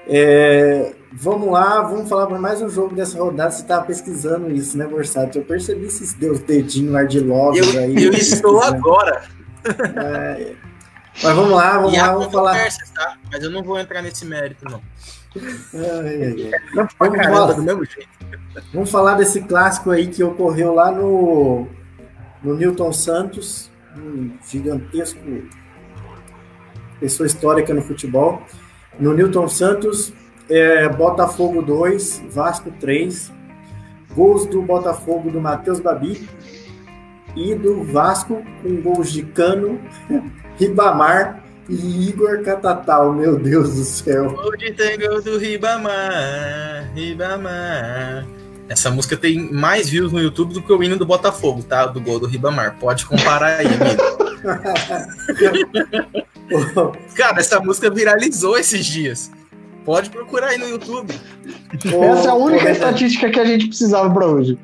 [0.09, 3.51] É, vamos lá, vamos falar para mais um jogo dessa rodada.
[3.51, 5.39] Você estava pesquisando isso, né, Borsato?
[5.39, 8.05] Eu percebi esses deus dedinhos ardilosos eu, aí.
[8.05, 9.25] Eu estou agora.
[9.65, 10.55] É,
[11.23, 12.69] mas vamos lá, vamos e lá, vamos falar.
[12.95, 13.19] Tá?
[13.33, 14.81] Mas eu não vou entrar nesse mérito, não.
[15.75, 16.61] Ai, ai, ai.
[16.75, 18.09] Vamos, falar, do mesmo jeito.
[18.73, 21.67] vamos falar desse clássico aí que ocorreu lá no,
[22.43, 25.21] no Newton Santos, um gigantesco
[27.01, 28.43] pessoa histórica no futebol.
[28.99, 30.13] No Newton Santos,
[30.49, 33.33] é, Botafogo 2, Vasco 3.
[34.15, 36.27] Gols do Botafogo do Matheus Babi
[37.37, 39.79] e do Vasco com gols de Cano,
[40.57, 43.13] Ribamar e Igor Catatal.
[43.13, 44.35] Meu Deus do céu.
[44.45, 48.27] Hoje tem gol do Ribamar, Ribamar.
[48.69, 51.87] Essa música tem mais views no YouTube do que o hino do Botafogo, tá?
[51.87, 52.77] Do gol do Ribamar.
[52.81, 54.03] Pode comparar aí, amigo.
[57.15, 59.31] Cara, essa música viralizou esses dias.
[59.85, 61.15] Pode procurar aí no YouTube.
[61.85, 64.59] Essa é a única estatística que a gente precisava para hoje.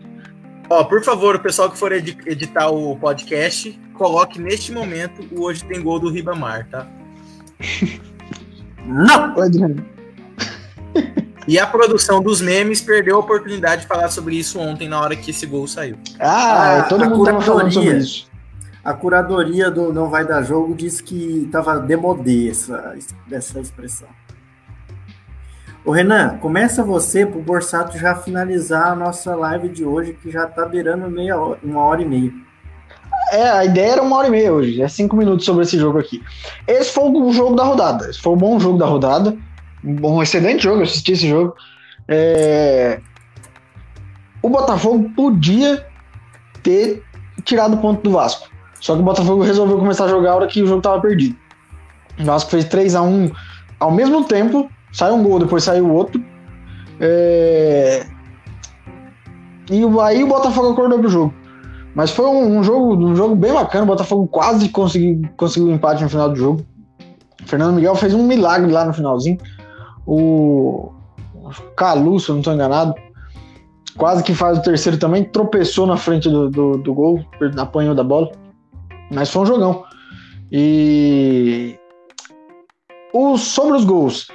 [0.69, 5.65] Ó, por favor, o pessoal que for editar o podcast, coloque neste momento o Hoje
[5.65, 6.87] Tem Gol do Ribamar, tá?
[8.85, 9.35] Não!
[11.47, 15.17] E a produção dos memes perdeu a oportunidade de falar sobre isso ontem, na hora
[15.17, 15.97] que esse gol saiu.
[16.19, 18.31] Ah, ah todo mundo tava falando sobre isso.
[18.85, 22.97] A curadoria do Não Vai Dar Jogo disse que tava demodê essa,
[23.31, 24.09] essa expressão.
[25.85, 30.47] Ô Renan, começa você pro Borsato já finalizar a nossa live de hoje, que já
[30.47, 32.33] tá beirando meia hora, uma hora e meia.
[33.33, 35.99] É, a ideia era uma hora e meia hoje, é cinco minutos sobre esse jogo
[35.99, 36.23] aqui.
[36.67, 39.37] Esse foi o jogo da rodada, esse foi um bom jogo da rodada,
[39.83, 41.55] um excelente jogo, eu assisti esse jogo.
[42.09, 43.01] É...
[44.43, 45.87] O Botafogo podia
[46.63, 47.03] ter
[47.45, 48.49] tirado o ponto do Vasco,
[48.81, 51.35] só que o Botafogo resolveu começar a jogar a hora que o jogo tava perdido.
[52.21, 53.31] O Vasco fez 3 a 1
[53.81, 56.23] ao mesmo tempo Saiu um gol, depois saiu outro.
[57.01, 58.07] É...
[59.71, 61.35] E aí o Botafogo acordou pro jogo.
[61.95, 63.85] Mas foi um, um, jogo, um jogo bem bacana.
[63.85, 66.67] O Botafogo quase conseguiu, conseguiu um empate no final do jogo.
[67.43, 69.39] O Fernando Miguel fez um milagre lá no finalzinho.
[70.07, 70.93] O
[71.77, 72.95] Calu, se eu não estou enganado,
[73.97, 75.25] quase que faz o terceiro também.
[75.25, 77.21] Tropeçou na frente do, do, do gol,
[77.59, 78.31] apanhou da bola.
[79.11, 79.85] Mas foi um jogão.
[80.51, 81.79] E
[83.13, 84.29] o, sobre os gols,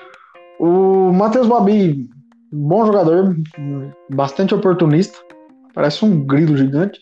[0.60, 2.08] o Matheus Babi,
[2.52, 3.36] bom jogador,
[4.10, 5.18] bastante oportunista,
[5.74, 7.00] parece um grilo gigante.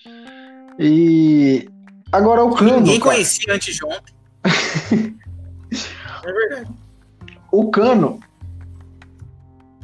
[0.80, 1.68] E
[2.12, 2.78] agora o Cano.
[2.78, 3.16] Ninguém cara.
[3.16, 4.14] conhecia antes de ontem.
[6.24, 6.72] é verdade.
[7.52, 8.20] O Cano.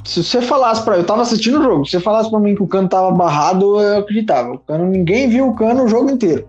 [0.03, 2.63] Se você falasse para eu tava assistindo o jogo, se você falasse para mim que
[2.63, 4.53] o Cano tava barrado, eu acreditava.
[4.53, 6.47] O Cano, ninguém viu o Cano o jogo inteiro.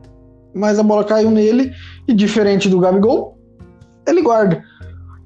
[0.55, 1.73] Mas a bola caiu nele
[2.09, 3.39] e diferente do Gabigol,
[4.07, 4.65] ele guarda.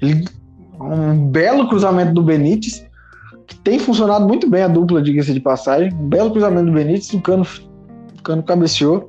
[0.02, 0.24] Ele
[0.80, 2.84] um belo cruzamento do Benítez,
[3.46, 5.92] que tem funcionado muito bem a dupla, diga-se de passagem.
[5.94, 7.46] Um belo cruzamento do Benítez, o Cano,
[8.26, 9.06] Cano cabeceou.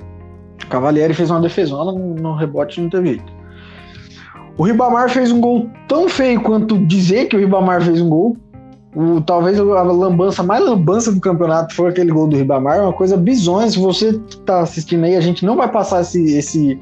[0.70, 3.34] Cavalieri fez uma defesona, no, rebote não teve jeito.
[4.58, 8.38] O Ribamar fez um gol tão feio quanto dizer que o Ribamar fez um gol.
[8.96, 13.16] O, talvez a lambança mais lambança do campeonato foi aquele gol do Ribamar, uma coisa
[13.16, 13.70] bizonha.
[13.70, 16.80] Se você está assistindo aí, a gente não vai passar esse, esse,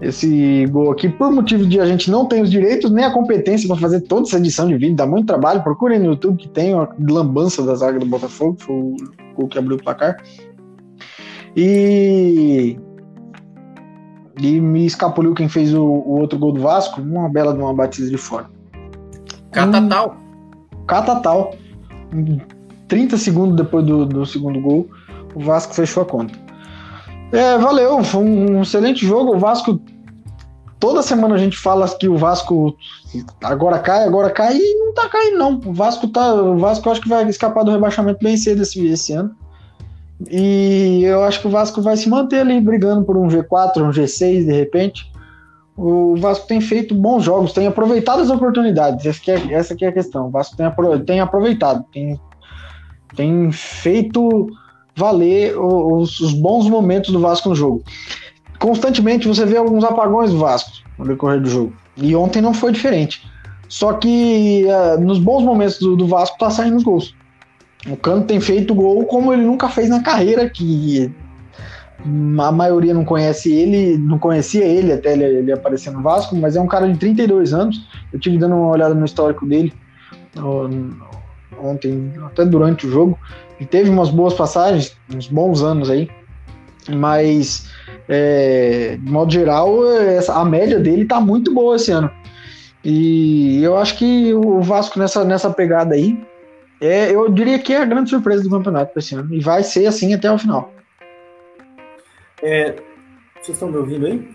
[0.00, 3.66] esse gol aqui por motivo de a gente não ter os direitos nem a competência
[3.66, 5.62] para fazer toda essa edição de vídeo, dá muito trabalho.
[5.62, 8.96] Procurem no YouTube que tem a lambança da zaga do Botafogo, foi o
[9.34, 10.18] gol que abriu o placar.
[11.56, 12.78] E
[14.40, 17.72] e me escapuliu quem fez o, o, outro gol do Vasco, uma bela de uma
[17.72, 18.46] batida de fora.
[19.50, 20.16] Catatal.
[20.74, 21.54] Um, Catatal.
[22.88, 24.88] 30 segundos depois do, do segundo gol,
[25.34, 26.38] o Vasco fechou a conta.
[27.32, 29.34] É, valeu, foi um excelente jogo.
[29.34, 29.80] O Vasco.
[30.78, 32.76] Toda semana a gente fala que o Vasco
[33.42, 35.60] agora cai, agora cai e não tá caindo, não.
[35.64, 36.34] O Vasco tá.
[36.34, 39.34] O Vasco acho que vai escapar do rebaixamento bem cedo esse, esse ano.
[40.30, 43.90] E eu acho que o Vasco vai se manter ali brigando por um G4, um
[43.90, 45.10] G6 de repente.
[45.76, 49.04] O Vasco tem feito bons jogos, tem aproveitado as oportunidades.
[49.04, 50.28] Essa, que é, essa é a questão.
[50.28, 50.66] O Vasco tem,
[51.04, 52.18] tem aproveitado, tem,
[53.14, 54.48] tem feito
[54.96, 57.84] valer os, os, bons momentos do Vasco no jogo.
[58.58, 61.72] Constantemente você vê alguns apagões do Vasco no decorrer do jogo.
[61.98, 63.22] E ontem não foi diferente.
[63.68, 67.14] Só que uh, nos bons momentos do, do, Vasco tá saindo os gols.
[67.88, 71.12] O Cano tem feito gol como ele nunca fez na carreira, que
[72.38, 76.56] a maioria não conhece ele, não conhecia ele até ele, ele aparecer no Vasco, mas
[76.56, 77.86] é um cara de 32 anos.
[78.12, 79.72] Eu tive dando uma olhada no histórico dele
[81.60, 83.18] ontem, até durante o jogo.
[83.58, 86.08] Ele teve umas boas passagens, uns bons anos aí,
[86.88, 87.70] mas
[88.08, 89.78] é, de modo geral,
[90.28, 92.10] a média dele tá muito boa esse ano.
[92.84, 96.22] E eu acho que o Vasco nessa, nessa pegada aí,
[96.80, 99.32] é, eu diria que é a grande surpresa do campeonato esse ano.
[99.34, 100.72] E vai ser assim até o final.
[102.42, 102.72] É,
[103.34, 104.28] vocês estão me ouvindo aí?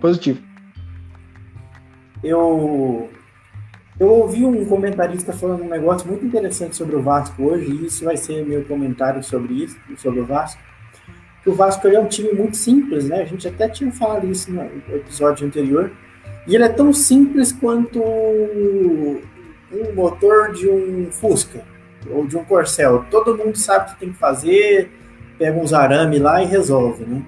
[0.00, 0.40] Positivo.
[2.24, 3.10] Eu,
[4.00, 8.04] eu ouvi um comentarista falando um negócio muito interessante sobre o Vasco hoje, e isso
[8.04, 10.60] vai ser meu comentário sobre isso, sobre o Vasco.
[11.42, 13.20] Que o Vasco é um time muito simples, né?
[13.20, 14.62] A gente até tinha falado isso no
[14.94, 15.92] episódio anterior.
[16.46, 18.00] E ele é tão simples quanto
[19.72, 21.64] um motor de um Fusca
[22.10, 23.04] ou de um Corcel.
[23.10, 24.90] Todo mundo sabe o que tem que fazer,
[25.38, 27.22] pega uns arame lá e resolve, né?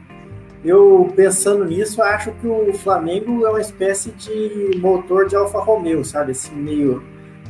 [0.64, 6.04] Eu, pensando nisso, acho que o Flamengo é uma espécie de motor de Alfa Romeo,
[6.04, 6.32] sabe?
[6.32, 7.02] Assim, meio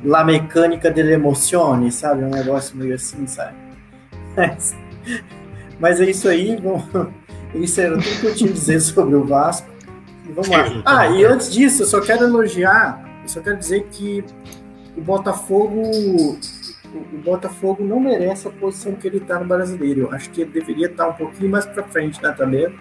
[0.04, 2.22] La Mecânica delle Emozioni, sabe?
[2.22, 3.56] Um negócio meio assim, sabe?
[4.36, 4.76] Mas,
[5.80, 6.82] mas é isso aí, bom,
[7.54, 9.68] isso era tudo que eu tinha a dizer sobre o Vasco.
[10.34, 10.82] Vamos lá.
[10.84, 14.22] Ah, e antes disso, eu só quero elogiar, eu só quero dizer que
[14.98, 16.38] o Botafogo
[16.94, 20.02] o Botafogo não merece a posição que ele está no brasileiro.
[20.02, 22.72] Eu acho que ele deveria estar um pouquinho mais para frente na tabela,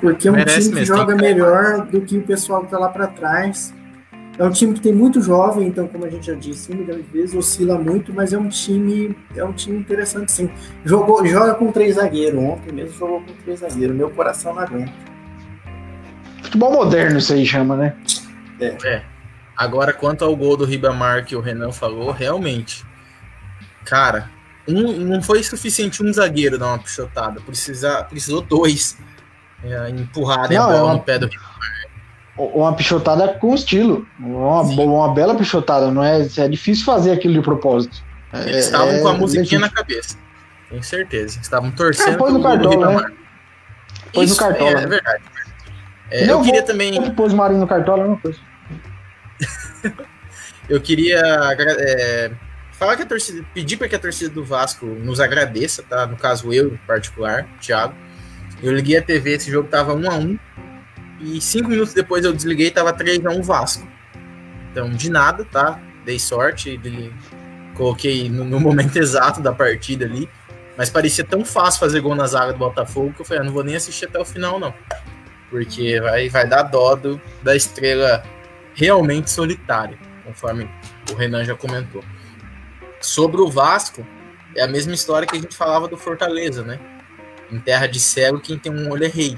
[0.00, 2.78] porque é um merece time que mesmo, joga melhor do que o pessoal que está
[2.78, 3.72] lá para trás.
[4.38, 6.96] É um time que tem muito jovem, então, como a gente já disse, um milhão
[6.96, 10.50] de vezes, oscila muito, mas é um time, é um time interessante, sim.
[10.84, 14.92] Jogou, joga com três zagueiros, ontem mesmo jogou com três zagueiros, meu coração não aguenta.
[16.42, 17.96] Futebol moderno isso aí chama, né?
[18.60, 18.76] É.
[18.84, 19.15] é.
[19.56, 22.84] Agora, quanto ao gol do Ribamar que o Renan falou, realmente,
[23.86, 24.28] Cara,
[24.68, 27.40] um, não foi suficiente um zagueiro dar uma pichotada.
[27.40, 28.98] Precisa, precisou dois
[29.64, 31.30] é, empurrarem não, a bola é uma, no pé do
[32.36, 34.06] Uma pichotada com estilo.
[34.18, 35.90] Uma, uma bela pichotada.
[35.90, 38.04] Não é, é difícil fazer aquilo de propósito.
[38.34, 40.18] Eles é, estavam é, com a musiquinha na cabeça.
[40.68, 41.38] Tenho certeza.
[41.40, 42.14] Estavam torcendo.
[42.14, 43.12] Ah, pôs no cartola, né?
[44.12, 44.70] Pôs no cartola.
[44.70, 45.24] É, é verdade.
[46.10, 47.10] É, eu queria também.
[47.12, 48.36] Pôs o Marinho no cartola, não pôs.
[50.68, 51.20] eu queria
[51.58, 52.30] é,
[52.72, 56.06] falar que a torcida, pedir para que a torcida do Vasco nos agradeça, tá?
[56.06, 57.94] No caso eu em particular, Thiago.
[58.62, 60.38] Eu liguei a TV, esse jogo tava 1 a 1
[61.20, 63.86] e cinco minutos depois eu desliguei, tava 3 a 1 Vasco.
[64.70, 65.80] Então, de nada, tá?
[66.04, 67.12] Dei sorte, de,
[67.74, 70.28] coloquei no, no, momento exato da partida ali,
[70.76, 73.52] mas parecia tão fácil fazer gol na zaga do Botafogo que eu falei, ah, não
[73.52, 74.74] vou nem assistir até o final não.
[75.48, 78.22] Porque vai, vai dar dó do, da estrela
[78.76, 80.70] realmente solitária, conforme
[81.10, 82.04] o Renan já comentou.
[83.00, 84.06] Sobre o Vasco,
[84.54, 86.78] é a mesma história que a gente falava do Fortaleza, né?
[87.50, 89.36] Em terra de cego, quem tem um olho é rei.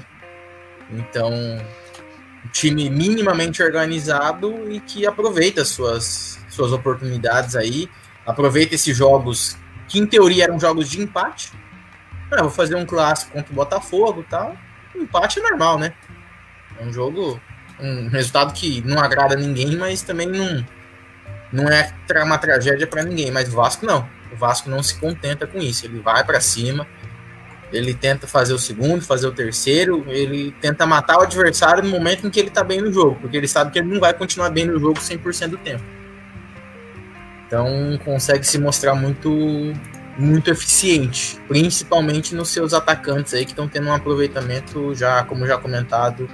[0.91, 7.89] Então, um time minimamente organizado e que aproveita suas, suas oportunidades aí,
[8.25, 9.57] aproveita esses jogos
[9.87, 11.51] que em teoria eram jogos de empate.
[12.31, 14.55] Ah, vou fazer um clássico contra o Botafogo e tal.
[14.95, 15.93] Um empate é normal, né?
[16.79, 17.39] É um jogo,
[17.81, 20.65] um resultado que não agrada ninguém, mas também não,
[21.51, 21.91] não é
[22.23, 24.07] uma tragédia para ninguém, mas o Vasco não.
[24.31, 25.85] O Vasco não se contenta com isso.
[25.85, 26.85] Ele vai para cima,
[27.71, 32.25] ele tenta fazer o segundo, fazer o terceiro, ele tenta matar o adversário no momento
[32.25, 34.49] em que ele tá bem no jogo, porque ele sabe que ele não vai continuar
[34.49, 35.83] bem no jogo 100% do tempo.
[37.47, 39.73] Então consegue se mostrar muito
[40.17, 45.57] muito eficiente, principalmente nos seus atacantes aí que estão tendo um aproveitamento já, como já
[45.57, 46.29] comentado,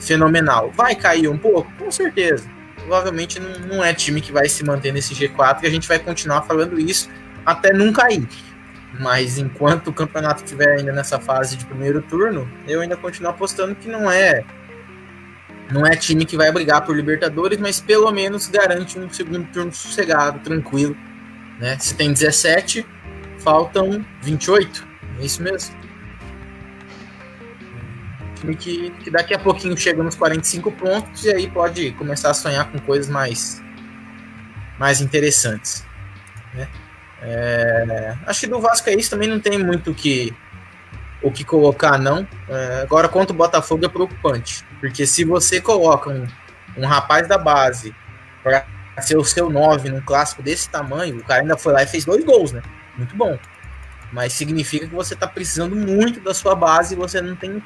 [0.00, 0.72] fenomenal.
[0.72, 2.48] Vai cair um pouco, com certeza
[2.80, 5.98] provavelmente não, não é time que vai se manter nesse G4 e a gente vai
[5.98, 7.08] continuar falando isso
[7.44, 8.26] até não cair.
[8.98, 13.74] Mas enquanto o campeonato estiver ainda nessa fase de primeiro turno, eu ainda continuo apostando
[13.74, 14.44] que não é
[15.70, 19.72] não é time que vai brigar por Libertadores, mas pelo menos garante um segundo turno
[19.72, 20.96] sossegado, tranquilo.
[21.60, 21.78] Né?
[21.78, 22.84] Se tem 17,
[23.38, 24.84] faltam 28.
[25.20, 25.79] É isso mesmo
[28.40, 32.34] time que, que daqui a pouquinho chega nos 45 pontos e aí pode começar a
[32.34, 33.62] sonhar com coisas mais,
[34.78, 35.84] mais interessantes.
[36.54, 36.68] Né?
[37.22, 40.34] É, acho que do Vasco é isso, também não tem muito que,
[41.22, 42.26] o que colocar, não.
[42.48, 46.26] É, agora, quanto o Botafogo é preocupante, porque se você coloca um,
[46.76, 47.94] um rapaz da base
[48.42, 48.64] para
[49.02, 52.04] ser o seu 9 num clássico desse tamanho, o cara ainda foi lá e fez
[52.04, 52.62] dois gols, né?
[52.96, 53.38] Muito bom.
[54.12, 57.62] Mas significa que você está precisando muito da sua base e você não tem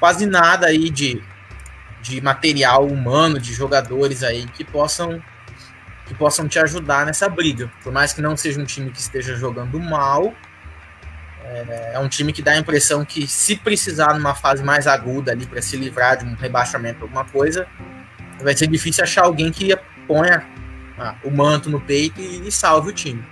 [0.00, 1.22] quase nada aí de,
[2.02, 5.22] de material humano, de jogadores aí que possam
[6.06, 7.70] que possam te ajudar nessa briga.
[7.84, 10.34] Por mais que não seja um time que esteja jogando mal,
[11.44, 15.32] É, é um time que dá a impressão que se precisar numa fase mais aguda
[15.32, 17.66] ali para se livrar de um rebaixamento, alguma coisa,
[18.40, 20.46] vai ser difícil achar alguém que ponha
[20.98, 23.24] ah, o manto no peito e, e, salve o time.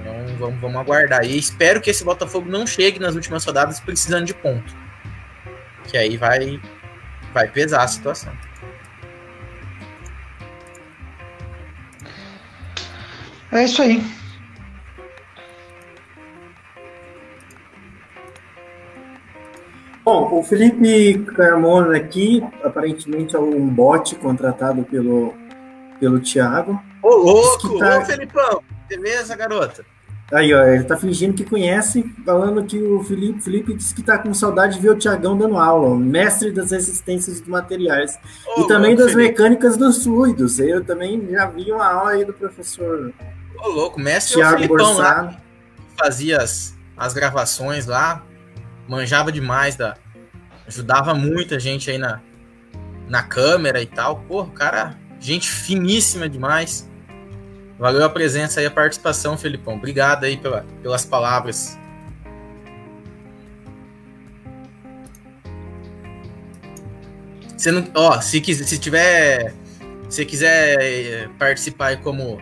[0.00, 1.24] Então vamos, vamos aguardar.
[1.24, 4.83] E espero que esse Botafogo não chegue nas últimas rodadas precisando de ponto.
[5.88, 6.60] Que aí vai,
[7.32, 8.32] vai pesar a situação.
[13.52, 14.02] É isso aí.
[20.04, 25.32] Bom, o Felipe Carmona aqui, aparentemente é um bot contratado pelo,
[25.98, 26.78] pelo Thiago.
[27.02, 27.78] Ô, louco!
[27.78, 28.00] Tá...
[28.00, 28.62] Ô, Felipão!
[28.86, 29.84] Beleza, garota?
[30.32, 34.16] Aí, ó, ele tá fingindo que conhece, falando que o Felipe, Felipe disse que tá
[34.16, 38.18] com saudade de ver o Tiagão dando aula, mestre das resistências dos materiais.
[38.56, 39.28] Ô, e também das Felipe.
[39.28, 40.58] mecânicas dos fluidos.
[40.58, 43.12] Eu também já vi uma aula aí do professor.
[43.62, 45.36] Ô, louco, mestre Thiago é o Felipão lá,
[45.96, 48.24] fazia as, as gravações lá,
[48.88, 49.94] manjava demais da.
[50.66, 52.22] Ajudava muita gente aí na,
[53.06, 54.24] na câmera e tal.
[54.26, 56.88] Pô, cara, gente finíssima demais.
[57.78, 59.74] Valeu a presença e a participação, Felipão.
[59.74, 61.76] Obrigado aí pela, pelas palavras.
[67.56, 69.54] Você não, ó, se quiser, se tiver,
[70.08, 72.38] se quiser eh, participar aí como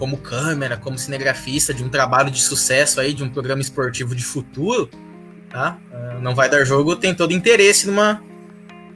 [0.00, 4.24] como câmera, como cinegrafista de um trabalho de sucesso aí, de um programa esportivo de
[4.24, 4.88] futuro,
[5.50, 5.76] tá?
[5.92, 8.22] Uh, não vai dar jogo, tem todo interesse numa,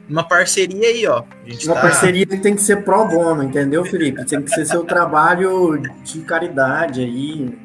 [0.09, 1.22] numa parceria aí, ó.
[1.64, 1.81] uma tá...
[1.81, 4.24] parceria que tem que ser pro bono, entendeu, Felipe?
[4.24, 7.59] Tem que ser seu trabalho de caridade aí.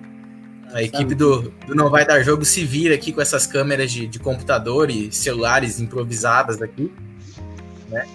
[0.71, 4.07] A equipe do, do, Não Vai Dar Jogo se vira aqui com essas câmeras de,
[4.07, 6.93] de computador e celulares improvisadas aqui,
[7.89, 8.07] né?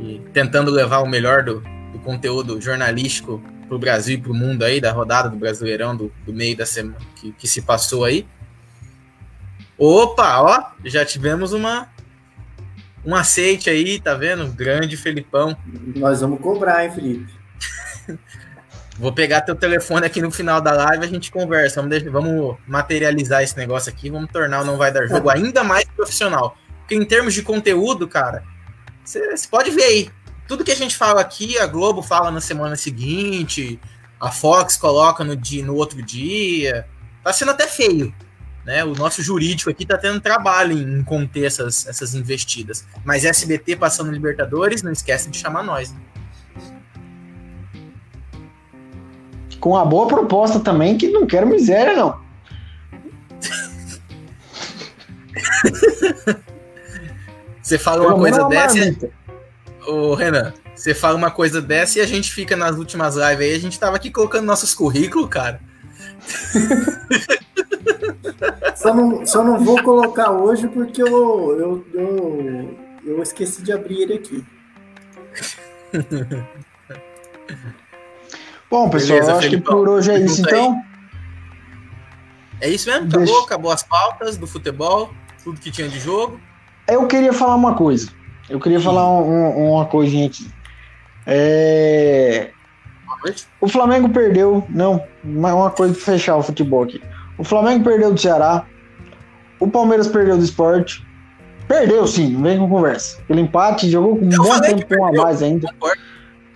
[0.00, 1.60] E tentando levar o melhor do,
[1.92, 5.96] do conteúdo jornalístico para o Brasil e para o mundo aí, da rodada do Brasileirão
[5.96, 8.26] do, do meio da semana que, que se passou aí.
[9.76, 11.88] Opa, ó, já tivemos uma
[13.08, 14.52] um aceite aí, tá vendo?
[14.52, 15.56] Grande Felipão.
[15.96, 17.32] Nós vamos cobrar, hein, Felipe?
[18.98, 21.76] Vou pegar teu telefone aqui no final da live a gente conversa.
[21.76, 25.64] Vamos, deixar, vamos materializar esse negócio aqui, vamos tornar o Não Vai Dar Jogo ainda
[25.64, 26.58] mais profissional.
[26.80, 28.44] Porque em termos de conteúdo, cara,
[29.02, 30.10] você pode ver aí.
[30.46, 33.80] Tudo que a gente fala aqui, a Globo fala na semana seguinte,
[34.20, 36.86] a Fox coloca no, dia, no outro dia.
[37.24, 38.14] Tá sendo até feio.
[38.68, 38.84] Né?
[38.84, 42.84] O nosso jurídico aqui está tendo trabalho em conter essas, essas investidas.
[43.02, 45.90] Mas SBT passando Libertadores, não esquece de chamar nós.
[45.90, 45.98] Né?
[49.58, 52.20] Com uma boa proposta também, que não quero miséria, não.
[57.62, 59.08] Você fala uma coisa dessa.
[59.86, 63.54] Ô, Renan, você fala uma coisa dessa e a gente fica nas últimas lives aí,
[63.54, 65.58] a gente tava aqui colocando nossos currículos, cara.
[68.78, 74.02] Só não, só não vou colocar hoje porque eu, eu, eu, eu esqueci de abrir
[74.02, 74.44] ele aqui.
[78.70, 80.80] Bom, pessoal, Beleza, acho que por hoje é isso, então.
[82.60, 83.08] É isso mesmo?
[83.08, 83.24] Acabou?
[83.24, 83.44] Deixa...
[83.44, 86.38] Acabou as pautas do futebol, tudo que tinha de jogo.
[86.86, 88.12] Eu queria falar uma coisa.
[88.48, 88.84] Eu queria Sim.
[88.84, 90.48] falar um, uma coisinha aqui.
[91.26, 92.52] É...
[93.60, 97.00] O Flamengo perdeu, não, uma coisa para fechar o futebol aqui.
[97.36, 98.64] O Flamengo perdeu do Ceará.
[99.60, 101.06] O Palmeiras perdeu do esporte.
[101.66, 103.20] Perdeu sim, não vem com conversa.
[103.28, 105.68] Pelo empate, jogou com um bom tempo com a mais ainda.
[105.72, 106.02] Concordo.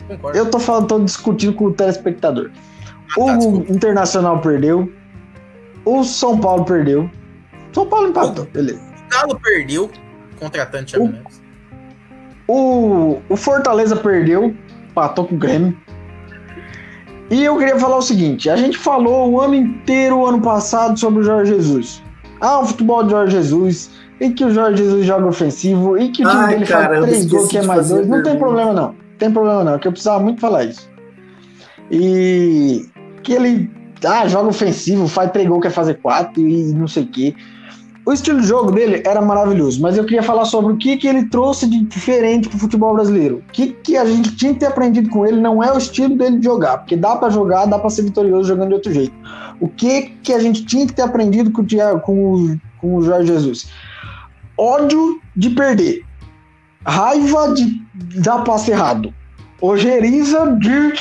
[0.08, 0.38] Concordo.
[0.38, 2.50] Eu tô falando, tô discutindo com o telespectador.
[3.10, 4.90] Ah, tá, o Internacional perdeu.
[5.84, 7.10] O São Paulo perdeu.
[7.72, 8.80] São Paulo empatou, beleza.
[8.80, 9.90] O Galo perdeu.
[10.38, 11.12] Contratante o,
[12.48, 14.54] o, o Fortaleza perdeu.
[14.90, 15.76] Empatou com o Grêmio.
[17.30, 20.98] E eu queria falar o seguinte: a gente falou o ano inteiro, o ano passado,
[20.98, 22.02] sobre o Jorge Jesus.
[22.40, 23.90] Ah, o futebol de Jorge Jesus,
[24.20, 27.06] e que o Jorge Jesus joga ofensivo, e que o time Ai, dele cara, faz
[27.06, 28.08] três gols, que é mais dois.
[28.08, 28.94] Não tem problema, não.
[29.18, 29.74] Tem problema, não.
[29.74, 30.90] É que eu precisava muito falar isso.
[31.90, 32.86] E
[33.22, 33.70] que ele
[34.04, 37.34] ah, joga ofensivo, faz três gols, quer fazer quatro, e não sei o quê.
[38.04, 41.06] O estilo de jogo dele era maravilhoso, mas eu queria falar sobre o que, que
[41.06, 43.36] ele trouxe de diferente pro futebol brasileiro.
[43.48, 46.16] O que, que a gente tinha que ter aprendido com ele não é o estilo
[46.16, 49.14] dele de jogar, porque dá para jogar, dá para ser vitorioso jogando de outro jeito.
[49.60, 53.02] O que, que a gente tinha que ter aprendido com o, com o, com o
[53.02, 53.68] Jorge Jesus?
[54.58, 56.04] Ódio de perder,
[56.84, 57.80] raiva de
[58.20, 59.14] dar passe errado,
[59.60, 60.92] ojeriza de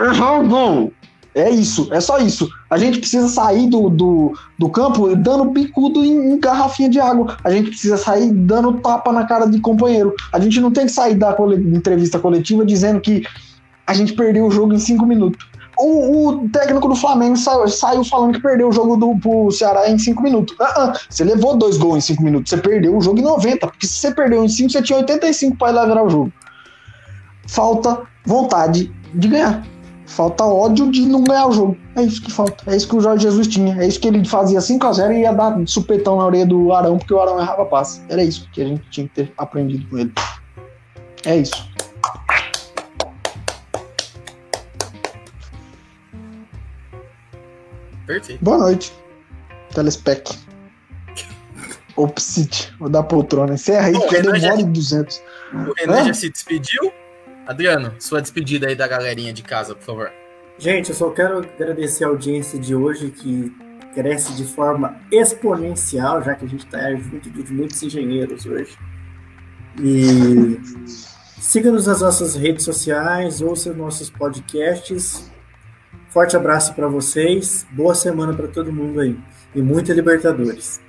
[0.00, 0.92] errar o gol.
[1.34, 2.48] É isso, é só isso.
[2.70, 7.36] A gente precisa sair do, do, do campo dando picudo em, em, garrafinha de água.
[7.44, 10.14] A gente precisa sair dando tapa na cara de companheiro.
[10.32, 11.36] A gente não tem que sair da
[11.74, 13.24] entrevista coletiva dizendo que
[13.86, 15.46] a gente perdeu o jogo em cinco minutos.
[15.78, 19.88] o, o técnico do Flamengo saiu, saiu, falando que perdeu o jogo do pro Ceará
[19.88, 20.56] em 5 minutos.
[20.58, 21.00] Uh -uh.
[21.08, 23.94] Você levou dois gols em 5 minutos, você perdeu o jogo em 90, porque se
[23.94, 26.32] você perdeu em 5, você tinha 85 para virar o jogo.
[27.46, 29.62] Falta vontade de ganhar.
[30.08, 31.76] Falta ódio de não ganhar o jogo.
[31.94, 32.64] É isso que falta.
[32.72, 33.76] É isso que o Jorge Jesus tinha.
[33.80, 37.12] É isso que ele fazia 5x0 e ia dar supetão na orelha do Arão, porque
[37.12, 38.00] o Arão errava passe.
[38.08, 40.12] Era isso que a gente tinha que ter aprendido com ele.
[41.26, 41.68] É isso.
[48.06, 48.42] Perfeito.
[48.42, 48.92] Boa noite,
[49.74, 50.34] Telespec.
[51.96, 53.54] Opsit, vou dar poltrona.
[53.54, 55.20] Encerra aí, que já- mole de 200.
[55.52, 56.92] O Renan já se despediu.
[57.48, 60.12] Adriano, sua despedida aí da galerinha de casa, por favor.
[60.58, 63.50] Gente, eu só quero agradecer a audiência de hoje que
[63.94, 68.76] cresce de forma exponencial, já que a gente está junto de muitos engenheiros hoje.
[69.80, 70.60] E
[71.40, 75.32] siga-nos nas nossas redes sociais, ouça nossos podcasts.
[76.10, 79.18] Forte abraço para vocês, boa semana para todo mundo aí
[79.54, 80.82] e muita Libertadores.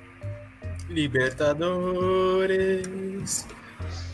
[0.90, 3.46] Libertadores.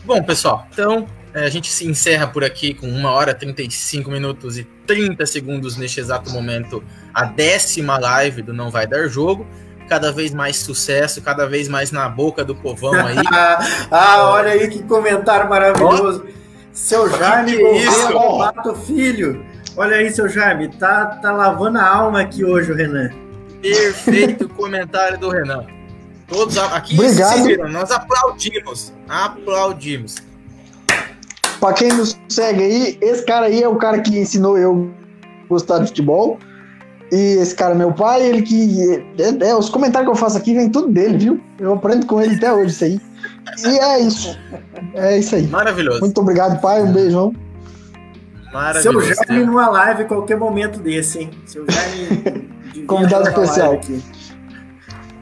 [0.05, 1.05] Bom, pessoal, então
[1.45, 5.99] a gente se encerra por aqui com 1 hora 35 minutos e 30 segundos neste
[5.99, 6.83] exato momento,
[7.13, 9.45] a décima live do Não Vai Dar Jogo.
[9.89, 13.15] Cada vez mais sucesso, cada vez mais na boca do povão aí.
[13.89, 16.25] ah, olha aí que comentário maravilhoso.
[16.73, 19.45] Seu Jaime é Lobato Filho.
[19.77, 23.11] Olha aí, seu Jaime, tá, tá lavando a alma aqui hoje, o Renan.
[23.61, 25.65] Perfeito comentário do Renan.
[26.27, 27.43] Todos aqui, Obrigado.
[27.43, 28.93] viram, nós aplaudimos.
[29.07, 30.26] Aplaudimos.
[31.59, 34.91] Pra quem nos segue aí, esse cara aí é o cara que ensinou eu
[35.45, 36.37] a gostar de futebol.
[37.11, 39.03] E esse cara é meu pai, ele que.
[39.17, 41.41] É, é, os comentários que eu faço aqui vem tudo dele, viu?
[41.57, 43.01] Eu aprendo com ele até hoje isso aí.
[43.65, 44.37] E é isso.
[44.93, 45.47] É isso aí.
[45.47, 46.01] Maravilhoso.
[46.01, 46.81] Muito obrigado, pai.
[46.83, 47.31] Um beijão.
[47.31, 49.13] Seu Maravilhoso.
[49.27, 51.31] Jaime numa live qualquer momento desse, hein?
[51.45, 52.49] Seu Jaime.
[52.85, 53.73] Convidado especial.
[53.73, 54.03] aqui.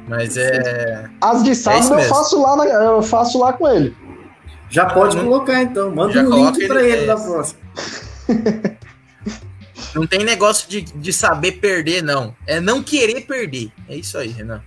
[0.08, 1.06] Mas é.
[1.22, 2.16] As de isso sábado eu mesmo.
[2.16, 3.96] faço lá, na- eu faço lá com ele.
[4.76, 5.90] Já pode Não- colocar então.
[5.96, 7.60] Manda Já um coloca link pra ele- ele na próxima.
[9.94, 12.36] Não tem negócio de, de saber perder, não.
[12.46, 13.72] É não querer perder.
[13.88, 14.62] É isso aí, Renan.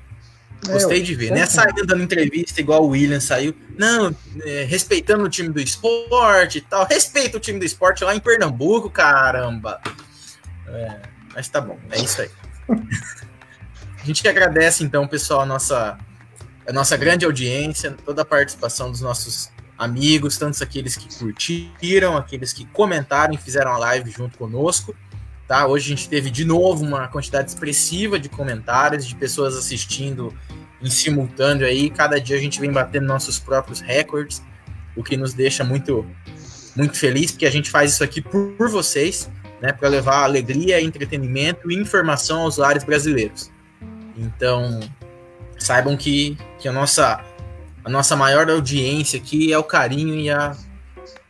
[0.67, 1.33] Gostei É, de ver.
[1.33, 3.55] é, é saindo dando entrevista igual o William saiu.
[3.77, 6.87] Não, é, respeitando o time do esporte e tal.
[6.87, 9.81] Respeita o time do esporte lá em Pernambuco, caramba.
[10.67, 10.97] É,
[11.35, 12.31] mas tá bom, é isso aí.
[14.03, 15.99] a gente que agradece, então, pessoal, a nossa,
[16.67, 22.53] a nossa grande audiência, toda a participação dos nossos amigos, tantos aqueles que curtiram, aqueles
[22.53, 24.95] que comentaram e fizeram a live junto conosco.
[25.47, 25.67] Tá?
[25.67, 30.35] Hoje a gente teve de novo uma quantidade expressiva de comentários, de pessoas assistindo
[30.83, 31.89] em simultâneo aí.
[31.89, 34.43] Cada dia a gente vem batendo nossos próprios recordes,
[34.97, 36.05] o que nos deixa muito,
[36.75, 39.31] muito feliz, porque a gente faz isso aqui por, vocês,
[39.63, 39.73] né?
[39.73, 43.51] Para levar alegria, entretenimento e informação aos lares brasileiros.
[44.17, 44.81] Então,
[45.59, 47.25] saibam que, que a, nossa,
[47.89, 50.55] a nossa maior audiência aqui é o carinho e a,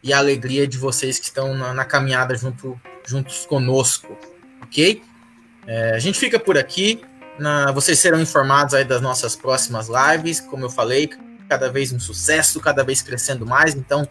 [0.02, 4.18] e a alegria de vocês que estão na, na caminhada junto, juntos conosco,
[4.60, 5.00] ok?
[5.68, 7.00] É, a gente fica por aqui.
[7.38, 10.40] Na- vocês serão informados aí das nossas próximas lives.
[10.40, 11.08] Como eu falei,
[11.48, 13.76] cada vez um sucesso, cada vez crescendo mais.
[13.76, 14.08] Então,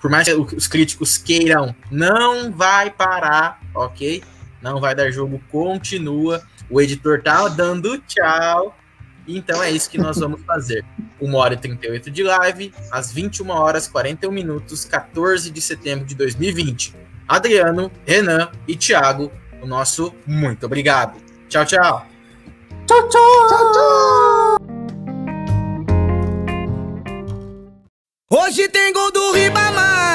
[0.00, 4.24] por mais que os críticos queiram, não vai parar, ok?
[4.60, 6.42] Não vai dar jogo, continua.
[6.68, 8.76] O editor tá dando tchau.
[9.26, 10.84] Então é isso que nós vamos fazer.
[11.20, 16.14] 1 hora e 38 de live, às 21 horas 41 minutos, 14 de setembro de
[16.14, 16.94] 2020.
[17.26, 21.18] Adriano, Renan e Thiago, o nosso muito obrigado.
[21.48, 22.06] Tchau, tchau.
[22.86, 23.48] Tchau, tchau!
[23.48, 24.56] Tchau, tchau!
[28.28, 30.05] Hoje tem gol do Ribamar, Ribamar.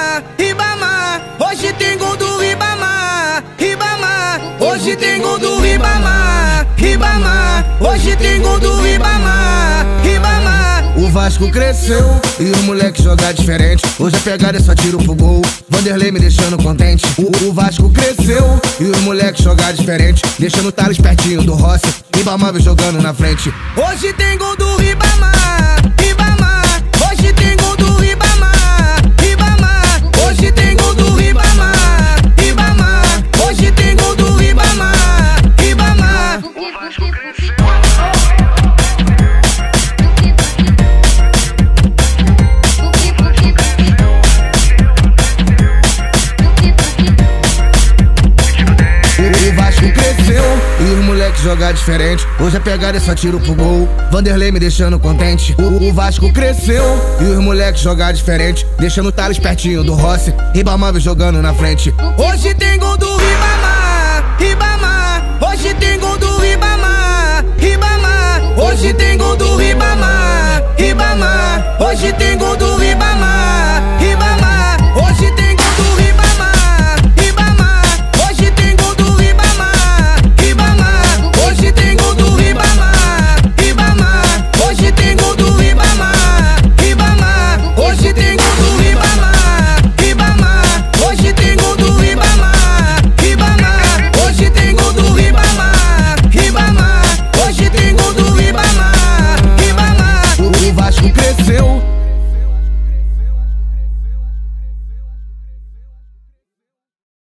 [7.91, 10.97] Hoje tem gol do Ribamar, Ribamar.
[10.97, 13.83] O Vasco cresceu e o moleque jogar diferente.
[13.99, 15.41] Hoje a pegada é só tiro pro gol.
[15.67, 17.05] Vanderlei me deixando contente.
[17.17, 20.21] O, o Vasco cresceu e o moleque jogar diferente.
[20.39, 21.93] Deixando o Thales pertinho do Rossi.
[22.15, 23.53] Ribamar vem jogando na frente.
[23.75, 26.40] Hoje tem gol do Ribamar, Ribamar.
[51.41, 52.25] jogar diferente.
[52.39, 53.89] Hoje a pegada é só tiro pro gol.
[54.11, 55.55] Vanderlei me deixando contente.
[55.57, 56.83] O, o Vasco cresceu
[57.19, 58.65] e os moleques jogar diferente.
[58.79, 60.33] Deixando o Thales pertinho do Rossi.
[60.53, 61.93] Ribamar jogando na frente.
[62.17, 64.37] Hoje tem gol do Ribamar.
[64.39, 65.39] Ribamar.
[65.49, 67.45] Hoje tem gol do Ribamar.
[67.57, 68.59] Ribamar.
[68.59, 70.63] Hoje tem gol do Ribamar.
[70.77, 71.77] Ribamar.
[71.81, 72.60] Hoje tem gol do